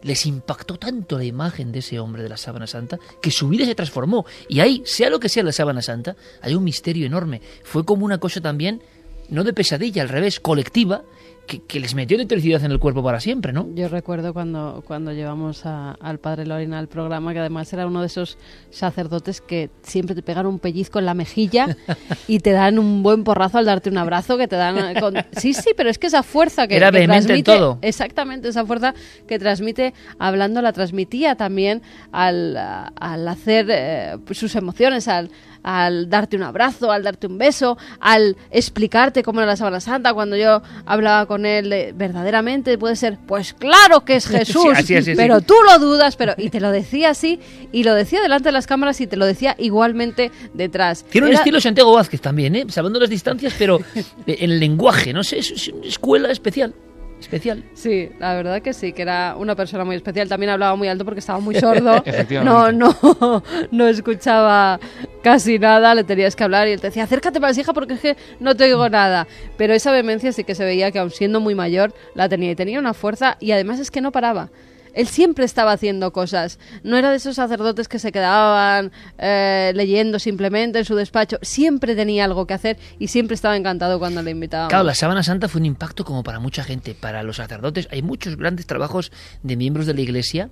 les 0.04 0.26
impactó 0.26 0.78
tanto 0.78 1.18
la 1.18 1.24
imagen 1.24 1.72
de 1.72 1.80
ese 1.80 1.98
hombre 1.98 2.22
de 2.22 2.28
la 2.28 2.36
sábana 2.36 2.66
santa 2.66 2.98
que 3.20 3.30
su 3.30 3.48
vida 3.48 3.64
se 3.64 3.74
transformó. 3.74 4.24
Y 4.48 4.60
ahí, 4.60 4.82
sea 4.84 5.10
lo 5.10 5.18
que 5.18 5.28
sea 5.28 5.42
la 5.42 5.50
sábana 5.50 5.82
santa, 5.82 6.14
hay 6.42 6.54
un 6.54 6.62
misterio 6.62 7.06
enorme. 7.06 7.40
Fue 7.64 7.84
como 7.84 8.04
una 8.04 8.18
cosa 8.18 8.40
también, 8.40 8.82
no 9.30 9.42
de 9.42 9.54
pesadilla, 9.54 10.02
al 10.02 10.10
revés, 10.10 10.40
colectiva, 10.40 11.02
que, 11.46 11.60
que 11.62 11.78
les 11.80 11.94
metió 11.94 12.16
electricidad 12.16 12.64
en 12.64 12.70
el 12.72 12.78
cuerpo 12.78 13.02
para 13.02 13.20
siempre, 13.20 13.52
¿no? 13.52 13.68
Yo 13.74 13.88
recuerdo 13.88 14.32
cuando, 14.32 14.82
cuando 14.86 15.12
llevamos 15.12 15.66
a- 15.66 15.92
al 15.92 16.18
padre 16.18 16.46
Lorena 16.46 16.78
al 16.78 16.88
programa, 16.88 17.32
que 17.32 17.38
además 17.40 17.72
era 17.72 17.86
uno 17.86 18.00
de 18.00 18.06
esos 18.06 18.38
sacerdotes 18.70 19.40
que 19.40 19.70
siempre 19.82 20.14
te 20.14 20.22
pegan 20.22 20.46
un 20.46 20.58
pellizco 20.58 20.98
en 20.98 21.06
la 21.06 21.14
mejilla 21.14 21.76
y 22.28 22.40
te 22.40 22.52
dan 22.52 22.78
un 22.78 23.02
buen 23.02 23.24
porrazo 23.24 23.58
al 23.58 23.66
darte 23.66 23.90
un 23.90 23.98
abrazo, 23.98 24.36
que 24.38 24.48
te 24.48 24.56
dan... 24.56 24.94
con- 25.00 25.14
Sí, 25.36 25.52
sí, 25.54 25.70
pero 25.76 25.90
es 25.90 25.98
que 25.98 26.06
esa 26.06 26.22
fuerza 26.22 26.66
que, 26.66 26.76
Era 26.76 26.90
que 26.90 26.98
vehemente 26.98 27.34
en 27.34 27.42
transmite... 27.44 27.52
todo. 27.52 27.78
Exactamente, 27.82 28.48
esa 28.48 28.64
fuerza 28.64 28.94
que 29.28 29.38
transmite 29.38 29.94
hablando, 30.18 30.62
la 30.62 30.72
transmitía 30.72 31.34
también 31.36 31.82
al, 32.12 32.56
al 32.56 33.28
hacer 33.28 33.66
eh, 33.70 34.16
sus 34.32 34.54
emociones, 34.56 35.08
al, 35.08 35.30
al 35.64 36.08
darte 36.08 36.36
un 36.36 36.44
abrazo, 36.44 36.92
al 36.92 37.02
darte 37.02 37.26
un 37.26 37.38
beso, 37.38 37.76
al 37.98 38.36
explicarte 38.52 39.22
cómo 39.24 39.40
era 39.40 39.46
la 39.48 39.56
Sábana 39.56 39.80
Santa. 39.80 40.14
Cuando 40.14 40.36
yo 40.36 40.62
hablaba 40.86 41.26
con 41.26 41.46
él, 41.46 41.72
eh, 41.72 41.92
verdaderamente 41.96 42.78
puede 42.78 42.94
ser, 42.94 43.18
pues 43.26 43.54
claro 43.54 44.04
que 44.04 44.16
es 44.16 44.24
Sí, 44.34 44.36
Jesús, 44.36 44.66
así 44.76 45.02
sí, 45.02 45.12
pero 45.16 45.40
tú 45.40 45.54
lo 45.66 45.78
dudas, 45.78 46.14
pero 46.16 46.34
y 46.36 46.50
te 46.50 46.60
lo 46.60 46.70
decía 46.70 47.10
así, 47.10 47.40
y 47.72 47.82
lo 47.84 47.94
decía 47.94 48.20
delante 48.20 48.48
de 48.48 48.52
las 48.52 48.66
cámaras 48.66 49.00
y 49.00 49.06
te 49.06 49.16
lo 49.16 49.26
decía 49.26 49.56
igualmente 49.58 50.30
detrás. 50.52 51.04
Tiene 51.04 51.26
un 51.26 51.32
Era- 51.32 51.40
estilo 51.40 51.60
Santiago 51.60 51.92
Vázquez 51.92 52.20
también, 52.20 52.54
¿eh? 52.54 52.66
Salvando 52.68 53.00
las 53.00 53.10
distancias, 53.10 53.54
pero 53.58 53.80
en 54.26 54.50
el 54.50 54.60
lenguaje, 54.60 55.12
no 55.12 55.24
sé, 55.24 55.38
es 55.38 55.68
una 55.68 55.86
escuela 55.86 56.30
especial. 56.30 56.74
Especial. 57.20 57.64
Sí, 57.74 58.10
la 58.18 58.34
verdad 58.34 58.60
que 58.60 58.72
sí, 58.72 58.92
que 58.92 59.02
era 59.02 59.34
una 59.36 59.54
persona 59.56 59.84
muy 59.84 59.96
especial. 59.96 60.28
También 60.28 60.50
hablaba 60.50 60.76
muy 60.76 60.88
alto 60.88 61.04
porque 61.04 61.20
estaba 61.20 61.40
muy 61.40 61.54
sordo. 61.54 61.96
no, 61.96 62.02
Efectivamente. 62.04 62.78
no, 62.78 63.42
no 63.70 63.88
escuchaba 63.88 64.78
casi 65.22 65.58
nada, 65.58 65.94
le 65.94 66.04
tenías 66.04 66.36
que 66.36 66.44
hablar 66.44 66.68
y 66.68 66.72
él 66.72 66.80
te 66.80 66.88
decía, 66.88 67.04
acércate 67.04 67.40
más 67.40 67.56
hija 67.56 67.72
porque 67.72 67.94
es 67.94 68.00
que 68.00 68.16
no 68.40 68.54
te 68.54 68.64
oigo 68.64 68.88
nada. 68.88 69.26
Pero 69.56 69.72
esa 69.72 69.90
vehemencia 69.90 70.32
sí 70.32 70.44
que 70.44 70.54
se 70.54 70.64
veía 70.64 70.90
que 70.90 70.98
aun 70.98 71.10
siendo 71.10 71.40
muy 71.40 71.54
mayor 71.54 71.94
la 72.14 72.28
tenía 72.28 72.50
y 72.50 72.54
tenía 72.56 72.78
una 72.78 72.92
fuerza 72.94 73.36
y 73.40 73.52
además 73.52 73.80
es 73.80 73.90
que 73.90 74.00
no 74.00 74.12
paraba. 74.12 74.50
Él 74.94 75.06
siempre 75.08 75.44
estaba 75.44 75.72
haciendo 75.72 76.12
cosas. 76.12 76.58
No 76.82 76.96
era 76.96 77.10
de 77.10 77.16
esos 77.16 77.36
sacerdotes 77.36 77.88
que 77.88 77.98
se 77.98 78.12
quedaban 78.12 78.92
eh, 79.18 79.72
leyendo 79.74 80.18
simplemente 80.18 80.78
en 80.78 80.84
su 80.84 80.94
despacho. 80.94 81.38
Siempre 81.42 81.94
tenía 81.94 82.24
algo 82.24 82.46
que 82.46 82.54
hacer 82.54 82.78
y 82.98 83.08
siempre 83.08 83.34
estaba 83.34 83.56
encantado 83.56 83.98
cuando 83.98 84.22
le 84.22 84.30
invitábamos. 84.30 84.70
Claro, 84.70 84.84
la 84.84 84.94
sábana 84.94 85.22
santa 85.22 85.48
fue 85.48 85.60
un 85.60 85.66
impacto 85.66 86.04
como 86.04 86.22
para 86.22 86.38
mucha 86.40 86.64
gente, 86.64 86.94
para 86.94 87.22
los 87.22 87.36
sacerdotes. 87.36 87.88
Hay 87.90 88.02
muchos 88.02 88.36
grandes 88.36 88.66
trabajos 88.66 89.12
de 89.42 89.56
miembros 89.56 89.86
de 89.86 89.94
la 89.94 90.00
iglesia 90.00 90.50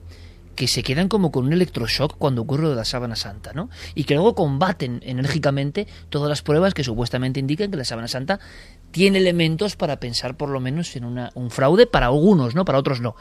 que 0.55 0.68
se 0.68 0.83
quedan 0.83 1.09
como 1.09 1.33
con 1.33 1.46
un 1.46 1.55
electroshock 1.55 2.16
cuando 2.18 2.42
ocurre 2.42 2.74
la 2.74 2.85
sábana 2.85 3.16
santa, 3.16 3.55
¿no? 3.55 3.70
Y 3.94 4.05
que 4.05 4.12
luego 4.12 4.35
combaten 4.35 5.00
enérgicamente 5.02 5.87
todas 6.11 6.28
las 6.28 6.42
pruebas 6.42 6.74
que 6.74 6.85
supuestamente 6.85 7.40
indican 7.40 7.70
que 7.70 7.78
la 7.78 7.87
sábana 7.87 8.07
santa 8.07 8.38
tiene 8.90 9.16
elementos 9.16 9.76
para 9.76 9.98
pensar 9.98 10.37
por 10.37 10.50
lo 10.50 10.61
menos 10.61 10.94
en 10.94 11.07
una- 11.07 11.31
un 11.35 11.50
fraude 11.50 11.87
para 11.87 12.07
algunos, 12.07 12.55
¿no? 12.55 12.66
Para 12.66 12.76
otros 12.78 13.00
no. 13.00 13.16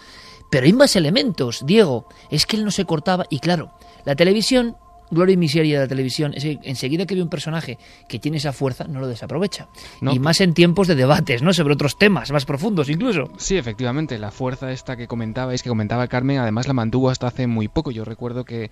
Pero 0.51 0.65
hay 0.65 0.73
más 0.73 0.95
elementos, 0.95 1.65
Diego. 1.65 2.07
Es 2.29 2.45
que 2.45 2.57
él 2.57 2.65
no 2.65 2.71
se 2.71 2.85
cortaba 2.85 3.25
y 3.29 3.39
claro, 3.39 3.71
la 4.03 4.15
televisión, 4.15 4.75
gloria 5.09 5.33
y 5.33 5.37
miseria 5.37 5.79
de 5.79 5.85
la 5.85 5.89
televisión, 5.89 6.33
es 6.35 6.43
que 6.43 6.59
enseguida 6.63 7.05
que 7.05 7.15
ve 7.15 7.23
un 7.23 7.29
personaje 7.29 7.77
que 8.09 8.19
tiene 8.19 8.37
esa 8.37 8.51
fuerza, 8.51 8.83
no 8.83 8.99
lo 8.99 9.07
desaprovecha. 9.07 9.69
No. 10.01 10.13
Y 10.13 10.19
más 10.19 10.41
en 10.41 10.53
tiempos 10.53 10.87
de 10.87 10.95
debates, 10.95 11.41
¿no? 11.41 11.53
Sobre 11.53 11.73
otros 11.73 11.97
temas 11.97 12.31
más 12.31 12.45
profundos 12.45 12.89
incluso. 12.89 13.31
Sí, 13.37 13.55
efectivamente, 13.57 14.19
la 14.19 14.29
fuerza 14.29 14.71
esta 14.73 14.97
que 14.97 15.07
comentabais, 15.07 15.63
que 15.63 15.69
comentaba 15.69 16.07
Carmen, 16.07 16.39
además 16.39 16.67
la 16.67 16.73
mantuvo 16.73 17.09
hasta 17.09 17.27
hace 17.27 17.47
muy 17.47 17.69
poco. 17.69 17.91
Yo 17.91 18.03
recuerdo 18.03 18.43
que, 18.43 18.71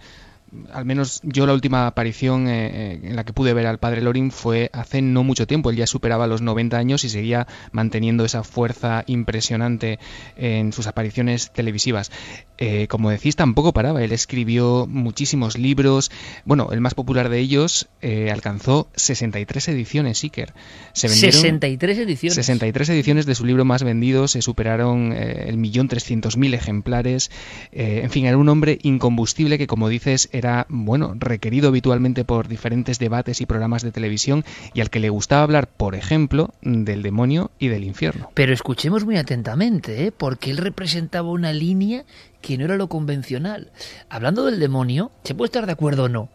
al 0.71 0.85
menos 0.85 1.21
yo 1.23 1.45
la 1.45 1.53
última 1.53 1.87
aparición 1.87 2.47
eh, 2.47 2.67
eh, 2.67 2.99
en 3.03 3.15
la 3.15 3.23
que 3.23 3.33
pude 3.33 3.53
ver 3.53 3.67
al 3.67 3.77
padre 3.77 4.01
Lorin 4.01 4.31
fue 4.31 4.69
hace 4.73 5.01
no 5.01 5.23
mucho 5.23 5.47
tiempo. 5.47 5.69
Él 5.69 5.75
ya 5.75 5.87
superaba 5.87 6.27
los 6.27 6.41
90 6.41 6.77
años 6.77 7.03
y 7.03 7.09
seguía 7.09 7.47
manteniendo 7.71 8.25
esa 8.25 8.43
fuerza 8.43 9.03
impresionante 9.07 9.99
en 10.37 10.73
sus 10.73 10.87
apariciones 10.87 11.51
televisivas. 11.51 12.11
Eh, 12.57 12.87
como 12.87 13.09
decís, 13.09 13.35
tampoco 13.35 13.73
paraba. 13.73 14.03
Él 14.03 14.11
escribió 14.11 14.85
muchísimos 14.87 15.57
libros. 15.57 16.11
Bueno, 16.45 16.69
el 16.71 16.81
más 16.81 16.93
popular 16.93 17.29
de 17.29 17.39
ellos 17.39 17.87
eh, 18.01 18.31
alcanzó 18.31 18.89
63 18.95 19.69
ediciones, 19.69 20.23
Iker. 20.23 20.53
Se 20.93 21.07
vendieron 21.07 21.39
63 21.39 21.97
ediciones. 21.99 22.35
63 22.35 22.89
ediciones 22.89 23.25
de 23.25 23.35
su 23.35 23.45
libro 23.45 23.65
más 23.65 23.83
vendido, 23.83 24.27
se 24.27 24.41
superaron 24.41 25.13
el 25.13 25.57
millón 25.57 25.87
trescientos 25.87 26.37
mil 26.37 26.53
ejemplares. 26.53 27.31
En 27.71 28.09
fin, 28.09 28.25
era 28.25 28.37
un 28.37 28.49
hombre 28.49 28.79
incombustible 28.81 29.57
que, 29.57 29.67
como 29.67 29.87
dices, 29.89 30.29
era 30.39 30.65
bueno 30.69 31.13
requerido 31.15 31.69
habitualmente 31.69 32.25
por 32.25 32.47
diferentes 32.47 32.97
debates 32.99 33.41
y 33.41 33.45
programas 33.45 33.83
de 33.83 33.91
televisión 33.91 34.43
y 34.73 34.81
al 34.81 34.89
que 34.89 34.99
le 34.99 35.09
gustaba 35.09 35.43
hablar, 35.43 35.67
por 35.67 35.95
ejemplo, 35.95 36.49
del 36.61 37.03
demonio 37.03 37.51
y 37.59 37.67
del 37.67 37.83
infierno. 37.83 38.31
Pero 38.33 38.53
escuchemos 38.53 39.05
muy 39.05 39.17
atentamente, 39.17 40.05
¿eh? 40.05 40.11
porque 40.11 40.51
él 40.51 40.57
representaba 40.57 41.29
una 41.29 41.53
línea 41.53 42.05
que 42.41 42.57
no 42.57 42.65
era 42.65 42.77
lo 42.77 42.87
convencional. 42.87 43.71
Hablando 44.09 44.45
del 44.45 44.59
demonio, 44.59 45.11
¿se 45.23 45.35
puede 45.35 45.47
estar 45.47 45.65
de 45.65 45.73
acuerdo 45.73 46.05
o 46.05 46.09
no? 46.09 46.29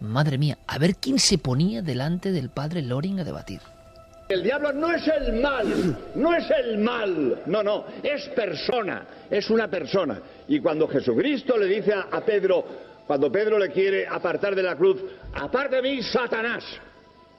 Madre 0.00 0.36
mía, 0.36 0.58
a 0.66 0.78
ver 0.78 0.96
quién 0.96 1.18
se 1.18 1.38
ponía 1.38 1.80
delante 1.80 2.32
del 2.32 2.50
padre 2.50 2.82
Loring 2.82 3.20
a 3.20 3.24
debatir. 3.24 3.60
El 4.28 4.42
diablo 4.42 4.72
no 4.72 4.90
es 4.92 5.06
el 5.06 5.40
mal, 5.42 5.98
no 6.14 6.34
es 6.34 6.44
el 6.50 6.78
mal, 6.78 7.42
no, 7.46 7.62
no, 7.62 7.84
es 8.02 8.28
persona, 8.30 9.06
es 9.30 9.50
una 9.50 9.68
persona. 9.68 10.20
Y 10.48 10.58
cuando 10.58 10.88
Jesucristo 10.88 11.58
le 11.58 11.66
dice 11.66 11.92
a, 11.92 12.08
a 12.10 12.24
Pedro, 12.24 12.64
cuando 13.06 13.30
Pedro 13.30 13.58
le 13.58 13.70
quiere 13.70 14.06
apartar 14.06 14.54
de 14.54 14.62
la 14.62 14.76
cruz, 14.76 15.00
aparte 15.34 15.76
de 15.76 15.82
mí, 15.82 16.02
Satanás, 16.02 16.64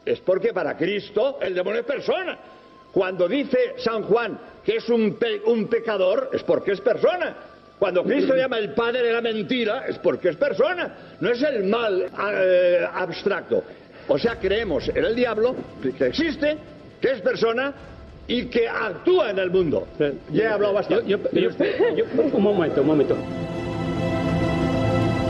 es 0.06 0.20
porque 0.20 0.54
para 0.54 0.76
Cristo 0.78 1.40
el 1.42 1.54
demonio 1.56 1.80
es 1.82 1.86
persona. 1.86 2.38
Cuando 2.92 3.28
dice 3.28 3.74
San 3.78 4.04
Juan 4.04 4.38
que 4.64 4.78
es 4.78 4.88
un, 4.90 5.16
pe- 5.16 5.42
un 5.46 5.68
pecador, 5.68 6.30
es 6.34 6.44
porque 6.44 6.72
es 6.74 6.82
persona. 6.82 7.36
Cuando 7.80 8.04
Cristo 8.04 8.34
llama 8.36 8.60
el 8.60 8.74
padre 8.74 9.02
de 9.04 9.12
la 9.14 9.20
mentira, 9.22 9.86
es 9.88 9.98
porque 10.00 10.30
es 10.30 10.38
persona. 10.38 11.16
No 11.20 11.30
es 11.32 11.42
el 11.42 11.64
mal 11.66 12.06
eh, 12.34 12.88
abstracto. 12.94 13.64
O 14.08 14.18
sea, 14.18 14.38
creemos 14.40 14.88
en 14.90 15.04
el 15.04 15.16
diablo, 15.16 15.56
que 15.98 16.06
existe, 16.08 16.58
que 17.02 17.12
es 17.12 17.22
persona 17.22 17.74
y 18.28 18.46
que 18.46 18.70
actúa 18.70 19.32
en 19.32 19.40
el 19.40 19.50
mundo. 19.50 19.88
Ya 20.32 20.44
he 20.44 20.48
hablado 20.48 20.74
bastante. 20.74 21.10
un 21.16 22.44
momento, 22.44 22.82
un 22.82 22.88
momento. 22.88 23.18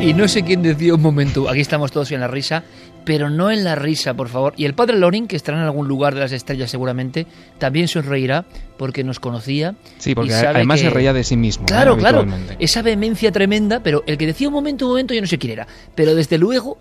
Y 0.03 0.13
no 0.13 0.27
sé 0.27 0.43
quién 0.43 0.61
decía 0.61 0.93
un 0.95 1.01
momento, 1.01 1.49
aquí 1.49 1.61
estamos 1.61 1.91
todos 1.91 2.11
en 2.11 2.19
la 2.19 2.27
risa, 2.27 2.63
pero 3.05 3.29
no 3.29 3.51
en 3.51 3.63
la 3.63 3.75
risa, 3.75 4.13
por 4.13 4.27
favor. 4.27 4.53
Y 4.57 4.65
el 4.65 4.73
padre 4.73 4.97
Loring, 4.97 5.27
que 5.27 5.37
estará 5.37 5.57
en 5.57 5.63
algún 5.63 5.87
lugar 5.87 6.13
de 6.13 6.19
las 6.19 6.33
estrellas 6.33 6.69
seguramente, 6.69 7.25
también 7.57 7.87
sonreirá 7.87 8.43
porque 8.77 9.05
nos 9.05 9.21
conocía. 9.21 9.75
Sí, 9.99 10.13
porque 10.13 10.31
y 10.31 10.33
sabe 10.33 10.47
además 10.57 10.81
que- 10.81 10.87
se 10.87 10.93
reía 10.93 11.13
de 11.13 11.23
sí 11.23 11.37
mismo. 11.37 11.63
¿eh? 11.63 11.67
Claro, 11.67 11.95
claro. 11.97 12.19
habitualmente. 12.19 12.57
Esa 12.59 12.81
vehemencia 12.81 13.31
tremenda, 13.31 13.81
pero 13.81 14.03
el 14.05 14.17
que 14.17 14.25
decía 14.25 14.49
un 14.49 14.53
momento, 14.53 14.85
un 14.85 14.91
momento, 14.91 15.13
yo 15.13 15.21
no 15.21 15.27
sé 15.27 15.37
quién 15.37 15.53
era. 15.53 15.67
Pero 15.95 16.15
desde 16.15 16.37
luego 16.37 16.79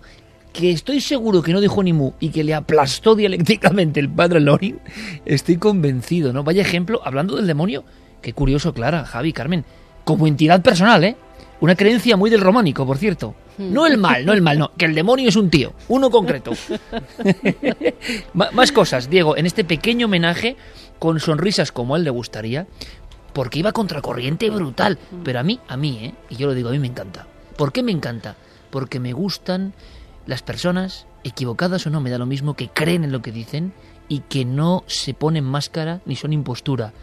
que 0.51 0.71
estoy 0.71 0.99
seguro 0.99 1.41
que 1.41 1.53
no 1.53 1.61
dijo 1.61 1.81
ni 1.81 1.93
mu 1.93 2.11
y 2.19 2.29
que 2.29 2.43
le 2.43 2.53
aplastó 2.53 3.15
dialécticamente 3.15 4.01
el 4.01 4.09
padre 4.09 4.41
Loring, 4.41 4.79
estoy 5.25 5.55
convencido, 5.57 6.33
¿no? 6.33 6.43
Vaya 6.43 6.61
ejemplo, 6.61 6.99
hablando 7.05 7.37
del 7.37 7.47
demonio, 7.47 7.85
qué 8.21 8.33
curioso, 8.33 8.73
Clara, 8.73 9.05
Javi, 9.05 9.31
Carmen, 9.33 9.63
como 10.03 10.27
entidad 10.27 10.61
personal, 10.61 11.03
¿eh? 11.05 11.15
Una 11.59 11.75
creencia 11.75 12.17
muy 12.17 12.29
del 12.29 12.41
románico, 12.41 12.85
por 12.85 12.97
cierto. 12.97 13.35
No 13.57 13.85
el 13.85 13.97
mal, 13.97 14.25
no 14.25 14.33
el 14.33 14.41
mal, 14.41 14.57
no, 14.57 14.71
que 14.75 14.85
el 14.85 14.95
demonio 14.95 15.29
es 15.29 15.35
un 15.35 15.49
tío, 15.49 15.73
uno 15.87 16.09
concreto. 16.09 16.51
Más 18.33 18.71
cosas, 18.71 19.09
Diego, 19.09 19.37
en 19.37 19.45
este 19.45 19.63
pequeño 19.63 20.07
homenaje, 20.07 20.57
con 20.99 21.19
sonrisas 21.19 21.71
como 21.71 21.93
a 21.93 21.97
él 21.97 22.03
le 22.03 22.09
gustaría, 22.09 22.67
porque 23.33 23.59
iba 23.59 23.71
contracorriente 23.71 24.49
brutal. 24.49 24.97
Pero 25.23 25.39
a 25.39 25.43
mí, 25.43 25.59
a 25.67 25.77
mí, 25.77 25.99
¿eh? 26.01 26.13
y 26.29 26.35
yo 26.35 26.47
lo 26.47 26.53
digo, 26.53 26.69
a 26.69 26.71
mí 26.71 26.79
me 26.79 26.87
encanta. 26.87 27.27
¿Por 27.57 27.71
qué 27.71 27.83
me 27.83 27.91
encanta? 27.91 28.35
Porque 28.71 28.99
me 28.99 29.13
gustan 29.13 29.73
las 30.25 30.41
personas, 30.41 31.05
equivocadas 31.23 31.85
o 31.85 31.89
no, 31.89 32.01
me 32.01 32.09
da 32.09 32.17
lo 32.17 32.25
mismo, 32.25 32.55
que 32.55 32.69
creen 32.69 33.03
en 33.03 33.11
lo 33.11 33.21
que 33.21 33.31
dicen 33.31 33.73
y 34.07 34.19
que 34.19 34.45
no 34.45 34.83
se 34.87 35.13
ponen 35.13 35.43
máscara 35.43 36.01
ni 36.05 36.15
son 36.15 36.33
impostura. 36.33 36.93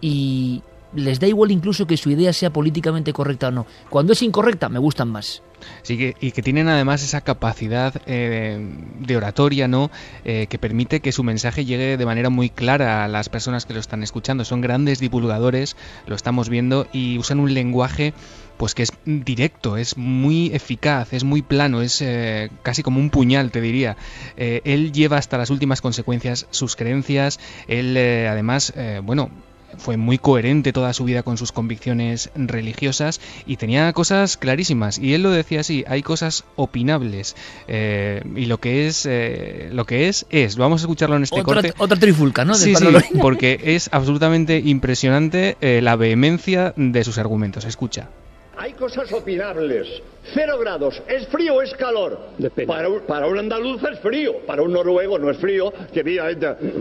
Y 0.00 0.62
les 0.94 1.20
da 1.20 1.26
igual 1.26 1.50
incluso 1.50 1.86
que 1.86 1.96
su 1.96 2.10
idea 2.10 2.32
sea 2.32 2.52
políticamente 2.52 3.12
correcta 3.12 3.48
o 3.48 3.50
no. 3.50 3.66
Cuando 3.90 4.12
es 4.12 4.22
incorrecta, 4.22 4.68
me 4.68 4.78
gustan 4.78 5.08
más. 5.08 5.42
Sí, 5.82 6.14
y 6.20 6.32
que 6.32 6.42
tienen 6.42 6.68
además 6.68 7.02
esa 7.02 7.22
capacidad 7.22 7.94
eh, 8.06 8.58
de 8.98 9.16
oratoria, 9.16 9.68
¿no? 9.68 9.90
Eh, 10.24 10.46
que 10.48 10.58
permite 10.58 11.00
que 11.00 11.12
su 11.12 11.22
mensaje 11.22 11.64
llegue 11.64 11.96
de 11.96 12.06
manera 12.06 12.30
muy 12.30 12.50
clara 12.50 13.04
a 13.04 13.08
las 13.08 13.28
personas 13.28 13.64
que 13.66 13.74
lo 13.74 13.80
están 13.80 14.02
escuchando. 14.02 14.44
Son 14.44 14.60
grandes 14.60 14.98
divulgadores, 14.98 15.76
lo 16.06 16.16
estamos 16.16 16.48
viendo, 16.48 16.86
y 16.92 17.18
usan 17.18 17.40
un 17.40 17.54
lenguaje 17.54 18.14
pues 18.56 18.74
que 18.74 18.84
es 18.84 18.92
directo, 19.04 19.76
es 19.76 19.96
muy 19.96 20.52
eficaz, 20.54 21.12
es 21.12 21.24
muy 21.24 21.42
plano, 21.42 21.82
es 21.82 22.00
eh, 22.00 22.50
casi 22.62 22.84
como 22.84 23.00
un 23.00 23.10
puñal, 23.10 23.50
te 23.50 23.60
diría. 23.60 23.96
Él 24.36 24.92
lleva 24.92 25.16
hasta 25.16 25.38
las 25.38 25.50
últimas 25.50 25.80
consecuencias 25.80 26.46
sus 26.50 26.76
creencias, 26.76 27.40
él 27.66 27.96
además, 27.96 28.72
bueno, 29.02 29.30
fue 29.78 29.96
muy 29.96 30.18
coherente 30.18 30.72
toda 30.72 30.92
su 30.92 31.04
vida 31.04 31.22
con 31.22 31.36
sus 31.38 31.52
convicciones 31.52 32.30
religiosas 32.34 33.20
y 33.46 33.56
tenía 33.56 33.92
cosas 33.92 34.36
clarísimas 34.36 34.98
y 34.98 35.14
él 35.14 35.22
lo 35.22 35.30
decía 35.30 35.60
así 35.60 35.84
hay 35.86 36.02
cosas 36.02 36.44
opinables 36.56 37.36
eh, 37.68 38.22
y 38.36 38.46
lo 38.46 38.58
que 38.58 38.86
es 38.86 39.06
eh, 39.06 39.70
lo 39.72 39.84
que 39.84 40.08
es 40.08 40.26
es 40.30 40.56
vamos 40.56 40.82
a 40.82 40.84
escucharlo 40.84 41.16
en 41.16 41.24
este 41.24 41.40
Otra, 41.40 41.54
corte 41.54 41.74
otra 41.78 41.98
trifulca, 41.98 42.44
¿no? 42.44 42.52
Del 42.56 42.62
Sí, 42.62 42.74
sí, 42.76 43.18
porque 43.20 43.60
es 43.62 43.88
absolutamente 43.92 44.58
impresionante 44.58 45.56
eh, 45.60 45.80
la 45.82 45.96
vehemencia 45.96 46.72
de 46.76 47.04
sus 47.04 47.18
argumentos 47.18 47.64
escucha 47.64 48.08
Hay 48.56 48.72
cosas 48.74 49.12
opinables. 49.12 49.88
Cero 50.32 50.56
grados. 50.60 51.02
¿Es 51.08 51.26
frío 51.28 51.56
o 51.56 51.62
es 51.62 51.72
calor? 51.74 52.18
Para 52.66 52.88
un, 52.88 53.00
para 53.00 53.26
un 53.26 53.36
andaluz 53.38 53.82
es 53.92 53.98
frío. 53.98 54.32
Para 54.46 54.62
un 54.62 54.72
noruego 54.72 55.18
no 55.18 55.28
es 55.30 55.36
frío. 55.38 55.72
Que 55.92 56.02
viva- 56.04 56.28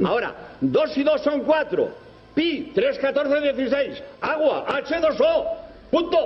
Ahora, 0.06 0.56
dos 0.62 0.96
y 0.96 1.04
dos 1.04 1.22
son 1.24 1.42
cuatro. 1.42 1.90
Pi, 2.36 2.72
3, 2.74 2.98
14, 3.00 3.42
16. 3.54 4.04
Agua, 4.22 4.66
H2O. 4.68 5.46
Punto. 5.92 6.18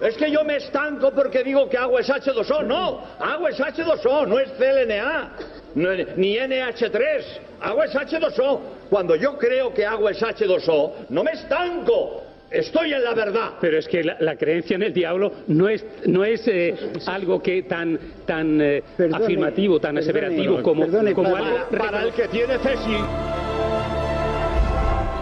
Es 0.00 0.16
que 0.16 0.30
yo 0.30 0.44
me 0.44 0.56
estanco 0.56 1.10
porque 1.10 1.42
digo 1.44 1.68
que 1.68 1.76
agua 1.76 2.00
es 2.00 2.08
H2O. 2.08 2.64
No, 2.64 3.02
agua 3.18 3.50
es 3.50 3.58
H2O, 3.60 4.26
no 4.26 4.38
es 4.38 4.50
CLNA. 4.52 5.32
no 5.74 5.90
es- 5.92 6.16
ni 6.16 6.36
NH3. 6.38 7.24
Agua 7.60 7.84
es 7.84 7.94
H2O. 7.94 8.60
Cuando 8.88 9.14
yo 9.16 9.36
creo 9.38 9.74
que 9.74 9.84
agua 9.84 10.12
es 10.12 10.22
H2O, 10.22 10.92
no 11.10 11.22
me 11.24 11.32
estanco. 11.32 12.22
Estoy 12.50 12.92
en 12.92 13.04
la 13.04 13.14
verdad. 13.14 13.50
Pero 13.60 13.78
es 13.78 13.86
que 13.86 14.02
la, 14.02 14.16
la 14.20 14.34
creencia 14.36 14.74
en 14.74 14.82
el 14.82 14.92
diablo 14.92 15.32
no 15.48 15.68
es, 15.68 15.84
no 16.06 16.24
es 16.24 16.42
eh, 16.48 16.74
algo 17.06 17.40
que 17.40 17.62
tan, 17.64 17.96
tan 18.26 18.60
eh, 18.60 18.82
afirmativo, 19.12 19.78
tan 19.80 19.98
aseverativo 19.98 20.60
como, 20.62 20.86
como 21.14 21.36
algo 21.36 21.56
para, 21.70 21.78
para 21.78 22.02
el 22.02 22.12
que 22.12 22.26
tiene 22.26 22.58
fe, 22.58 22.76
sí. 22.84 22.96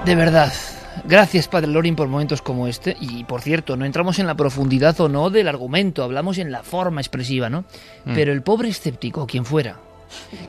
De 0.08 0.14
verdad. 0.14 0.50
Gracias, 1.04 1.48
Padre 1.48 1.66
Lorin, 1.66 1.94
por 1.94 2.08
momentos 2.08 2.40
como 2.40 2.66
este. 2.66 2.96
Y 2.98 3.24
por 3.24 3.42
cierto, 3.42 3.76
no 3.76 3.84
entramos 3.84 4.18
en 4.18 4.26
la 4.26 4.34
profundidad 4.34 4.98
o 5.02 5.08
no 5.10 5.28
del 5.28 5.48
argumento, 5.48 6.02
hablamos 6.02 6.38
en 6.38 6.50
la 6.50 6.62
forma 6.62 7.02
expresiva, 7.02 7.50
¿no? 7.50 7.66
Mm. 8.06 8.14
Pero 8.14 8.32
el 8.32 8.40
pobre 8.40 8.70
escéptico, 8.70 9.26
quien 9.26 9.44
fuera, 9.44 9.78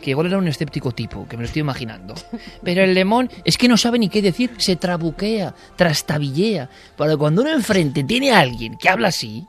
que 0.01 0.11
igual 0.11 0.27
era 0.27 0.37
un 0.37 0.47
escéptico 0.47 0.93
tipo, 0.93 1.27
que 1.27 1.35
me 1.35 1.43
lo 1.43 1.47
estoy 1.47 1.59
imaginando. 1.59 2.13
Pero 2.63 2.85
el 2.85 2.93
lemón 2.93 3.29
es 3.43 3.57
que 3.57 3.67
no 3.67 3.75
sabe 3.75 3.99
ni 3.99 4.07
qué 4.07 4.21
decir, 4.21 4.51
se 4.59 4.77
trabuquea, 4.77 5.53
trastabillea. 5.75 6.69
Para 6.95 7.17
cuando 7.17 7.41
uno 7.41 7.51
enfrente 7.51 8.05
tiene 8.05 8.31
a 8.31 8.39
alguien 8.39 8.77
que 8.77 8.87
habla 8.87 9.09
así, 9.09 9.45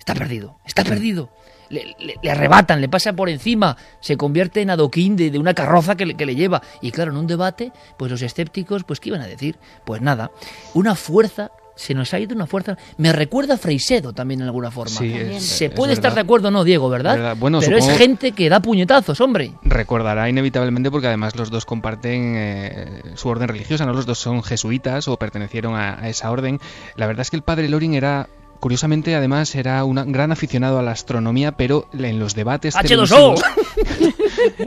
está 0.00 0.12
perdido, 0.12 0.58
está 0.66 0.82
perdido. 0.82 1.30
Le, 1.70 1.94
le- 1.98 2.16
le 2.22 2.30
arrebatan, 2.30 2.80
le 2.80 2.88
pasa 2.88 3.12
por 3.14 3.28
encima, 3.30 3.76
se 4.00 4.16
convierte 4.16 4.60
en 4.60 4.70
adoquín 4.70 5.16
de, 5.16 5.30
de 5.30 5.38
una 5.38 5.54
carroza 5.54 5.94
que 5.96 6.04
le, 6.04 6.14
que 6.14 6.26
le 6.26 6.34
lleva. 6.34 6.60
Y 6.82 6.90
claro, 6.90 7.12
en 7.12 7.16
un 7.16 7.26
debate, 7.26 7.72
pues 7.96 8.10
los 8.10 8.20
escépticos, 8.22 8.84
pues 8.84 9.00
¿qué 9.00 9.10
iban 9.10 9.20
a 9.22 9.26
decir? 9.26 9.56
Pues 9.84 10.02
nada, 10.02 10.30
una 10.74 10.94
fuerza, 10.96 11.52
se 11.76 11.94
nos 11.94 12.12
ha 12.12 12.18
ido 12.18 12.34
una 12.34 12.46
fuerza. 12.46 12.76
Me 12.98 13.12
recuerda 13.12 13.54
a 13.54 13.56
Freisedo 13.56 14.12
también 14.12 14.40
en 14.40 14.46
alguna 14.48 14.70
forma. 14.70 14.90
Sí, 14.98 15.12
es- 15.14 15.44
se 15.46 15.66
es 15.66 15.70
puede 15.70 15.92
estar 15.94 16.12
de 16.14 16.20
acuerdo 16.20 16.48
o 16.48 16.50
no, 16.50 16.64
Diego, 16.64 16.90
¿verdad? 16.90 17.14
Verdad. 17.14 17.36
Bueno, 17.38 17.60
Pero 17.60 17.76
es 17.78 17.88
gente 17.96 18.32
que 18.32 18.48
da 18.48 18.60
puñetazos, 18.60 19.20
hombre. 19.20 19.52
recordará 19.62 20.28
inevitablemente 20.28 20.90
porque 20.90 21.06
además 21.06 21.36
los 21.36 21.50
dos 21.50 21.64
comparten 21.64 22.34
eh, 22.36 23.02
su 23.14 23.28
orden 23.28 23.48
religiosa, 23.48 23.86
no 23.86 23.92
los 23.94 24.06
dos 24.06 24.18
son 24.18 24.42
jesuitas 24.42 25.06
o 25.08 25.16
pertenecieron 25.16 25.74
a, 25.76 26.00
a 26.02 26.08
esa 26.08 26.30
orden. 26.32 26.58
La 26.96 27.06
verdad 27.06 27.22
es 27.22 27.30
que 27.30 27.36
el 27.36 27.42
padre 27.42 27.68
Loring 27.68 27.94
era 27.94 28.28
curiosamente 28.60 29.14
además 29.14 29.54
era 29.54 29.82
un 29.84 29.96
gran 30.12 30.30
aficionado 30.32 30.78
a 30.78 30.82
la 30.82 30.92
astronomía, 30.92 31.52
pero 31.52 31.88
en 31.98 32.18
los 32.20 32.34
debates 32.34 32.76
H2O. 32.76 32.86
televisivos 32.86 33.42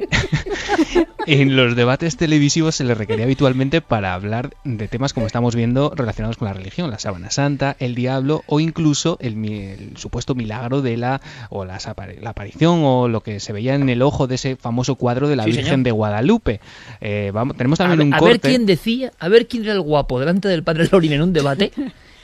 en 1.28 1.56
los 1.56 1.76
debates 1.76 2.18
televisivos 2.18 2.76
se 2.76 2.84
le 2.84 2.96
requería 2.96 3.26
habitualmente 3.26 3.82
para 3.82 4.14
hablar 4.14 4.52
de 4.64 4.88
temas 4.88 5.14
como 5.14 5.26
estamos 5.26 5.56
viendo 5.56 5.94
relacionados 5.96 6.38
con 6.38 6.48
la 6.48 6.54
religión, 6.54 6.90
la 6.92 7.00
sábana 7.00 7.32
santa, 7.32 7.76
el 7.80 7.96
diablo 7.96 8.44
o 8.48 8.60
incluso 8.60 9.18
el, 9.22 9.92
supuesto 9.96 10.36
milagro 10.36 10.82
de 10.82 10.98
la 10.98 11.22
o 11.50 11.66
la 11.66 11.78
aparición 12.26 12.82
o 12.84 13.08
lo 13.08 13.22
que 13.22 13.40
se 13.40 13.54
veía 13.54 13.76
en 13.76 13.90
el 13.90 14.02
ojo 14.02 14.28
de 14.28 14.36
ese 14.36 14.56
famoso 14.56 14.96
cuadro 14.96 15.28
de 15.28 15.36
la 15.36 15.44
Sí, 15.44 15.52
Virgen 15.52 15.66
señor. 15.66 15.84
de 15.84 15.92
Guadalupe. 15.92 16.60
Eh, 17.02 17.32
vamos, 17.34 17.56
tenemos 17.58 17.80
A, 17.80 17.84
también 17.88 18.10
ver- 18.10 18.18
un 18.20 18.24
a 18.24 18.28
ver 18.28 18.40
quién 18.40 18.66
decía, 18.66 19.12
a 19.20 19.30
ver 19.30 19.48
quién 19.48 19.64
era 19.64 19.74
el 19.74 19.82
guapo 19.82 20.20
delante 20.20 20.48
del 20.48 20.64
padre 20.64 20.88
Lorin 20.92 21.14
en 21.14 21.22
un 21.22 21.34
debate 21.34 21.72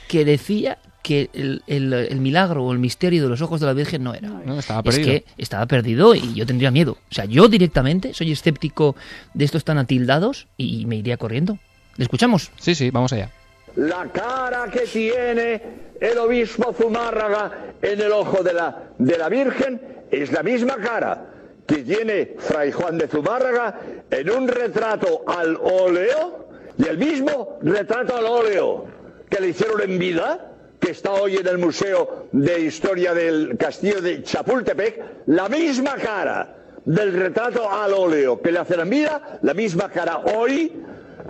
que 0.08 0.24
decía 0.24 0.78
que 1.02 1.30
el, 1.32 1.62
el- 1.66 1.92
el 1.92 2.20
milagro 2.20 2.64
o 2.64 2.72
el 2.72 2.78
misterio 2.78 3.22
de 3.22 3.28
los 3.28 3.40
ojos 3.42 3.60
de 3.60 3.66
la 3.66 3.72
Virgen 3.72 4.02
no 4.04 4.14
era. 4.14 4.28
No, 4.28 4.58
estaba 4.58 4.80
es 4.80 4.96
perdido. 4.96 5.06
que 5.06 5.24
estaba 5.38 5.66
perdido 5.66 6.14
y 6.14 6.34
yo 6.34 6.44
tendría 6.46 6.70
miedo. 6.70 6.92
O 7.10 7.14
sea, 7.14 7.24
yo 7.24 7.48
directamente 7.48 8.12
soy 8.14 8.32
escéptico 8.32 8.96
de 9.34 9.44
estos 9.44 9.64
tan 9.64 9.78
atildados 9.78 10.46
y 10.56 10.84
me 10.86 10.96
iría 10.96 11.16
corriendo. 11.16 11.58
¿Le 11.96 12.04
escuchamos? 12.04 12.50
Sí, 12.58 12.74
sí, 12.74 12.90
vamos 12.90 13.12
allá. 13.12 13.30
La 13.76 14.06
cara 14.12 14.66
que 14.72 14.80
tiene 14.80 15.62
el 16.00 16.18
obispo 16.18 16.72
Zumárraga 16.72 17.74
en 17.80 18.00
el 18.00 18.10
ojo 18.12 18.42
de 18.42 18.52
la, 18.52 18.90
de 18.98 19.16
la 19.16 19.28
Virgen 19.28 19.80
es 20.10 20.32
la 20.32 20.42
misma 20.42 20.76
cara 20.76 21.26
que 21.66 21.76
tiene 21.84 22.34
Fray 22.38 22.72
Juan 22.72 22.98
de 22.98 23.06
Zumárraga 23.06 23.78
en 24.10 24.28
un 24.30 24.48
retrato 24.48 25.22
al 25.26 25.56
óleo 25.56 26.48
y 26.76 26.84
el 26.88 26.98
mismo 26.98 27.58
retrato 27.62 28.16
al 28.16 28.24
óleo 28.24 28.86
que 29.30 29.40
le 29.40 29.50
hicieron 29.50 29.80
en 29.82 29.98
vida, 29.98 30.49
que 30.80 30.92
está 30.92 31.12
hoy 31.12 31.36
en 31.36 31.46
el 31.46 31.58
Museo 31.58 32.28
de 32.32 32.60
Historia 32.60 33.12
del 33.12 33.56
Castillo 33.58 34.00
de 34.00 34.22
Chapultepec, 34.22 35.26
la 35.26 35.48
misma 35.48 35.94
cara 35.96 36.56
del 36.84 37.12
retrato 37.12 37.70
al 37.70 37.92
óleo 37.92 38.40
que 38.40 38.50
le 38.50 38.58
hacen 38.58 38.80
en 38.80 38.90
vida, 38.90 39.38
la 39.42 39.52
misma 39.52 39.90
cara 39.90 40.18
hoy, 40.18 40.72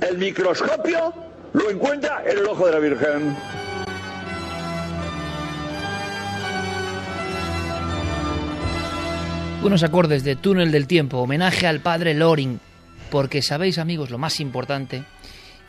el 0.08 0.18
microscopio 0.18 1.12
lo 1.52 1.68
encuentra 1.68 2.22
en 2.24 2.38
el 2.38 2.46
ojo 2.46 2.66
de 2.66 2.72
la 2.72 2.78
Virgen. 2.78 3.36
Unos 9.62 9.82
acordes 9.82 10.24
de 10.24 10.36
Túnel 10.36 10.72
del 10.72 10.86
Tiempo, 10.86 11.18
homenaje 11.18 11.66
al 11.66 11.80
padre 11.80 12.14
Loring, 12.14 12.60
porque 13.10 13.42
sabéis 13.42 13.78
amigos 13.78 14.10
lo 14.10 14.16
más 14.16 14.40
importante, 14.40 15.04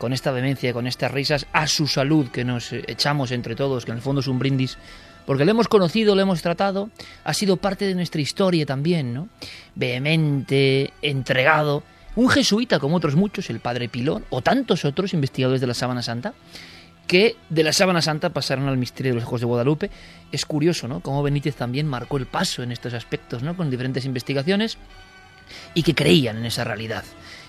con 0.02 0.12
esta 0.12 0.32
vehemencia, 0.32 0.72
con 0.72 0.88
estas 0.88 1.12
risas, 1.12 1.46
a 1.52 1.68
su 1.68 1.86
salud 1.86 2.26
que 2.26 2.44
nos 2.44 2.72
echamos 2.72 3.30
entre 3.30 3.54
todos, 3.54 3.84
que 3.84 3.92
en 3.92 3.98
el 3.98 4.02
fondo 4.02 4.20
es 4.20 4.26
un 4.26 4.40
brindis, 4.40 4.76
porque 5.26 5.44
lo 5.44 5.52
hemos 5.52 5.68
conocido, 5.68 6.16
lo 6.16 6.20
hemos 6.20 6.42
tratado, 6.42 6.90
ha 7.22 7.32
sido 7.32 7.56
parte 7.56 7.86
de 7.86 7.94
nuestra 7.94 8.20
historia 8.20 8.66
también, 8.66 9.14
¿no? 9.14 9.28
Vehemente, 9.76 10.92
entregado, 11.02 11.84
un 12.16 12.28
jesuita 12.28 12.80
como 12.80 12.96
otros 12.96 13.14
muchos, 13.14 13.48
el 13.48 13.60
padre 13.60 13.88
Pilón, 13.88 14.24
o 14.30 14.42
tantos 14.42 14.84
otros 14.84 15.14
investigadores 15.14 15.60
de 15.60 15.68
la 15.68 15.74
Sábana 15.74 16.02
Santa, 16.02 16.34
que 17.06 17.36
de 17.48 17.62
la 17.62 17.72
sábana 17.72 18.02
santa 18.02 18.30
pasaron 18.30 18.66
al 18.66 18.78
misterio 18.78 19.12
de 19.12 19.20
los 19.20 19.24
ojos 19.24 19.40
de 19.40 19.46
Guadalupe. 19.46 19.90
Es 20.32 20.46
curioso, 20.46 20.88
¿no? 20.88 20.98
Cómo 20.98 21.22
Benítez 21.22 21.54
también 21.54 21.86
marcó 21.86 22.16
el 22.16 22.26
paso 22.26 22.64
en 22.64 22.72
estos 22.72 22.92
aspectos, 22.92 23.44
¿no? 23.44 23.56
Con 23.56 23.70
diferentes 23.70 24.04
investigaciones 24.04 24.78
y 25.74 25.84
que 25.84 25.94
creían 25.94 26.38
en 26.38 26.46
esa 26.46 26.64
realidad. 26.64 27.04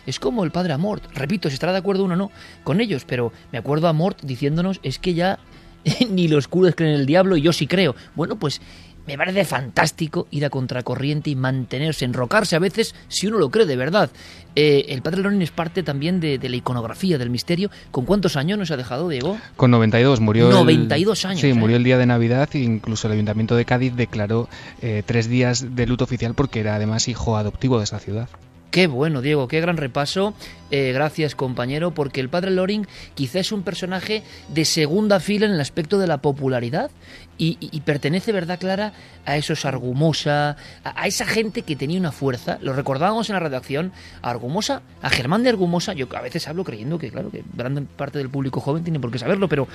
Es 0.05 0.19
como 0.19 0.43
el 0.43 0.51
padre 0.51 0.73
Amort, 0.73 1.03
repito, 1.13 1.49
si 1.49 1.53
estará 1.53 1.71
de 1.73 1.79
acuerdo 1.79 2.03
uno 2.03 2.13
o 2.13 2.17
no 2.17 2.31
con 2.63 2.81
ellos, 2.81 3.05
pero 3.05 3.31
me 3.51 3.57
acuerdo 3.57 3.87
a 3.87 3.91
Amort 3.91 4.21
diciéndonos 4.23 4.79
es 4.83 4.99
que 4.99 5.13
ya 5.13 5.39
ni 6.09 6.27
los 6.27 6.47
curas 6.47 6.75
creen 6.75 6.93
en 6.95 6.99
el 7.01 7.05
diablo 7.05 7.37
y 7.37 7.41
yo 7.41 7.53
sí 7.53 7.67
creo. 7.67 7.95
Bueno, 8.15 8.37
pues 8.37 8.61
me 9.05 9.17
parece 9.17 9.43
fantástico 9.43 10.27
ir 10.31 10.45
a 10.45 10.49
contracorriente 10.49 11.29
y 11.29 11.35
mantenerse, 11.35 12.05
enrocarse 12.05 12.55
a 12.55 12.59
veces 12.59 12.95
si 13.09 13.27
uno 13.27 13.37
lo 13.37 13.49
cree 13.51 13.65
de 13.65 13.75
verdad. 13.75 14.09
Eh, 14.55 14.85
el 14.89 15.01
padre 15.01 15.21
Lorin 15.21 15.41
es 15.41 15.51
parte 15.51 15.83
también 15.83 16.21
de, 16.21 16.37
de 16.37 16.47
la 16.47 16.55
iconografía, 16.55 17.17
del 17.17 17.29
misterio. 17.29 17.69
¿Con 17.91 18.05
cuántos 18.05 18.37
años 18.37 18.57
nos 18.57 18.71
ha 18.71 18.77
dejado, 18.77 19.09
Diego? 19.09 19.37
Con 19.57 19.71
92 19.71 20.21
murió. 20.21 20.47
el- 20.47 20.53
92 20.55 21.25
años, 21.25 21.41
Sí, 21.41 21.49
¿eh? 21.49 21.53
murió 21.53 21.75
el 21.75 21.83
día 21.83 21.97
de 21.97 22.05
Navidad 22.05 22.47
e 22.53 22.59
incluso 22.59 23.07
el 23.07 23.13
Ayuntamiento 23.13 23.57
de 23.57 23.65
Cádiz 23.65 23.93
declaró 23.95 24.47
eh, 24.81 25.03
tres 25.05 25.27
días 25.27 25.75
de 25.75 25.85
luto 25.85 26.05
oficial 26.05 26.33
porque 26.33 26.61
era 26.61 26.75
además 26.75 27.09
hijo 27.09 27.35
adoptivo 27.35 27.79
de 27.79 27.83
esa 27.83 27.99
ciudad. 27.99 28.29
Qué 28.73 28.87
bueno, 28.87 29.21
Diego, 29.21 29.47
qué 29.47 29.61
gran 29.61 29.77
repaso. 29.77 30.33
Eh, 30.71 30.93
gracias, 30.93 31.35
compañero, 31.35 31.91
porque 31.93 32.19
el 32.19 32.27
padre 32.29 32.49
Loring 32.49 32.87
quizá 33.13 33.37
es 33.39 33.51
un 33.51 33.61
personaje 33.61 34.23
de 34.47 34.65
segunda 34.65 35.19
fila 35.19 35.45
en 35.45 35.51
el 35.51 35.61
aspecto 35.61 35.99
de 35.99 36.07
la 36.07 36.17
popularidad 36.23 36.89
y, 37.37 37.59
y- 37.61 37.81
pertenece, 37.81 38.31
verdad 38.31 38.57
clara, 38.59 38.93
a 39.27 39.37
esos 39.37 39.65
Argumosa, 39.65 40.57
a, 40.83 41.03
a 41.03 41.05
esa 41.05 41.27
gente 41.27 41.61
que 41.61 41.75
tenía 41.75 41.99
una 41.99 42.11
fuerza. 42.11 42.57
Lo 42.63 42.73
recordábamos 42.73 43.29
en 43.29 43.33
la 43.35 43.41
redacción, 43.41 43.91
a 44.23 44.31
Argumosa, 44.31 44.81
a 45.03 45.11
Germán 45.11 45.43
de 45.43 45.49
Argumosa. 45.49 45.93
Yo 45.93 46.07
a 46.17 46.21
veces 46.21 46.47
hablo 46.47 46.63
creyendo 46.63 46.97
que, 46.97 47.11
claro, 47.11 47.29
que 47.29 47.43
gran 47.53 47.85
parte 47.95 48.17
del 48.17 48.29
público 48.31 48.59
joven 48.59 48.83
tiene 48.83 48.99
por 48.99 49.11
qué 49.11 49.19
saberlo, 49.19 49.47
pero 49.47 49.67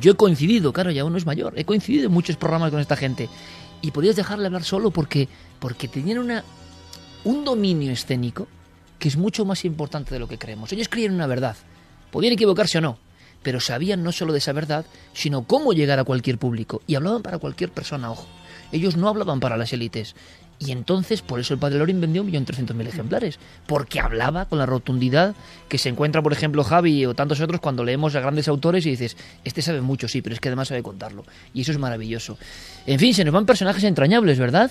yo 0.00 0.10
he 0.10 0.16
coincidido, 0.16 0.72
claro, 0.72 0.90
ya 0.90 1.04
uno 1.04 1.16
es 1.16 1.26
mayor, 1.26 1.52
he 1.56 1.64
coincidido 1.64 2.06
en 2.06 2.12
muchos 2.12 2.34
programas 2.36 2.72
con 2.72 2.80
esta 2.80 2.96
gente. 2.96 3.28
y 3.82 3.92
podías 3.92 4.16
dejarle 4.16 4.46
hablar 4.46 4.64
solo 4.64 4.90
porque, 4.90 5.28
porque 5.60 5.86
tenían 5.86 6.18
una, 6.18 6.42
un 7.24 7.44
dominio 7.44 7.92
escénico 7.92 8.46
que 8.98 9.08
es 9.08 9.16
mucho 9.16 9.44
más 9.44 9.64
importante 9.64 10.14
de 10.14 10.20
lo 10.20 10.28
que 10.28 10.38
creemos. 10.38 10.72
Ellos 10.72 10.88
creían 10.88 11.14
una 11.14 11.26
verdad, 11.26 11.56
podían 12.10 12.32
equivocarse 12.32 12.78
o 12.78 12.80
no, 12.80 12.98
pero 13.42 13.60
sabían 13.60 14.02
no 14.02 14.12
solo 14.12 14.32
de 14.32 14.38
esa 14.38 14.52
verdad, 14.52 14.86
sino 15.12 15.44
cómo 15.44 15.72
llegar 15.72 15.98
a 15.98 16.04
cualquier 16.04 16.38
público 16.38 16.82
y 16.86 16.94
hablaban 16.94 17.22
para 17.22 17.38
cualquier 17.38 17.70
persona, 17.70 18.10
ojo. 18.10 18.26
Ellos 18.72 18.96
no 18.96 19.08
hablaban 19.08 19.40
para 19.40 19.56
las 19.56 19.72
élites. 19.72 20.14
Y 20.58 20.72
entonces, 20.72 21.20
por 21.20 21.40
eso 21.40 21.52
el 21.52 21.60
Padre 21.60 21.78
Lorin 21.78 22.00
vendió 22.00 22.24
1.300.000 22.24 22.86
ejemplares. 22.86 23.38
Porque 23.66 24.00
hablaba 24.00 24.46
con 24.46 24.58
la 24.58 24.66
rotundidad 24.66 25.34
que 25.68 25.78
se 25.78 25.88
encuentra, 25.88 26.22
por 26.22 26.32
ejemplo, 26.32 26.64
Javi 26.64 27.04
o 27.06 27.14
tantos 27.14 27.40
otros 27.40 27.60
cuando 27.60 27.84
leemos 27.84 28.14
a 28.14 28.20
grandes 28.20 28.48
autores 28.48 28.86
y 28.86 28.90
dices, 28.90 29.16
este 29.44 29.62
sabe 29.62 29.80
mucho, 29.80 30.08
sí, 30.08 30.22
pero 30.22 30.34
es 30.34 30.40
que 30.40 30.48
además 30.48 30.68
sabe 30.68 30.82
contarlo. 30.82 31.24
Y 31.52 31.62
eso 31.62 31.72
es 31.72 31.78
maravilloso. 31.78 32.38
En 32.86 32.98
fin, 32.98 33.14
se 33.14 33.24
nos 33.24 33.34
van 33.34 33.46
personajes 33.46 33.84
entrañables, 33.84 34.38
¿verdad? 34.38 34.70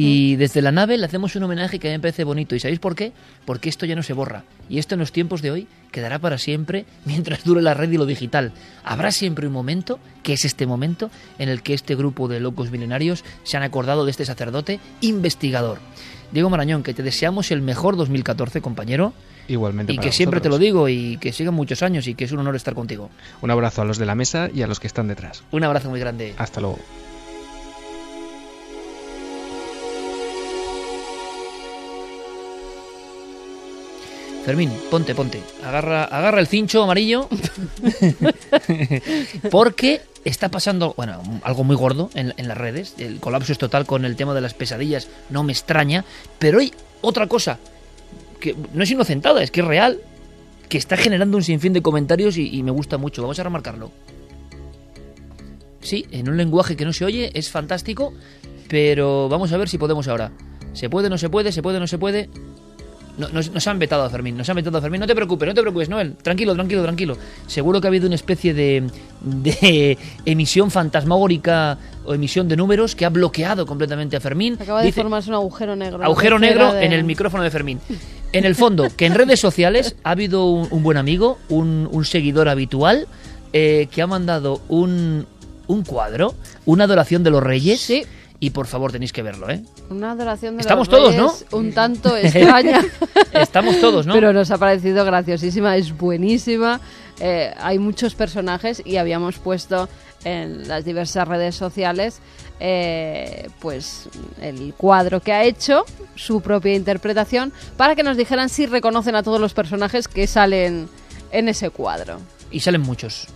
Y 0.00 0.36
desde 0.36 0.62
la 0.62 0.70
nave 0.70 0.96
le 0.96 1.04
hacemos 1.04 1.34
un 1.34 1.42
homenaje 1.42 1.80
que 1.80 1.88
a 1.88 1.90
mí 1.90 1.96
me 1.96 2.00
parece 2.00 2.22
bonito. 2.22 2.54
¿Y 2.54 2.60
sabéis 2.60 2.78
por 2.78 2.94
qué? 2.94 3.12
Porque 3.44 3.68
esto 3.68 3.84
ya 3.84 3.96
no 3.96 4.04
se 4.04 4.12
borra. 4.12 4.44
Y 4.68 4.78
esto 4.78 4.94
en 4.94 5.00
los 5.00 5.10
tiempos 5.10 5.42
de 5.42 5.50
hoy 5.50 5.66
quedará 5.90 6.20
para 6.20 6.38
siempre 6.38 6.84
mientras 7.04 7.42
dure 7.42 7.62
la 7.62 7.74
red 7.74 7.90
y 7.90 7.96
lo 7.96 8.06
digital. 8.06 8.52
Habrá 8.84 9.10
siempre 9.10 9.48
un 9.48 9.52
momento, 9.52 9.98
que 10.22 10.34
es 10.34 10.44
este 10.44 10.68
momento, 10.68 11.10
en 11.40 11.48
el 11.48 11.62
que 11.62 11.74
este 11.74 11.96
grupo 11.96 12.28
de 12.28 12.38
locos 12.38 12.70
milenarios 12.70 13.24
se 13.42 13.56
han 13.56 13.64
acordado 13.64 14.04
de 14.04 14.12
este 14.12 14.24
sacerdote 14.24 14.78
investigador. 15.00 15.80
Diego 16.30 16.48
Marañón, 16.48 16.84
que 16.84 16.94
te 16.94 17.02
deseamos 17.02 17.50
el 17.50 17.60
mejor 17.60 17.96
2014, 17.96 18.60
compañero. 18.60 19.14
Igualmente. 19.48 19.92
Y 19.92 19.96
para 19.96 20.06
que 20.06 20.12
siempre 20.14 20.40
te 20.40 20.48
lo 20.48 20.58
digo 20.58 20.88
y 20.88 21.16
que 21.16 21.32
sigan 21.32 21.54
muchos 21.54 21.82
años 21.82 22.06
y 22.06 22.14
que 22.14 22.22
es 22.22 22.30
un 22.30 22.38
honor 22.38 22.54
estar 22.54 22.74
contigo. 22.74 23.10
Un 23.42 23.50
abrazo 23.50 23.82
a 23.82 23.84
los 23.84 23.98
de 23.98 24.06
la 24.06 24.14
mesa 24.14 24.48
y 24.54 24.62
a 24.62 24.68
los 24.68 24.78
que 24.78 24.86
están 24.86 25.08
detrás. 25.08 25.42
Un 25.50 25.64
abrazo 25.64 25.90
muy 25.90 25.98
grande. 25.98 26.36
Hasta 26.38 26.60
luego. 26.60 26.78
Fermín, 34.48 34.72
ponte, 34.90 35.14
ponte. 35.14 35.42
Agarra, 35.62 36.04
agarra 36.04 36.40
el 36.40 36.46
cincho 36.46 36.82
amarillo. 36.82 37.28
Porque 39.50 40.00
está 40.24 40.48
pasando, 40.48 40.94
bueno, 40.96 41.20
algo 41.42 41.64
muy 41.64 41.76
gordo 41.76 42.08
en, 42.14 42.32
en 42.38 42.48
las 42.48 42.56
redes. 42.56 42.94
El 42.96 43.20
colapso 43.20 43.52
es 43.52 43.58
total 43.58 43.84
con 43.84 44.06
el 44.06 44.16
tema 44.16 44.32
de 44.32 44.40
las 44.40 44.54
pesadillas. 44.54 45.08
No 45.28 45.42
me 45.42 45.52
extraña. 45.52 46.06
Pero 46.38 46.60
hay 46.60 46.72
otra 47.02 47.26
cosa 47.26 47.58
que 48.40 48.56
no 48.72 48.84
es 48.84 48.90
inocentada, 48.90 49.42
es 49.42 49.50
que 49.50 49.60
es 49.60 49.66
real. 49.66 50.00
Que 50.70 50.78
está 50.78 50.96
generando 50.96 51.36
un 51.36 51.44
sinfín 51.44 51.74
de 51.74 51.82
comentarios 51.82 52.38
y, 52.38 52.48
y 52.48 52.62
me 52.62 52.70
gusta 52.70 52.96
mucho. 52.96 53.20
Vamos 53.20 53.38
a 53.38 53.42
remarcarlo. 53.42 53.90
Sí, 55.82 56.06
en 56.10 56.26
un 56.26 56.38
lenguaje 56.38 56.74
que 56.74 56.86
no 56.86 56.94
se 56.94 57.04
oye, 57.04 57.32
es 57.34 57.50
fantástico. 57.50 58.14
Pero 58.66 59.28
vamos 59.28 59.52
a 59.52 59.58
ver 59.58 59.68
si 59.68 59.76
podemos 59.76 60.08
ahora. 60.08 60.32
¿Se 60.72 60.88
puede, 60.88 61.10
no 61.10 61.18
se 61.18 61.28
puede? 61.28 61.52
¿Se 61.52 61.60
puede, 61.60 61.80
no 61.80 61.86
se 61.86 61.98
puede? 61.98 62.30
No- 63.18 63.28
nos, 63.30 63.50
nos 63.50 63.66
han 63.66 63.78
vetado 63.78 64.04
a 64.04 64.10
Fermín, 64.10 64.36
nos 64.36 64.48
han 64.48 64.56
vetado 64.56 64.78
a 64.78 64.80
Fermín. 64.80 65.00
No 65.00 65.06
te 65.06 65.14
preocupes, 65.14 65.46
no 65.48 65.54
te 65.54 65.60
preocupes, 65.60 65.88
Noel. 65.88 66.14
Tranquilo, 66.22 66.54
tranquilo, 66.54 66.82
tranquilo. 66.84 67.16
Seguro 67.46 67.80
que 67.80 67.86
ha 67.86 67.90
habido 67.90 68.06
una 68.06 68.14
especie 68.14 68.54
de, 68.54 68.84
de 69.20 69.98
emisión 70.24 70.70
fantasmagórica 70.70 71.78
o 72.04 72.14
emisión 72.14 72.48
de 72.48 72.56
números 72.56 72.94
que 72.94 73.04
ha 73.04 73.08
bloqueado 73.10 73.66
completamente 73.66 74.16
a 74.16 74.20
Fermín. 74.20 74.56
Acaba 74.60 74.82
de 74.82 74.92
formarse 74.92 75.28
un 75.30 75.34
agujero 75.34 75.74
negro. 75.76 76.02
agujero 76.02 76.38
negro 76.38 76.72
de- 76.72 76.84
en 76.84 76.92
el 76.92 77.04
micrófono 77.04 77.42
de 77.42 77.50
Fermín. 77.50 77.80
En 78.32 78.44
el 78.44 78.54
fondo, 78.54 78.88
que 78.96 79.06
en 79.06 79.14
redes 79.14 79.40
sociales 79.40 79.96
ha 80.04 80.10
habido 80.12 80.46
un, 80.50 80.68
un 80.70 80.82
buen 80.82 80.96
amigo, 80.98 81.38
un, 81.48 81.88
un 81.90 82.04
seguidor 82.04 82.48
habitual, 82.48 83.06
eh, 83.52 83.88
que 83.90 84.02
ha 84.02 84.06
mandado 84.06 84.60
un, 84.68 85.26
un 85.66 85.82
cuadro, 85.82 86.34
una 86.66 86.84
adoración 86.84 87.22
de 87.24 87.30
los 87.30 87.42
reyes. 87.42 87.80
Sí. 87.80 88.04
Y 88.40 88.50
por 88.50 88.66
favor 88.66 88.92
tenéis 88.92 89.12
que 89.12 89.22
verlo, 89.22 89.50
¿eh? 89.50 89.62
Una 89.90 90.12
adoración 90.12 90.56
de 90.56 90.60
Estamos 90.60 90.88
los 90.88 90.96
todos, 91.00 91.16
¿no? 91.16 91.58
Un 91.58 91.72
tanto 91.72 92.16
extraña. 92.16 92.82
Estamos 93.32 93.80
todos, 93.80 94.06
¿no? 94.06 94.14
Pero 94.14 94.32
nos 94.32 94.50
ha 94.50 94.58
parecido 94.58 95.04
graciosísima, 95.04 95.76
es 95.76 95.96
buenísima. 95.96 96.80
Eh, 97.20 97.52
hay 97.58 97.78
muchos 97.80 98.14
personajes 98.14 98.80
y 98.84 98.96
habíamos 98.96 99.38
puesto 99.38 99.88
en 100.24 100.68
las 100.68 100.84
diversas 100.84 101.26
redes 101.26 101.56
sociales 101.56 102.20
eh, 102.60 103.48
pues 103.60 104.08
el 104.40 104.74
cuadro 104.74 105.20
que 105.20 105.32
ha 105.32 105.44
hecho, 105.44 105.84
su 106.16 106.40
propia 106.40 106.74
interpretación, 106.74 107.52
para 107.76 107.94
que 107.94 108.02
nos 108.02 108.16
dijeran 108.16 108.48
si 108.48 108.66
reconocen 108.66 109.14
a 109.14 109.22
todos 109.22 109.40
los 109.40 109.54
personajes 109.54 110.08
que 110.08 110.26
salen 110.26 110.88
en 111.30 111.48
ese 111.48 111.70
cuadro. 111.70 112.18
Y 112.50 112.60
salen 112.60 112.80
muchos. 112.80 113.28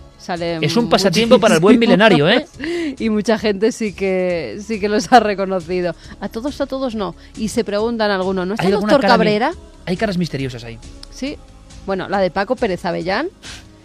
Es 0.61 0.77
un 0.77 0.89
pasatiempo 0.89 1.39
para 1.39 1.55
el 1.55 1.59
buen 1.59 1.77
milenario, 1.79 2.29
¿eh? 2.29 2.45
Y 2.99 3.09
mucha 3.09 3.37
gente 3.39 3.71
sí 3.71 3.93
que 3.93 4.59
sí 4.65 4.79
que 4.79 4.87
los 4.89 5.11
ha 5.11 5.19
reconocido. 5.19 5.95
A 6.21 6.29
todos, 6.29 6.59
a 6.61 6.65
todos 6.65 6.95
no. 6.95 7.15
Y 7.37 7.49
se 7.49 7.63
preguntan 7.63 8.11
algunos, 8.11 8.47
¿no 8.47 8.53
está 8.53 8.65
¿Hay 8.67 8.73
el 8.73 8.79
doctor 8.79 9.01
mi- 9.01 9.07
Cabrera? 9.07 9.51
Hay 9.85 9.97
caras 9.97 10.17
misteriosas 10.17 10.63
ahí. 10.63 10.77
Sí. 11.11 11.37
Bueno, 11.85 12.07
la 12.07 12.19
de 12.19 12.31
Paco 12.31 12.55
Pérez 12.55 12.85
Avellán. 12.85 13.27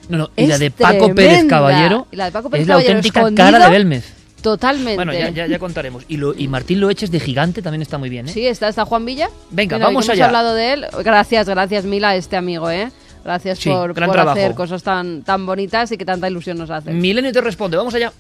No, 0.09 0.19
no, 0.19 0.31
y 0.37 0.47
la 0.47 0.59
de 0.59 0.71
Paco 0.71 1.15
Pérez. 1.15 1.47
Caballero 1.47 2.07
Y 2.11 2.17
la 2.17 2.27
de 2.27 2.33
Paco 2.33 2.49
Pérez 2.51 2.63
es 2.63 2.69
la 2.69 2.75
Caballero 2.75 2.97
auténtica 2.99 3.35
cara 3.35 3.59
de 3.65 3.71
Belmez. 3.71 4.15
Totalmente. 4.43 4.95
Bueno, 4.97 5.13
ya, 5.13 5.31
ya, 5.31 5.47
ya 5.47 5.59
contaremos. 5.59 6.05
Y, 6.09 6.17
lo, 6.17 6.33
y 6.33 6.47
Martín 6.49 6.81
Loeches 6.81 7.11
de 7.11 7.19
Gigante 7.19 7.61
también 7.61 7.83
está 7.83 7.99
muy 7.99 8.09
bien, 8.09 8.29
¿eh? 8.29 8.33
Sí, 8.33 8.47
está, 8.47 8.69
está 8.69 8.85
Juan 8.85 9.05
Villa. 9.05 9.31
Venga, 9.51 9.77
Mira, 9.77 9.87
vamos 9.87 10.09
allá. 10.09 10.27
Hemos 10.27 10.27
hablado 10.27 10.55
de 10.55 10.73
él. 10.75 10.87
Gracias, 11.05 11.49
gracias 11.49 11.85
Mila, 11.85 12.11
a 12.11 12.17
este 12.17 12.37
amigo, 12.37 12.71
¿eh? 12.71 12.91
Gracias 13.29 13.59
Sí, 13.59 13.69
por, 13.69 13.93
gran 13.93 14.07
por 14.09 14.15
trabajo. 14.15 14.39
hacer 14.39 14.55
cosas 14.55 14.83
tan, 14.83 15.23
tan 15.23 15.45
bonitas 15.45 15.93
y 15.93 15.99
que 15.99 16.07
tanta 16.07 16.31
ilusión 16.31 16.57
nos 16.57 16.71
hace. 16.71 16.93
Milenio 16.93 17.31
te 17.31 17.43
responde, 17.43 17.77
vamos 17.77 17.95
allá. 17.95 18.11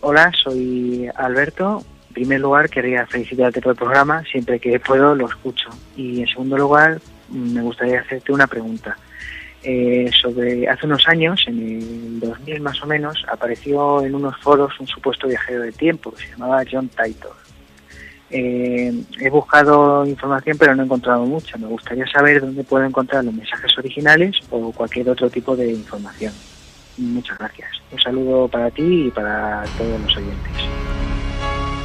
Hola, 0.00 0.30
soy 0.44 1.08
Alberto. 1.16 1.82
En 2.10 2.14
primer 2.14 2.40
lugar, 2.40 2.70
querría 2.70 3.04
felicitarte 3.06 3.60
por 3.60 3.72
el 3.72 3.76
programa. 3.76 4.22
Siempre 4.30 4.60
que 4.60 4.78
puedo 4.78 5.16
lo 5.16 5.26
escucho. 5.26 5.68
Y 5.96 6.20
en 6.20 6.28
segundo 6.28 6.56
lugar, 6.56 7.00
me 7.28 7.62
gustaría 7.62 7.98
hacerte 8.00 8.30
una 8.32 8.46
pregunta. 8.46 8.96
Eh, 9.64 10.08
sobre 10.22 10.68
hace 10.68 10.86
unos 10.86 11.08
años, 11.08 11.42
en 11.48 11.58
el 11.58 12.20
2000 12.20 12.60
más 12.60 12.80
o 12.80 12.86
menos, 12.86 13.24
apareció 13.28 14.04
en 14.04 14.14
unos 14.14 14.36
foros 14.40 14.78
un 14.78 14.86
supuesto 14.86 15.26
viajero 15.26 15.62
del 15.62 15.74
tiempo 15.74 16.12
que 16.12 16.22
se 16.22 16.30
llamaba 16.30 16.62
John 16.70 16.88
Titor. 16.88 17.34
Eh, 18.30 18.92
he 19.20 19.30
buscado 19.30 20.04
información 20.04 20.56
pero 20.58 20.74
no 20.74 20.82
he 20.82 20.84
encontrado 20.84 21.24
mucha. 21.24 21.56
Me 21.58 21.66
gustaría 21.66 22.06
saber 22.06 22.40
dónde 22.40 22.64
puedo 22.64 22.84
encontrar 22.84 23.24
los 23.24 23.34
mensajes 23.34 23.76
originales 23.78 24.36
o 24.50 24.72
cualquier 24.72 25.08
otro 25.10 25.30
tipo 25.30 25.56
de 25.56 25.72
información. 25.72 26.32
Muchas 26.98 27.38
gracias. 27.38 27.68
Un 27.92 28.00
saludo 28.00 28.48
para 28.48 28.70
ti 28.70 29.06
y 29.06 29.10
para 29.10 29.64
todos 29.78 30.00
los 30.00 30.16
oyentes. 30.16 30.52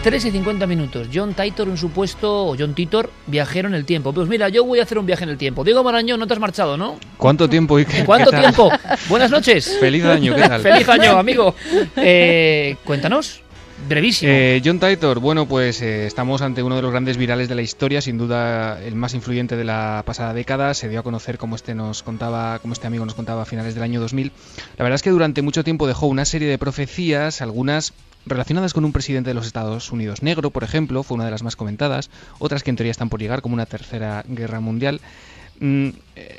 3 0.04 0.26
y 0.26 0.32
50 0.32 0.66
minutos. 0.66 1.10
John 1.14 1.36
Titor, 1.36 1.70
un 1.70 1.78
supuesto, 1.78 2.48
o 2.48 2.56
John 2.58 2.74
Titor, 2.74 3.12
viajero 3.28 3.68
en 3.68 3.76
el 3.76 3.86
tiempo. 3.86 4.12
Pues 4.12 4.28
mira, 4.28 4.50
yo 4.50 4.66
voy 4.66 4.80
a 4.80 4.84
hacer 4.84 4.98
un 4.98 5.06
viaje 5.06 5.26
en 5.26 5.30
el 5.30 5.38
tiempo. 5.38 5.64
Diego 5.64 5.84
Marañón, 5.84 6.20
no 6.20 6.26
te 6.26 6.34
has 6.34 6.40
marchado, 6.40 6.76
¿no? 6.76 6.98
¿Cuánto 7.18 7.48
tiempo? 7.48 7.78
Iker? 7.78 8.06
¿Cuánto 8.06 8.32
tiempo? 8.32 8.72
Buenas 9.10 9.30
noches. 9.30 9.78
Feliz 9.80 10.04
año, 10.04 10.36
¿qué 10.36 10.42
tal? 10.42 10.62
Feliz 10.64 10.90
año, 10.90 11.18
amigo. 11.18 11.56
Eh, 11.98 12.78
cuéntanos. 12.84 13.44
Brevísimo. 13.88 14.32
Eh, 14.32 14.62
John 14.64 14.80
Titor, 14.80 15.20
bueno, 15.20 15.48
pues 15.48 15.82
eh, 15.82 16.06
estamos 16.06 16.42
ante 16.42 16.64
uno 16.64 16.76
de 16.76 16.82
los 16.82 16.92
grandes 16.92 17.18
virales 17.18 17.50
de 17.50 17.56
la 17.56 17.62
historia, 17.62 18.02
sin 18.02 18.18
duda 18.18 18.82
el 18.84 18.96
más 18.96 19.14
influyente 19.14 19.56
de 19.56 19.64
la 19.64 20.04
pasada 20.06 20.34
década. 20.34 20.74
Se 20.74 20.90
dio 20.90 21.00
a 21.00 21.04
conocer 21.04 21.38
como 21.38 21.56
este 21.56 21.76
nos 21.76 22.04
contaba, 22.04 22.60
como 22.60 22.74
este 22.74 22.88
amigo 22.88 23.06
nos 23.06 23.16
contaba 23.16 23.42
a 23.42 23.46
finales 23.46 23.74
del 23.74 23.84
año 23.84 24.00
2000. 24.00 24.32
La 24.78 24.84
verdad 24.84 24.96
es 24.96 25.02
que 25.02 25.10
durante 25.10 25.42
mucho 25.42 25.64
tiempo 25.64 25.88
dejó 25.88 26.08
una 26.08 26.26
serie 26.26 26.48
de 26.48 26.58
profecías, 26.58 27.42
algunas 27.42 27.94
relacionadas 28.26 28.74
con 28.74 28.86
un 28.86 28.92
presidente 28.92 29.32
de 29.32 29.34
los 29.34 29.48
Estados 29.48 29.92
Unidos 29.92 30.22
negro, 30.22 30.52
por 30.52 30.64
ejemplo, 30.64 31.04
fue 31.04 31.16
una 31.16 31.26
de 31.26 31.32
las 31.32 31.44
más 31.44 31.56
comentadas, 31.56 32.10
otras 32.40 32.64
que 32.64 32.70
en 32.70 32.76
teoría 32.76 32.92
están 32.92 33.10
por 33.10 33.20
llegar, 33.20 33.42
como 33.42 33.56
una 33.56 33.66
tercera 33.66 34.24
guerra 34.28 34.60
mundial. 34.60 35.02
Mm, 35.64 35.90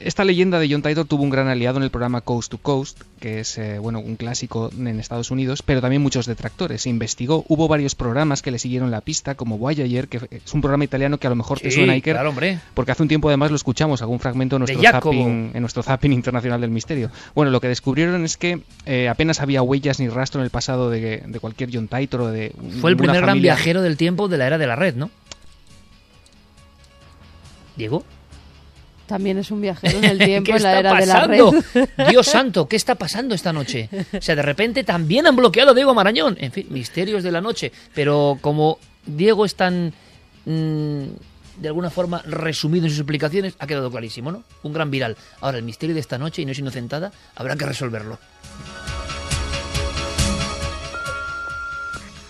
Esta 0.04 0.24
leyenda 0.24 0.58
de 0.58 0.68
John 0.68 0.82
Titor 0.82 1.06
tuvo 1.06 1.22
un 1.22 1.30
gran 1.30 1.46
aliado 1.46 1.76
en 1.76 1.84
el 1.84 1.90
programa 1.90 2.22
Coast 2.22 2.50
to 2.50 2.58
Coast, 2.58 3.00
que 3.20 3.38
es 3.38 3.56
eh, 3.56 3.78
bueno 3.78 4.00
un 4.00 4.16
clásico 4.16 4.68
en 4.76 4.98
Estados 4.98 5.30
Unidos, 5.30 5.62
pero 5.62 5.80
también 5.80 6.02
muchos 6.02 6.26
detractores. 6.26 6.82
Se 6.82 6.90
investigó, 6.90 7.44
hubo 7.48 7.68
varios 7.68 7.94
programas 7.94 8.42
que 8.42 8.50
le 8.50 8.58
siguieron 8.58 8.90
la 8.90 9.00
pista, 9.00 9.36
como 9.36 9.58
Voyager, 9.58 10.08
que 10.08 10.20
es 10.30 10.52
un 10.54 10.60
programa 10.60 10.82
italiano 10.84 11.18
que 11.18 11.28
a 11.28 11.30
lo 11.30 11.36
mejor 11.36 11.60
te 11.60 11.70
Sí, 11.70 11.76
suena 11.78 11.92
Iker, 11.92 12.14
claro, 12.14 12.30
hombre. 12.30 12.58
porque 12.74 12.90
hace 12.92 13.02
un 13.02 13.08
tiempo 13.08 13.28
además 13.28 13.50
lo 13.50 13.56
escuchamos, 13.56 14.02
algún 14.02 14.18
fragmento 14.18 14.56
en 14.56 14.60
nuestro, 14.60 14.82
zapping, 14.82 15.52
en 15.54 15.60
nuestro 15.60 15.84
zapping 15.84 16.12
internacional 16.12 16.60
del 16.60 16.70
misterio. 16.70 17.10
Bueno, 17.36 17.52
lo 17.52 17.60
que 17.60 17.68
descubrieron 17.68 18.24
es 18.24 18.36
que 18.36 18.60
eh, 18.86 19.08
apenas 19.08 19.40
había 19.40 19.62
huellas 19.62 20.00
ni 20.00 20.08
rastro 20.08 20.40
en 20.40 20.46
el 20.46 20.50
pasado 20.50 20.90
de, 20.90 21.22
de 21.24 21.40
cualquier 21.40 21.70
John 21.72 21.86
Titor 21.86 22.22
o 22.22 22.28
de 22.32 22.52
Fue 22.80 22.90
el 22.90 22.96
primer 22.96 23.20
gran 23.22 23.40
viajero 23.40 23.82
del 23.82 23.96
tiempo 23.96 24.26
de 24.26 24.38
la 24.38 24.48
era 24.48 24.58
de 24.58 24.66
la 24.66 24.74
red, 24.74 24.96
¿no? 24.96 25.10
Diego. 27.76 28.04
También 29.12 29.36
es 29.36 29.50
un 29.50 29.60
viajero 29.60 29.98
en 29.98 30.04
el 30.04 30.18
tiempo, 30.24 30.50
¿Qué 30.50 30.56
en 30.56 30.62
la 30.62 30.78
está 30.78 30.80
era 30.80 30.94
de 31.00 31.04
la 31.06 31.14
pasando? 31.26 31.54
red. 31.74 31.88
Dios 32.08 32.26
santo, 32.26 32.66
¿qué 32.66 32.76
está 32.76 32.94
pasando 32.94 33.34
esta 33.34 33.52
noche? 33.52 33.90
O 34.10 34.22
sea, 34.22 34.34
de 34.34 34.40
repente 34.40 34.84
también 34.84 35.26
han 35.26 35.36
bloqueado 35.36 35.72
a 35.72 35.74
Diego 35.74 35.92
Marañón. 35.92 36.38
En 36.40 36.50
fin, 36.50 36.66
misterios 36.70 37.22
de 37.22 37.30
la 37.30 37.42
noche. 37.42 37.70
Pero 37.94 38.38
como 38.40 38.78
Diego 39.04 39.44
es 39.44 39.54
tan, 39.54 39.92
mm, 40.46 41.02
de 41.58 41.68
alguna 41.68 41.90
forma, 41.90 42.22
resumido 42.24 42.86
en 42.86 42.90
sus 42.90 43.00
explicaciones, 43.00 43.54
ha 43.58 43.66
quedado 43.66 43.90
clarísimo, 43.90 44.32
¿no? 44.32 44.44
Un 44.62 44.72
gran 44.72 44.90
viral. 44.90 45.14
Ahora, 45.42 45.58
el 45.58 45.64
misterio 45.64 45.92
de 45.94 46.00
esta 46.00 46.16
noche, 46.16 46.40
y 46.40 46.46
no 46.46 46.52
es 46.52 46.58
inocentada, 46.58 47.12
habrá 47.36 47.54
que 47.54 47.66
resolverlo. 47.66 48.18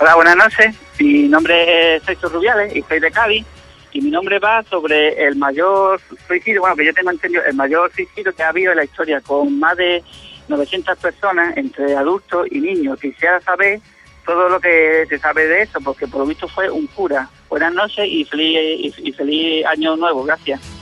Hola, 0.00 0.16
buenas 0.16 0.36
noches. 0.36 0.74
Mi 0.98 1.28
nombre 1.28 1.94
es 1.96 2.02
Sergio 2.02 2.28
Rubiales 2.28 2.74
y 2.74 2.82
soy 2.82 2.98
de 2.98 3.10
Cádiz. 3.12 3.46
Y 3.92 4.00
mi 4.00 4.10
nombre 4.10 4.38
va 4.38 4.62
sobre 4.64 5.26
el 5.26 5.36
mayor 5.36 6.00
suicidio, 6.26 6.62
bueno, 6.62 6.76
que 6.76 6.86
yo 6.86 6.94
tengo 6.94 7.10
entendido, 7.10 7.44
el 7.44 7.54
mayor 7.54 7.92
suicidio 7.92 8.34
que 8.34 8.42
ha 8.42 8.48
habido 8.48 8.72
en 8.72 8.78
la 8.78 8.84
historia, 8.84 9.20
con 9.20 9.58
más 9.58 9.76
de 9.76 10.02
900 10.48 10.98
personas, 10.98 11.56
entre 11.56 11.94
adultos 11.94 12.46
y 12.50 12.60
niños. 12.60 12.98
Quisiera 12.98 13.40
saber 13.40 13.80
todo 14.24 14.48
lo 14.48 14.60
que 14.60 15.04
se 15.08 15.18
sabe 15.18 15.46
de 15.46 15.62
eso, 15.62 15.80
porque 15.80 16.06
por 16.06 16.20
lo 16.20 16.26
visto 16.26 16.48
fue 16.48 16.70
un 16.70 16.86
cura. 16.86 17.28
Buenas 17.48 17.74
noches 17.74 18.06
y 18.08 18.24
feliz, 18.24 18.94
y, 18.98 19.12
feliz 19.12 19.66
año 19.66 19.96
nuevo. 19.96 20.24
Gracias. 20.24 20.81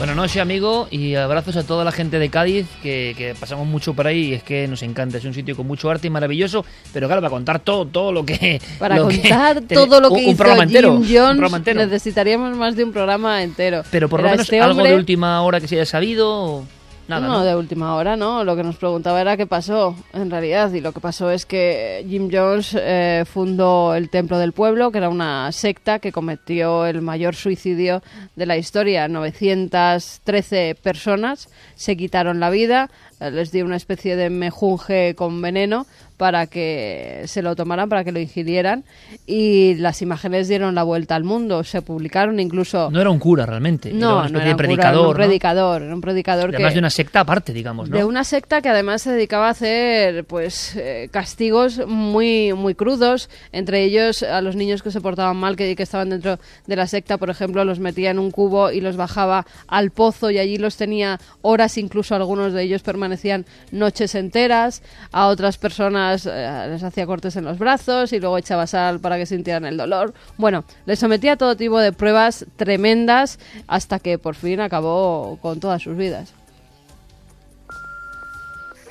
Buenas 0.00 0.16
noches, 0.16 0.40
amigo, 0.40 0.88
y 0.90 1.14
abrazos 1.14 1.58
a 1.58 1.62
toda 1.62 1.84
la 1.84 1.92
gente 1.92 2.18
de 2.18 2.30
Cádiz, 2.30 2.66
que, 2.82 3.14
que 3.18 3.34
pasamos 3.38 3.66
mucho 3.66 3.92
por 3.92 4.06
ahí 4.06 4.28
y 4.28 4.32
es 4.32 4.42
que 4.42 4.66
nos 4.66 4.82
encanta. 4.82 5.18
Es 5.18 5.26
un 5.26 5.34
sitio 5.34 5.54
con 5.54 5.66
mucho 5.66 5.90
arte 5.90 6.06
y 6.06 6.10
maravilloso, 6.10 6.64
pero 6.94 7.06
claro, 7.06 7.20
para 7.20 7.30
contar 7.30 7.60
todo, 7.60 7.84
todo 7.84 8.10
lo 8.10 8.24
que. 8.24 8.62
Para 8.78 8.96
lo 8.96 9.08
contar 9.08 9.60
todo 9.68 10.00
lo 10.00 10.08
que 10.08 10.14
un 10.14 10.20
hizo 10.20 10.36
programa 10.38 10.62
entero, 10.62 11.02
Jim 11.02 11.20
un 11.20 11.36
programa 11.36 11.58
entero. 11.58 11.84
necesitaríamos 11.84 12.56
más 12.56 12.76
de 12.76 12.84
un 12.84 12.92
programa 12.92 13.42
entero. 13.42 13.82
Pero 13.90 14.08
por 14.08 14.22
lo 14.22 14.30
menos 14.30 14.46
este 14.46 14.58
algo 14.58 14.82
de 14.82 14.94
última 14.94 15.42
hora 15.42 15.60
que 15.60 15.68
se 15.68 15.74
haya 15.74 15.84
sabido. 15.84 16.30
o 16.32 16.64
Nada, 17.10 17.26
no, 17.26 17.38
¿no? 17.38 17.44
de 17.44 17.56
última 17.56 17.96
hora, 17.96 18.16
¿no? 18.16 18.44
Lo 18.44 18.54
que 18.54 18.62
nos 18.62 18.76
preguntaba 18.76 19.20
era 19.20 19.36
qué 19.36 19.44
pasó, 19.44 19.96
en 20.12 20.30
realidad. 20.30 20.72
Y 20.72 20.80
lo 20.80 20.92
que 20.92 21.00
pasó 21.00 21.28
es 21.32 21.44
que 21.44 22.06
Jim 22.08 22.28
Jones 22.32 22.76
eh, 22.78 23.24
fundó 23.26 23.96
el 23.96 24.10
Templo 24.10 24.38
del 24.38 24.52
Pueblo, 24.52 24.92
que 24.92 24.98
era 24.98 25.08
una 25.08 25.50
secta 25.50 25.98
que 25.98 26.12
cometió 26.12 26.86
el 26.86 27.02
mayor 27.02 27.34
suicidio 27.34 28.00
de 28.36 28.46
la 28.46 28.56
historia. 28.56 29.08
913 29.08 30.76
personas 30.80 31.48
se 31.74 31.96
quitaron 31.96 32.38
la 32.38 32.48
vida, 32.48 32.90
eh, 33.18 33.32
les 33.32 33.50
dio 33.50 33.64
una 33.64 33.76
especie 33.76 34.14
de 34.14 34.30
mejunje 34.30 35.16
con 35.16 35.42
veneno 35.42 35.86
para 36.20 36.46
que 36.48 37.22
se 37.24 37.40
lo 37.40 37.56
tomaran, 37.56 37.88
para 37.88 38.04
que 38.04 38.12
lo 38.12 38.20
ingirieran. 38.20 38.84
Y 39.26 39.74
las 39.76 40.02
imágenes 40.02 40.48
dieron 40.48 40.74
la 40.74 40.82
vuelta 40.82 41.14
al 41.16 41.24
mundo, 41.24 41.64
se 41.64 41.80
publicaron 41.80 42.38
incluso... 42.40 42.90
No 42.90 43.00
era 43.00 43.08
un 43.08 43.18
cura 43.18 43.46
realmente. 43.46 43.88
era 43.88 43.98
No, 43.98 44.18
una 44.18 44.26
especie 44.26 44.32
no 44.34 44.38
era 44.40 44.44
de 44.44 44.50
un 44.50 44.56
cura, 44.56 44.66
predicador. 44.66 44.92
era 44.92 45.00
un 45.00 45.06
¿no? 45.08 45.14
predicador, 45.14 45.82
era 45.82 45.94
un 45.94 46.00
predicador 46.02 46.48
Además 46.50 46.68
que... 46.68 46.74
de 46.74 46.78
una 46.78 46.90
secta 46.90 47.20
aparte, 47.20 47.54
digamos, 47.54 47.88
¿no? 47.88 47.96
De 47.96 48.04
una 48.04 48.24
secta 48.24 48.60
que 48.60 48.68
además 48.68 49.00
se 49.00 49.12
dedicaba 49.12 49.46
a 49.48 49.50
hacer 49.52 50.24
pues 50.26 50.76
eh, 50.76 51.08
castigos 51.10 51.86
muy 51.86 52.52
muy 52.52 52.74
crudos, 52.74 53.30
entre 53.50 53.82
ellos 53.82 54.22
a 54.22 54.42
los 54.42 54.56
niños 54.56 54.82
que 54.82 54.90
se 54.90 55.00
portaban 55.00 55.38
mal, 55.38 55.56
que, 55.56 55.74
que 55.74 55.82
estaban 55.82 56.10
dentro 56.10 56.38
de 56.66 56.76
la 56.76 56.86
secta, 56.86 57.16
por 57.16 57.30
ejemplo, 57.30 57.64
los 57.64 57.78
metía 57.78 58.10
en 58.10 58.18
un 58.18 58.30
cubo 58.30 58.70
y 58.70 58.82
los 58.82 58.96
bajaba 58.98 59.46
al 59.68 59.90
pozo 59.90 60.30
y 60.30 60.36
allí 60.36 60.58
los 60.58 60.76
tenía 60.76 61.18
horas, 61.40 61.78
incluso 61.78 62.14
algunos 62.14 62.52
de 62.52 62.62
ellos 62.62 62.82
permanecían 62.82 63.46
noches 63.72 64.14
enteras, 64.14 64.82
a 65.12 65.28
otras 65.28 65.56
personas 65.56 66.09
eh, 66.14 66.66
les 66.68 66.82
hacía 66.82 67.06
cortes 67.06 67.36
en 67.36 67.44
los 67.44 67.58
brazos 67.58 68.12
y 68.12 68.20
luego 68.20 68.38
echaba 68.38 68.66
sal 68.66 69.00
para 69.00 69.16
que 69.16 69.26
sintieran 69.26 69.64
el 69.64 69.76
dolor. 69.76 70.12
Bueno, 70.36 70.64
les 70.86 70.98
sometía 70.98 71.32
a 71.32 71.36
todo 71.36 71.56
tipo 71.56 71.78
de 71.78 71.92
pruebas 71.92 72.46
tremendas 72.56 73.38
hasta 73.68 73.98
que 73.98 74.18
por 74.18 74.34
fin 74.34 74.60
acabó 74.60 75.38
con 75.40 75.60
todas 75.60 75.82
sus 75.82 75.96
vidas. 75.96 76.34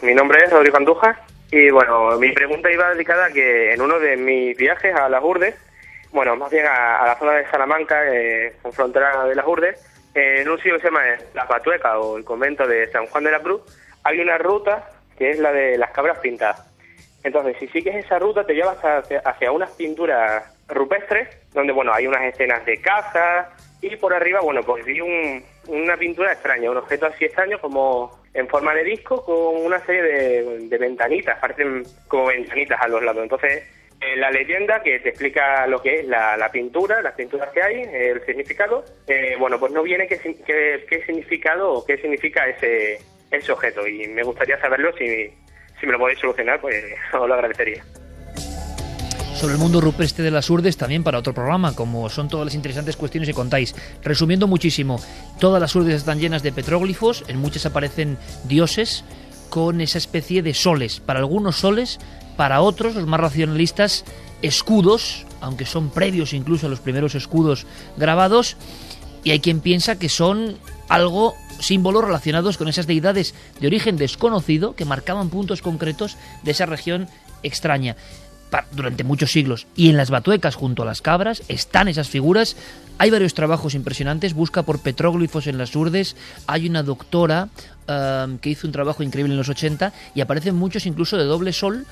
Mi 0.02 0.14
nombre 0.14 0.40
es 0.46 0.52
Rodrigo 0.52 0.78
Andújar 0.78 1.22
y 1.52 1.70
bueno, 1.72 2.18
mi 2.18 2.32
pregunta 2.32 2.72
iba 2.72 2.94
dedicada 2.94 3.26
a 3.26 3.32
que 3.32 3.74
en 3.74 3.82
uno 3.82 4.00
de 4.00 4.16
mis 4.16 4.56
viajes 4.56 4.96
a 4.96 5.10
las 5.10 5.24
Urdes, 5.24 5.56
bueno, 6.12 6.36
más 6.36 6.50
bien 6.52 6.66
a, 6.66 7.04
a 7.04 7.08
la 7.08 7.16
zona 7.18 7.34
de 7.34 7.48
Salamanca, 7.50 8.02
eh, 8.08 8.56
con 8.62 8.72
frontera 8.72 9.26
de 9.26 9.36
las 9.36 9.46
Urdes, 9.46 9.80
eh, 10.16 10.42
en 10.42 10.50
un 10.50 10.58
sitio 10.58 10.76
que 10.76 10.82
se 10.82 10.88
llama 10.88 11.02
La 11.34 11.48
Patueca 11.48 12.00
o 12.00 12.18
el 12.18 12.24
convento 12.24 12.68
de 12.68 12.90
San 12.92 13.06
Juan 13.08 13.24
de 13.24 13.32
la 13.32 13.40
Cruz, 13.40 13.62
hay 14.04 14.20
una 14.20 14.38
ruta 14.38 14.90
que 15.18 15.32
es 15.32 15.40
la 15.40 15.52
de 15.52 15.78
las 15.78 15.92
cabras 15.92 16.20
pintadas. 16.20 16.69
Entonces, 17.24 17.58
si 17.60 17.68
sigues 17.68 17.96
esa 17.96 18.18
ruta, 18.20 18.46
te 18.46 18.54
llevas 18.54 18.78
hacia, 18.84 19.20
hacia 19.20 19.52
unas 19.52 19.72
pinturas 19.72 20.44
rupestres, 20.68 21.28
donde, 21.54 21.74
bueno, 21.74 21.94
hay 21.94 22.08
unas 22.08 22.24
escenas 22.24 22.66
de 22.66 22.80
caza, 22.82 23.50
y 23.82 23.96
por 23.98 24.14
arriba, 24.14 24.42
bueno, 24.42 24.62
pues 24.64 24.86
vi 24.86 25.02
un- 25.02 25.44
una 25.68 25.98
pintura 25.98 26.32
extraña, 26.34 26.72
un 26.72 26.78
objeto 26.78 27.06
así 27.08 27.26
extraño 27.26 27.60
como 27.60 28.20
en 28.34 28.48
forma 28.48 28.74
de 28.74 28.84
disco 28.84 29.24
con 29.24 29.66
una 29.66 29.80
serie 29.86 30.04
de, 30.04 30.78
ventanitas, 30.78 31.40
parecen 31.40 31.84
como 32.08 32.28
ventanitas 32.28 32.80
a 32.82 32.88
los 32.88 33.02
lados. 33.04 33.24
Entonces, 33.24 33.64
eh, 34.02 34.16
la 34.16 34.32
leyenda 34.32 34.82
que 34.82 35.00
te 35.00 35.10
explica 35.10 35.68
lo 35.68 35.82
que 35.82 36.00
es 36.00 36.06
la, 36.08 36.38
la 36.38 36.50
pintura, 36.52 37.02
las 37.02 37.16
pinturas 37.16 37.50
que 37.52 37.62
hay, 37.62 37.82
el 37.82 38.24
significado, 38.26 38.86
eh, 39.08 39.36
bueno, 39.38 39.60
pues 39.60 39.72
no 39.74 39.84
viene 39.84 40.08
qué, 40.08 40.18
qué 40.88 41.04
significado 41.06 41.74
o 41.74 41.86
qué 41.86 41.98
significa 41.98 42.48
ese, 42.48 43.00
ese 43.32 43.52
objeto. 43.52 43.86
Y 43.88 44.08
me 44.08 44.24
gustaría 44.24 44.60
saberlo, 44.60 44.94
si, 44.98 45.34
si 45.80 45.86
me 45.86 45.94
lo 45.94 46.00
podéis 46.00 46.20
solucionar, 46.20 46.60
pues 46.60 46.76
os 47.14 47.28
lo 47.28 47.34
agradecería. 47.34 47.84
sobre 49.36 49.54
el 49.54 49.60
mundo 49.60 49.80
rupestre 49.80 50.24
de 50.24 50.32
las 50.32 50.50
urdes 50.50 50.76
también 50.76 51.04
para 51.04 51.20
otro 51.20 51.34
programa, 51.34 51.74
como 51.74 52.10
son 52.10 52.28
todas 52.28 52.46
las 52.46 52.56
interesantes 52.56 52.98
cuestiones 52.98 53.30
que 53.30 53.34
contáis. 53.34 53.74
Resumiendo 54.04 54.48
muchísimo, 54.48 55.00
todas 55.40 55.62
las 55.62 55.76
urdes 55.76 55.96
están 55.96 56.20
llenas 56.20 56.44
de 56.44 56.52
petróglifos, 56.52 57.24
en 57.28 57.40
muchas 57.40 57.66
aparecen 57.66 58.18
dioses 58.44 59.06
con 59.50 59.82
esa 59.82 59.98
especie 59.98 60.42
de 60.42 60.54
soles. 60.54 61.00
Para 61.00 61.20
algunos 61.20 61.56
soles, 61.58 62.00
para 62.38 62.62
otros, 62.62 62.96
los 62.96 63.08
más 63.08 63.20
racionalistas, 63.20 64.06
escudos, 64.42 65.26
aunque 65.42 65.66
son 65.66 65.90
previos 65.90 66.34
incluso 66.34 66.68
a 66.68 66.70
los 66.70 66.80
primeros 66.80 67.16
escudos 67.16 67.66
grabados, 67.98 68.58
y 69.24 69.32
hay 69.32 69.40
quien 69.40 69.60
piensa 69.60 70.00
que 70.00 70.10
son 70.10 70.58
algo 70.90 71.36
símbolos 71.60 72.04
relacionados 72.04 72.58
con 72.58 72.68
esas 72.68 72.88
deidades 72.88 73.34
de 73.60 73.68
origen 73.68 73.98
desconocido 73.98 74.76
que 74.76 74.86
marcaban 74.86 75.30
puntos 75.30 75.62
concretos 75.62 76.18
de 76.44 76.52
esa 76.52 76.66
región 76.66 77.08
extraña 77.44 77.96
durante 78.72 79.04
muchos 79.04 79.32
siglos. 79.32 79.68
Y 79.76 79.90
en 79.90 79.98
las 79.98 80.10
batuecas 80.10 80.56
junto 80.56 80.84
a 80.84 80.86
las 80.86 81.02
cabras 81.02 81.44
están 81.48 81.88
esas 81.88 82.10
figuras. 82.10 82.56
Hay 82.98 83.12
varios 83.12 83.34
trabajos 83.34 83.76
impresionantes. 83.76 84.34
Busca 84.34 84.64
por 84.64 84.80
petróglifos 84.80 85.48
en 85.48 85.58
las 85.58 85.76
urdes. 85.76 86.16
Hay 86.48 86.68
una 86.68 86.84
doctora 86.84 87.50
um, 87.88 88.38
que 88.40 88.50
hizo 88.50 88.68
un 88.68 88.74
trabajo 88.74 89.04
increíble 89.04 89.34
en 89.34 89.38
los 89.38 89.50
80 89.50 89.94
y 90.16 90.22
aparecen 90.22 90.56
muchos 90.56 90.86
incluso 90.86 91.18
de 91.18 91.26
doble 91.26 91.54
sol 91.54 91.86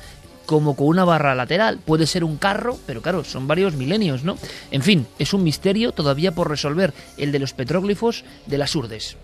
como 0.47 0.75
con 0.75 0.87
una 0.87 1.05
barra 1.05 1.35
lateral. 1.35 1.77
Puede 1.85 2.07
ser 2.07 2.23
un 2.23 2.37
carro, 2.37 2.77
pero 2.87 3.03
claro, 3.03 3.23
son 3.23 3.47
varios 3.47 3.75
milenios, 3.75 4.23
¿no? 4.23 4.37
En 4.71 4.81
fin, 4.81 5.07
es 5.19 5.33
un 5.33 5.43
misterio 5.43 5.91
todavía 5.91 6.31
por 6.31 6.49
resolver 6.49 6.93
el 7.17 7.31
de 7.31 7.37
los 7.37 7.53
petróglifos 7.53 8.25
de 8.47 8.57
las 8.57 8.75
urdes. 8.75 9.15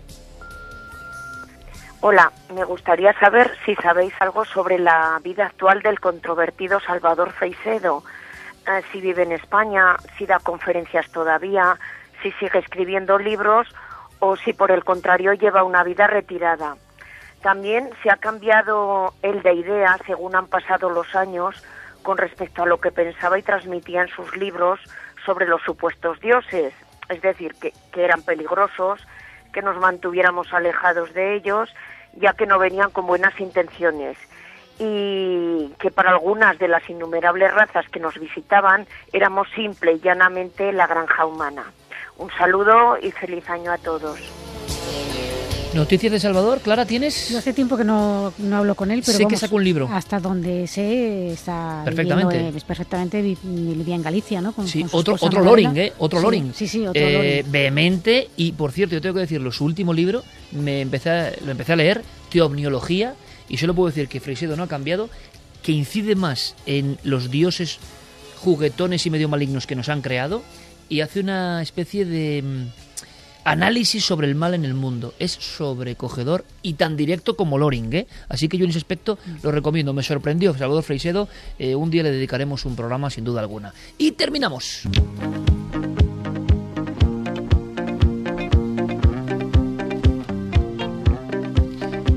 Hola, 2.00 2.30
me 2.54 2.64
gustaría 2.64 3.18
saber 3.18 3.50
si 3.64 3.74
sabéis 3.76 4.12
algo 4.20 4.44
sobre 4.44 4.78
la 4.78 5.18
vida 5.24 5.46
actual 5.46 5.80
del 5.80 5.98
controvertido 5.98 6.78
Salvador 6.78 7.32
Feisedo. 7.32 8.04
Eh, 8.66 8.82
si 8.92 9.00
vive 9.00 9.22
en 9.22 9.32
España, 9.32 9.96
si 10.18 10.26
da 10.26 10.38
conferencias 10.38 11.10
todavía, 11.10 11.78
si 12.22 12.30
sigue 12.32 12.58
escribiendo 12.58 13.18
libros 13.18 13.68
o 14.18 14.36
si 14.36 14.52
por 14.52 14.70
el 14.70 14.84
contrario 14.84 15.32
lleva 15.32 15.64
una 15.64 15.82
vida 15.82 16.06
retirada. 16.06 16.76
También 17.44 17.90
si 18.02 18.08
ha 18.08 18.16
cambiado 18.16 19.12
él 19.20 19.42
de 19.42 19.52
idea 19.52 19.98
según 20.06 20.34
han 20.34 20.46
pasado 20.46 20.88
los 20.88 21.14
años 21.14 21.62
con 22.02 22.16
respecto 22.16 22.62
a 22.62 22.66
lo 22.66 22.80
que 22.80 22.90
pensaba 22.90 23.38
y 23.38 23.42
transmitía 23.42 24.00
en 24.00 24.08
sus 24.08 24.34
libros 24.34 24.80
sobre 25.26 25.46
los 25.46 25.60
supuestos 25.60 26.18
dioses, 26.20 26.72
es 27.10 27.20
decir, 27.20 27.54
que, 27.60 27.74
que 27.92 28.02
eran 28.02 28.22
peligrosos, 28.22 29.06
que 29.52 29.60
nos 29.60 29.76
mantuviéramos 29.76 30.54
alejados 30.54 31.12
de 31.12 31.34
ellos, 31.34 31.68
ya 32.14 32.32
que 32.32 32.46
no 32.46 32.58
venían 32.58 32.90
con 32.90 33.06
buenas 33.06 33.38
intenciones 33.38 34.16
y 34.78 35.68
que 35.78 35.90
para 35.90 36.12
algunas 36.12 36.58
de 36.58 36.68
las 36.68 36.88
innumerables 36.88 37.52
razas 37.52 37.86
que 37.90 38.00
nos 38.00 38.18
visitaban 38.18 38.86
éramos 39.12 39.48
simple 39.54 39.92
y 39.92 40.00
llanamente 40.00 40.72
la 40.72 40.86
granja 40.86 41.26
humana. 41.26 41.64
Un 42.16 42.30
saludo 42.30 42.96
y 43.02 43.10
feliz 43.10 43.50
año 43.50 43.70
a 43.70 43.76
todos. 43.76 44.43
Noticias 45.74 46.12
de 46.12 46.20
Salvador, 46.20 46.60
Clara, 46.60 46.86
¿tienes? 46.86 47.30
Yo 47.30 47.38
hace 47.38 47.52
tiempo 47.52 47.76
que 47.76 47.82
no, 47.82 48.32
no 48.38 48.56
hablo 48.58 48.76
con 48.76 48.92
él, 48.92 49.02
pero 49.04 49.18
Sé 49.18 49.26
que 49.26 49.36
sacó 49.36 49.56
un 49.56 49.64
libro. 49.64 49.88
Hasta 49.92 50.20
donde 50.20 50.68
sé 50.68 51.32
está 51.32 51.82
Perfectamente. 51.84 52.36
viviendo, 52.36 52.58
eh, 52.58 52.62
perfectamente 52.64 53.20
vi- 53.22 53.36
vivía 53.42 53.96
en 53.96 54.02
Galicia, 54.02 54.40
¿no? 54.40 54.52
Con- 54.52 54.68
Sí, 54.68 54.82
con 54.84 54.90
otro, 55.00 55.16
otro. 55.20 55.42
Loring, 55.42 55.76
¿eh? 55.76 55.92
Otro 55.98 56.20
Sí, 56.20 56.24
Loring. 56.24 56.52
Sí, 56.54 56.68
sí, 56.68 56.86
otro 56.86 57.02
Eh, 57.02 57.12
Loring. 57.40 57.52
Vehemente, 57.52 58.28
y 58.36 58.52
por 58.52 58.70
cierto, 58.70 58.94
yo 58.94 59.00
tengo 59.00 59.14
que 59.16 59.22
decirlo, 59.22 59.50
su 59.50 59.64
último 59.64 59.92
libro 59.92 60.22
me 60.52 60.80
empecé 60.80 61.10
a- 61.10 61.32
lo 61.44 61.50
empecé 61.50 61.72
a 61.72 61.76
leer, 61.76 62.02
Teomniología, 62.30 63.14
y 63.48 63.56
solo 63.56 63.74
puedo 63.74 63.88
decir 63.88 64.06
que 64.06 64.20
Freixedo 64.20 64.56
no 64.56 64.62
ha 64.62 64.68
cambiado, 64.68 65.10
que 65.64 65.72
incide 65.72 66.14
más 66.14 66.54
en 66.66 66.98
los 67.02 67.30
dioses 67.32 67.78
juguetones 68.36 69.06
y 69.06 69.10
medio 69.10 69.28
malignos 69.28 69.66
que 69.66 69.74
nos 69.74 69.88
han 69.88 70.02
creado, 70.02 70.42
y 70.88 71.00
hace 71.00 71.18
una 71.20 71.62
especie 71.62 72.04
de 72.04 72.42
mm, 72.42 72.93
análisis 73.44 74.04
sobre 74.04 74.26
el 74.26 74.34
mal 74.34 74.54
en 74.54 74.64
el 74.64 74.74
mundo. 74.74 75.14
Es 75.18 75.32
sobrecogedor 75.32 76.44
y 76.62 76.74
tan 76.74 76.96
directo 76.96 77.36
como 77.36 77.58
Loring, 77.58 77.92
¿eh? 77.92 78.06
Así 78.28 78.48
que 78.48 78.58
yo 78.58 78.64
en 78.64 78.70
ese 78.70 78.78
aspecto 78.78 79.18
lo 79.42 79.52
recomiendo. 79.52 79.92
Me 79.92 80.02
sorprendió 80.02 80.52
Salvador 80.54 80.82
Freixedo. 80.82 81.28
eh, 81.58 81.74
un 81.74 81.90
día 81.90 82.02
le 82.02 82.10
dedicaremos 82.10 82.64
un 82.64 82.76
programa 82.76 83.10
sin 83.10 83.24
duda 83.24 83.40
alguna. 83.40 83.72
Y 83.98 84.12
terminamos. 84.12 84.82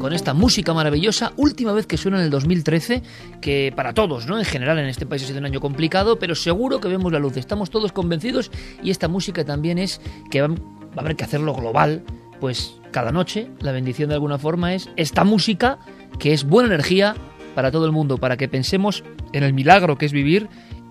con 0.07 0.13
esta 0.13 0.33
música 0.33 0.73
maravillosa, 0.73 1.33
última 1.35 1.73
vez 1.73 1.85
que 1.85 1.97
suena 1.97 2.19
en 2.19 2.23
el 2.23 2.29
2013, 2.29 3.03
que 3.41 3.73
para 3.75 3.93
todos, 3.93 4.25
¿no? 4.25 4.39
En 4.39 4.45
general 4.45 4.79
en 4.79 4.85
este 4.85 5.05
país 5.05 5.21
ha 5.23 5.27
sido 5.27 5.39
un 5.39 5.45
año 5.45 5.59
complicado, 5.59 6.17
pero 6.17 6.33
seguro 6.33 6.79
que 6.79 6.87
vemos 6.87 7.11
la 7.11 7.19
luz, 7.19 7.35
estamos 7.35 7.69
todos 7.69 7.91
convencidos 7.91 8.49
y 8.81 8.91
esta 8.91 9.09
música 9.09 9.43
también 9.43 9.77
es 9.77 9.99
que 10.31 10.43
va, 10.43 10.55
va 10.97 11.01
a 11.01 11.05
haber 11.05 11.15
que 11.15 11.23
hacerlo 11.23 11.53
global, 11.53 12.03
pues 12.39 12.79
cada 12.91 13.11
noche 13.11 13.49
la 13.59 13.71
bendición 13.71 14.09
de 14.09 14.15
alguna 14.15 14.39
forma 14.39 14.73
es 14.73 14.89
esta 14.95 15.23
música 15.23 15.77
que 16.17 16.33
es 16.33 16.43
buena 16.43 16.73
energía 16.73 17.15
para 17.53 17.71
todo 17.71 17.85
el 17.85 17.91
mundo, 17.91 18.17
para 18.17 18.37
que 18.37 18.47
pensemos 18.47 19.03
en 19.33 19.43
el 19.43 19.53
milagro 19.53 19.97
que 19.97 20.05
es 20.07 20.11
vivir 20.11 20.49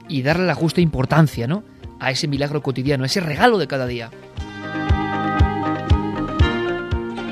y 0.09 0.23
darle 0.23 0.47
la 0.47 0.55
justa 0.55 0.81
importancia, 0.81 1.47
¿no? 1.47 1.65
A 1.99 2.11
ese 2.11 2.29
milagro 2.29 2.63
cotidiano, 2.63 3.03
a 3.03 3.07
ese 3.07 3.21
regalo 3.21 3.59
de 3.59 3.67
cada 3.67 3.87
día. 3.87 4.11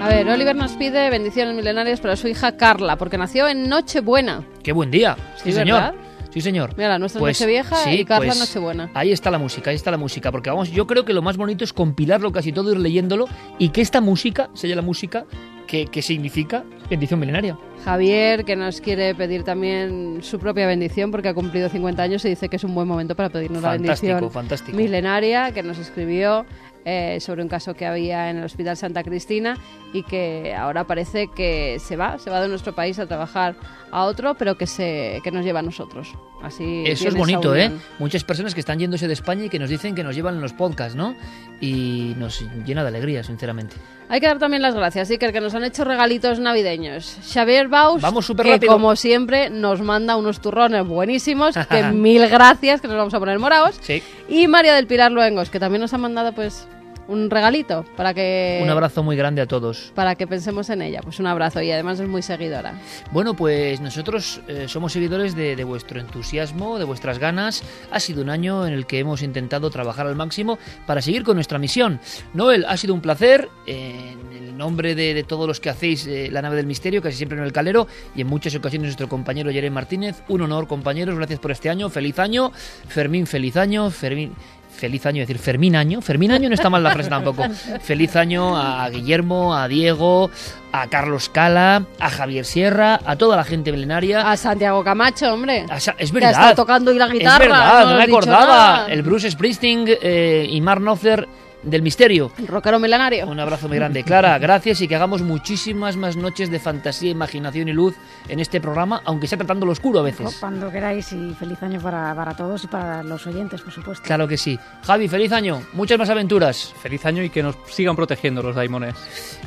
A 0.00 0.08
ver, 0.08 0.28
Oliver 0.28 0.54
nos 0.54 0.72
pide 0.72 1.08
bendiciones 1.10 1.54
milenarias 1.54 2.00
para 2.00 2.16
su 2.16 2.28
hija 2.28 2.56
Carla, 2.56 2.96
porque 2.96 3.16
nació 3.16 3.48
en 3.48 3.68
Nochebuena. 3.68 4.44
¡Qué 4.62 4.72
buen 4.72 4.90
día! 4.90 5.16
Sí, 5.36 5.44
Sí, 5.44 5.52
señor. 5.52 5.80
¿verdad? 5.80 5.94
Sí, 6.34 6.40
señor. 6.40 6.74
Mira, 6.76 6.88
la 6.88 6.98
nuestra 6.98 7.20
Pues, 7.20 7.38
Nochevieja 7.40 7.76
sí, 7.76 7.90
y 7.90 8.04
Carla 8.04 8.26
pues, 8.26 8.40
Nochebuena. 8.40 8.90
Ahí 8.92 9.12
está 9.12 9.30
la 9.30 9.38
música, 9.38 9.70
ahí 9.70 9.76
está 9.76 9.92
la 9.92 9.96
música, 9.98 10.32
porque 10.32 10.50
vamos, 10.50 10.68
yo 10.72 10.84
creo 10.88 11.04
que 11.04 11.12
lo 11.12 11.22
más 11.22 11.36
bonito 11.36 11.62
es 11.62 11.72
compilarlo 11.72 12.32
casi 12.32 12.50
todo, 12.50 12.72
ir 12.72 12.78
leyéndolo 12.80 13.26
y 13.60 13.68
que 13.68 13.80
esta 13.80 14.00
música 14.00 14.50
sea 14.52 14.74
la 14.74 14.82
música 14.82 15.26
que, 15.68 15.86
que 15.86 16.02
significa 16.02 16.64
bendición 16.90 17.20
milenaria. 17.20 17.56
Javier, 17.84 18.44
que 18.44 18.56
nos 18.56 18.80
quiere 18.80 19.14
pedir 19.14 19.44
también 19.44 20.18
su 20.22 20.40
propia 20.40 20.66
bendición 20.66 21.12
porque 21.12 21.28
ha 21.28 21.34
cumplido 21.34 21.68
50 21.68 22.02
años 22.02 22.24
y 22.24 22.30
dice 22.30 22.48
que 22.48 22.56
es 22.56 22.64
un 22.64 22.74
buen 22.74 22.88
momento 22.88 23.14
para 23.14 23.28
pedirnos 23.28 23.62
la 23.62 23.70
Fantástico, 23.70 24.06
bendición 24.14 24.30
fantástico. 24.32 24.76
milenaria, 24.76 25.52
que 25.52 25.62
nos 25.62 25.78
escribió 25.78 26.46
eh, 26.84 27.18
sobre 27.20 27.42
un 27.42 27.48
caso 27.48 27.74
que 27.74 27.86
había 27.86 28.30
en 28.30 28.38
el 28.38 28.44
Hospital 28.44 28.76
Santa 28.76 29.02
Cristina 29.02 29.56
y 29.92 30.02
que 30.02 30.54
ahora 30.54 30.84
parece 30.84 31.28
que 31.28 31.78
se 31.78 31.96
va, 31.96 32.18
se 32.18 32.30
va 32.30 32.40
de 32.40 32.48
nuestro 32.48 32.74
país 32.74 32.98
a 32.98 33.06
trabajar 33.06 33.56
a 33.90 34.04
otro, 34.04 34.34
pero 34.34 34.56
que, 34.56 34.66
se, 34.66 35.20
que 35.22 35.30
nos 35.30 35.44
lleva 35.44 35.60
a 35.60 35.62
nosotros. 35.62 36.14
Así 36.42 36.84
Eso 36.84 37.08
es 37.08 37.14
bonito, 37.14 37.56
¿eh? 37.56 37.70
Muchas 37.98 38.22
personas 38.22 38.52
que 38.52 38.60
están 38.60 38.78
yéndose 38.78 39.06
de 39.06 39.14
España 39.14 39.44
y 39.46 39.48
que 39.48 39.58
nos 39.58 39.70
dicen 39.70 39.94
que 39.94 40.04
nos 40.04 40.14
llevan 40.14 40.34
en 40.34 40.40
los 40.42 40.52
podcasts, 40.52 40.94
¿no? 40.94 41.14
Y 41.60 42.14
nos 42.18 42.44
llena 42.66 42.82
de 42.82 42.88
alegría, 42.88 43.22
sinceramente. 43.22 43.76
Hay 44.10 44.20
que 44.20 44.26
dar 44.26 44.38
también 44.38 44.60
las 44.60 44.74
gracias, 44.74 45.10
Iker, 45.10 45.32
que 45.32 45.40
nos 45.40 45.54
han 45.54 45.64
hecho 45.64 45.84
regalitos 45.84 46.38
navideños. 46.38 47.18
Xavier 47.32 47.68
Baus, 47.68 48.02
Vamos 48.02 48.26
que 48.26 48.42
rápido. 48.42 48.72
como 48.72 48.94
siempre 48.94 49.48
nos 49.48 49.80
manda 49.80 50.16
unos 50.16 50.40
turrones 50.40 50.86
buenísimos, 50.86 51.54
que 51.70 51.82
mil 51.92 52.28
gracias, 52.28 52.82
que 52.82 52.88
nos 52.88 52.98
vamos 52.98 53.14
a 53.14 53.18
poner 53.18 53.38
morados. 53.38 53.78
Sí. 53.80 54.02
Y 54.28 54.46
María 54.46 54.74
del 54.74 54.86
Pilar 54.86 55.12
Luengos, 55.12 55.48
que 55.48 55.58
también 55.58 55.80
nos 55.80 55.94
ha 55.94 55.98
mandado 55.98 56.32
pues 56.32 56.68
un 57.08 57.30
regalito 57.30 57.84
para 57.96 58.14
que 58.14 58.60
Un 58.62 58.70
abrazo 58.70 59.02
muy 59.02 59.16
grande 59.16 59.40
a 59.42 59.46
todos. 59.46 59.92
para 59.94 60.14
que 60.14 60.26
pensemos 60.26 60.70
en 60.70 60.82
ella. 60.82 61.00
Pues 61.02 61.20
un 61.20 61.26
abrazo 61.26 61.60
y 61.62 61.70
además 61.70 62.00
es 62.00 62.08
muy 62.08 62.22
seguidora. 62.22 62.74
Bueno, 63.12 63.34
pues 63.34 63.80
nosotros 63.80 64.40
eh, 64.48 64.66
somos 64.68 64.92
seguidores 64.92 65.34
de, 65.34 65.56
de 65.56 65.64
vuestro 65.64 66.00
entusiasmo, 66.00 66.78
de 66.78 66.84
vuestras 66.84 67.18
ganas. 67.18 67.62
Ha 67.90 68.00
sido 68.00 68.22
un 68.22 68.30
año 68.30 68.66
en 68.66 68.72
el 68.72 68.86
que 68.86 68.98
hemos 68.98 69.22
intentado 69.22 69.70
trabajar 69.70 70.06
al 70.06 70.16
máximo 70.16 70.58
para 70.86 71.02
seguir 71.02 71.22
con 71.24 71.36
nuestra 71.36 71.58
misión. 71.58 72.00
Noel, 72.32 72.64
ha 72.68 72.76
sido 72.76 72.94
un 72.94 73.00
placer. 73.00 73.48
eh, 73.66 74.16
en 74.30 74.32
el 74.48 74.56
nombre 74.58 74.94
de, 74.94 75.14
de 75.14 75.24
todos 75.24 75.48
los 75.48 75.58
que 75.58 75.68
hacéis 75.68 76.06
eh, 76.06 76.28
la 76.30 76.40
nave 76.40 76.54
del 76.56 76.66
misterio, 76.66 77.02
casi 77.02 77.16
siempre 77.16 77.36
en 77.36 77.42
el 77.44 77.52
calero, 77.52 77.88
y 78.14 78.20
en 78.20 78.28
muchas 78.28 78.54
ocasiones 78.54 78.86
nuestro 78.86 79.08
compañero 79.08 79.50
Jeremy 79.50 79.74
Martínez. 79.74 80.22
Un 80.28 80.42
honor, 80.42 80.68
compañeros. 80.68 81.16
Gracias 81.16 81.40
por 81.40 81.50
este 81.50 81.68
año. 81.70 81.88
Feliz 81.90 82.18
año. 82.20 82.52
Fermín, 82.88 83.26
feliz 83.26 83.56
año. 83.56 83.90
Fermín. 83.90 84.32
Feliz 84.76 85.06
año, 85.06 85.22
es 85.22 85.28
decir, 85.28 85.40
Fermín 85.42 85.76
año. 85.76 86.00
Fermín 86.00 86.32
año 86.32 86.48
no 86.48 86.54
está 86.54 86.68
mal 86.68 86.82
la 86.82 86.90
frase 86.90 87.08
tampoco. 87.08 87.44
Feliz 87.80 88.16
año 88.16 88.56
a 88.56 88.88
Guillermo, 88.90 89.54
a 89.54 89.68
Diego, 89.68 90.30
a 90.72 90.88
Carlos 90.88 91.28
Cala, 91.28 91.86
a 92.00 92.10
Javier 92.10 92.44
Sierra, 92.44 93.00
a 93.04 93.16
toda 93.16 93.36
la 93.36 93.44
gente 93.44 93.70
milenaria. 93.72 94.30
A 94.30 94.36
Santiago 94.36 94.82
Camacho, 94.82 95.32
hombre. 95.32 95.64
es 95.70 95.84
Que 95.84 95.90
ha 96.00 96.04
verdad. 96.12 96.30
estado 96.30 96.54
tocando 96.56 96.90
hoy 96.90 96.98
la 96.98 97.08
guitarra. 97.08 97.44
es 97.44 97.50
verdad, 97.50 97.86
no, 97.90 97.96
me 97.96 98.02
acordaba. 98.02 98.86
El 98.88 99.02
Bruce 99.02 99.30
Springsteen 99.30 99.84
eh, 99.86 100.46
y 100.50 100.60
Mark 100.60 100.80
Knopfler 100.80 101.28
del 101.64 101.82
misterio. 101.82 102.32
Rockero 102.46 102.78
milenario. 102.78 103.26
Un 103.26 103.40
abrazo 103.40 103.68
muy 103.68 103.76
grande. 103.76 104.04
Clara, 104.04 104.38
gracias 104.40 104.80
y 104.80 104.88
que 104.88 104.96
hagamos 104.96 105.22
muchísimas 105.22 105.96
más 105.96 106.16
noches 106.16 106.50
de 106.50 106.58
fantasía, 106.58 107.10
imaginación 107.10 107.68
y 107.68 107.72
luz 107.72 107.94
en 108.28 108.40
este 108.40 108.60
programa, 108.60 109.02
aunque 109.04 109.26
sea 109.26 109.38
tratando 109.38 109.66
lo 109.66 109.72
oscuro 109.72 110.00
a 110.00 110.02
veces. 110.02 110.36
Cuando 110.40 110.70
queráis 110.70 111.12
y 111.12 111.34
feliz 111.34 111.62
año 111.62 111.80
para, 111.80 112.14
para 112.14 112.36
todos 112.36 112.64
y 112.64 112.66
para 112.66 113.02
los 113.02 113.26
oyentes, 113.26 113.60
por 113.62 113.72
supuesto. 113.72 114.04
Claro 114.04 114.28
que 114.28 114.36
sí. 114.36 114.58
Javi, 114.84 115.08
feliz 115.08 115.32
año. 115.32 115.62
Muchas 115.72 115.98
más 115.98 116.10
aventuras. 116.10 116.74
Feliz 116.80 117.04
año 117.06 117.22
y 117.22 117.30
que 117.30 117.42
nos 117.42 117.56
sigan 117.66 117.96
protegiendo 117.96 118.42
los 118.42 118.54
daimones. 118.54 118.94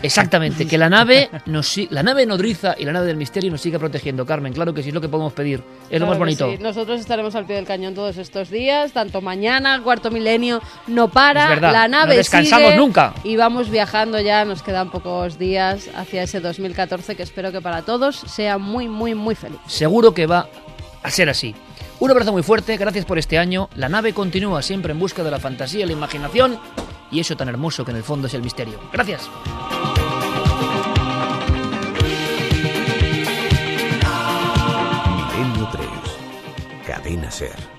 Exactamente, 0.02 0.68
que 0.68 0.78
la 0.78 0.90
nave 0.90 1.30
nos 1.46 1.78
la 1.90 2.04
nave 2.04 2.26
nodriza 2.26 2.76
y 2.78 2.86
la 2.86 2.92
nave 2.92 3.08
del 3.08 3.18
misterio 3.18 3.52
nos 3.52 3.62
siga 3.62 3.80
protegiendo, 3.80 4.26
Carmen. 4.26 4.54
Claro 4.54 4.74
que 4.74 4.82
sí 4.82 4.90
es 4.90 4.96
lo 4.96 5.02
que 5.02 5.10
podemos 5.10 5.34
pedir. 5.34 5.64
Es 5.90 6.00
lo 6.00 6.08
más 6.08 6.18
bonito. 6.18 6.52
sí. 6.52 6.58
Nosotros 6.62 7.00
estaremos 7.00 7.36
al 7.36 7.46
pie 7.46 7.56
del 7.56 7.66
cañón 7.66 7.94
todos 7.94 8.18
estos 8.18 8.50
días, 8.50 8.92
tanto 8.92 9.22
mañana, 9.22 9.82
cuarto 9.84 10.12
milenio, 10.12 10.62
no 10.88 11.08
para, 11.10 11.44
Es 11.44 11.50
verdad, 11.50 11.72
la 11.72 11.88
no 12.08 12.14
descansamos 12.14 12.70
sigue 12.70 12.78
nunca. 12.78 13.14
Y 13.24 13.36
vamos 13.36 13.70
viajando 13.70 14.20
ya, 14.20 14.46
nos 14.46 14.64
quedan 14.64 14.90
pocos 14.90 15.38
días 15.38 15.90
hacia 15.96 16.24
ese 16.24 16.40
2014 16.40 17.16
que 17.16 17.24
espero 17.24 17.52
que 17.52 17.62
para 17.62 17.84
todos 17.84 18.16
sea 18.16 18.58
muy, 18.58 18.88
muy, 18.88 19.16
muy 19.16 19.36
feliz. 19.36 19.60
Seguro 19.68 20.14
que 20.14 20.26
va 20.26 20.50
a 21.04 21.12
ser 21.12 21.30
así. 21.30 21.56
Un 22.00 22.12
abrazo 22.12 22.32
muy 22.32 22.44
fuerte, 22.44 22.78
gracias 22.78 23.06
por 23.06 23.18
este 23.18 23.40
año. 23.40 23.70
La 23.76 23.90
nave 23.90 24.14
continúa 24.14 24.62
siempre 24.62 24.92
en 24.92 25.00
busca 25.00 25.24
de 25.24 25.32
la 25.32 25.40
fantasía 25.40 25.84
y 25.84 25.88
la 25.88 25.94
imaginación 25.94 26.60
y 27.12 27.20
eso 27.20 27.36
tan 27.36 27.50
hermoso 27.50 27.86
que 27.86 27.92
en 27.92 27.98
el 27.98 28.04
fondo 28.04 28.28
es 28.28 28.34
el 28.34 28.44
misterio. 28.44 28.80
Gracias. 28.92 29.30
Milenio 35.34 35.70
3. 35.72 35.88
Cadena 36.86 37.32
Ser. 37.32 37.77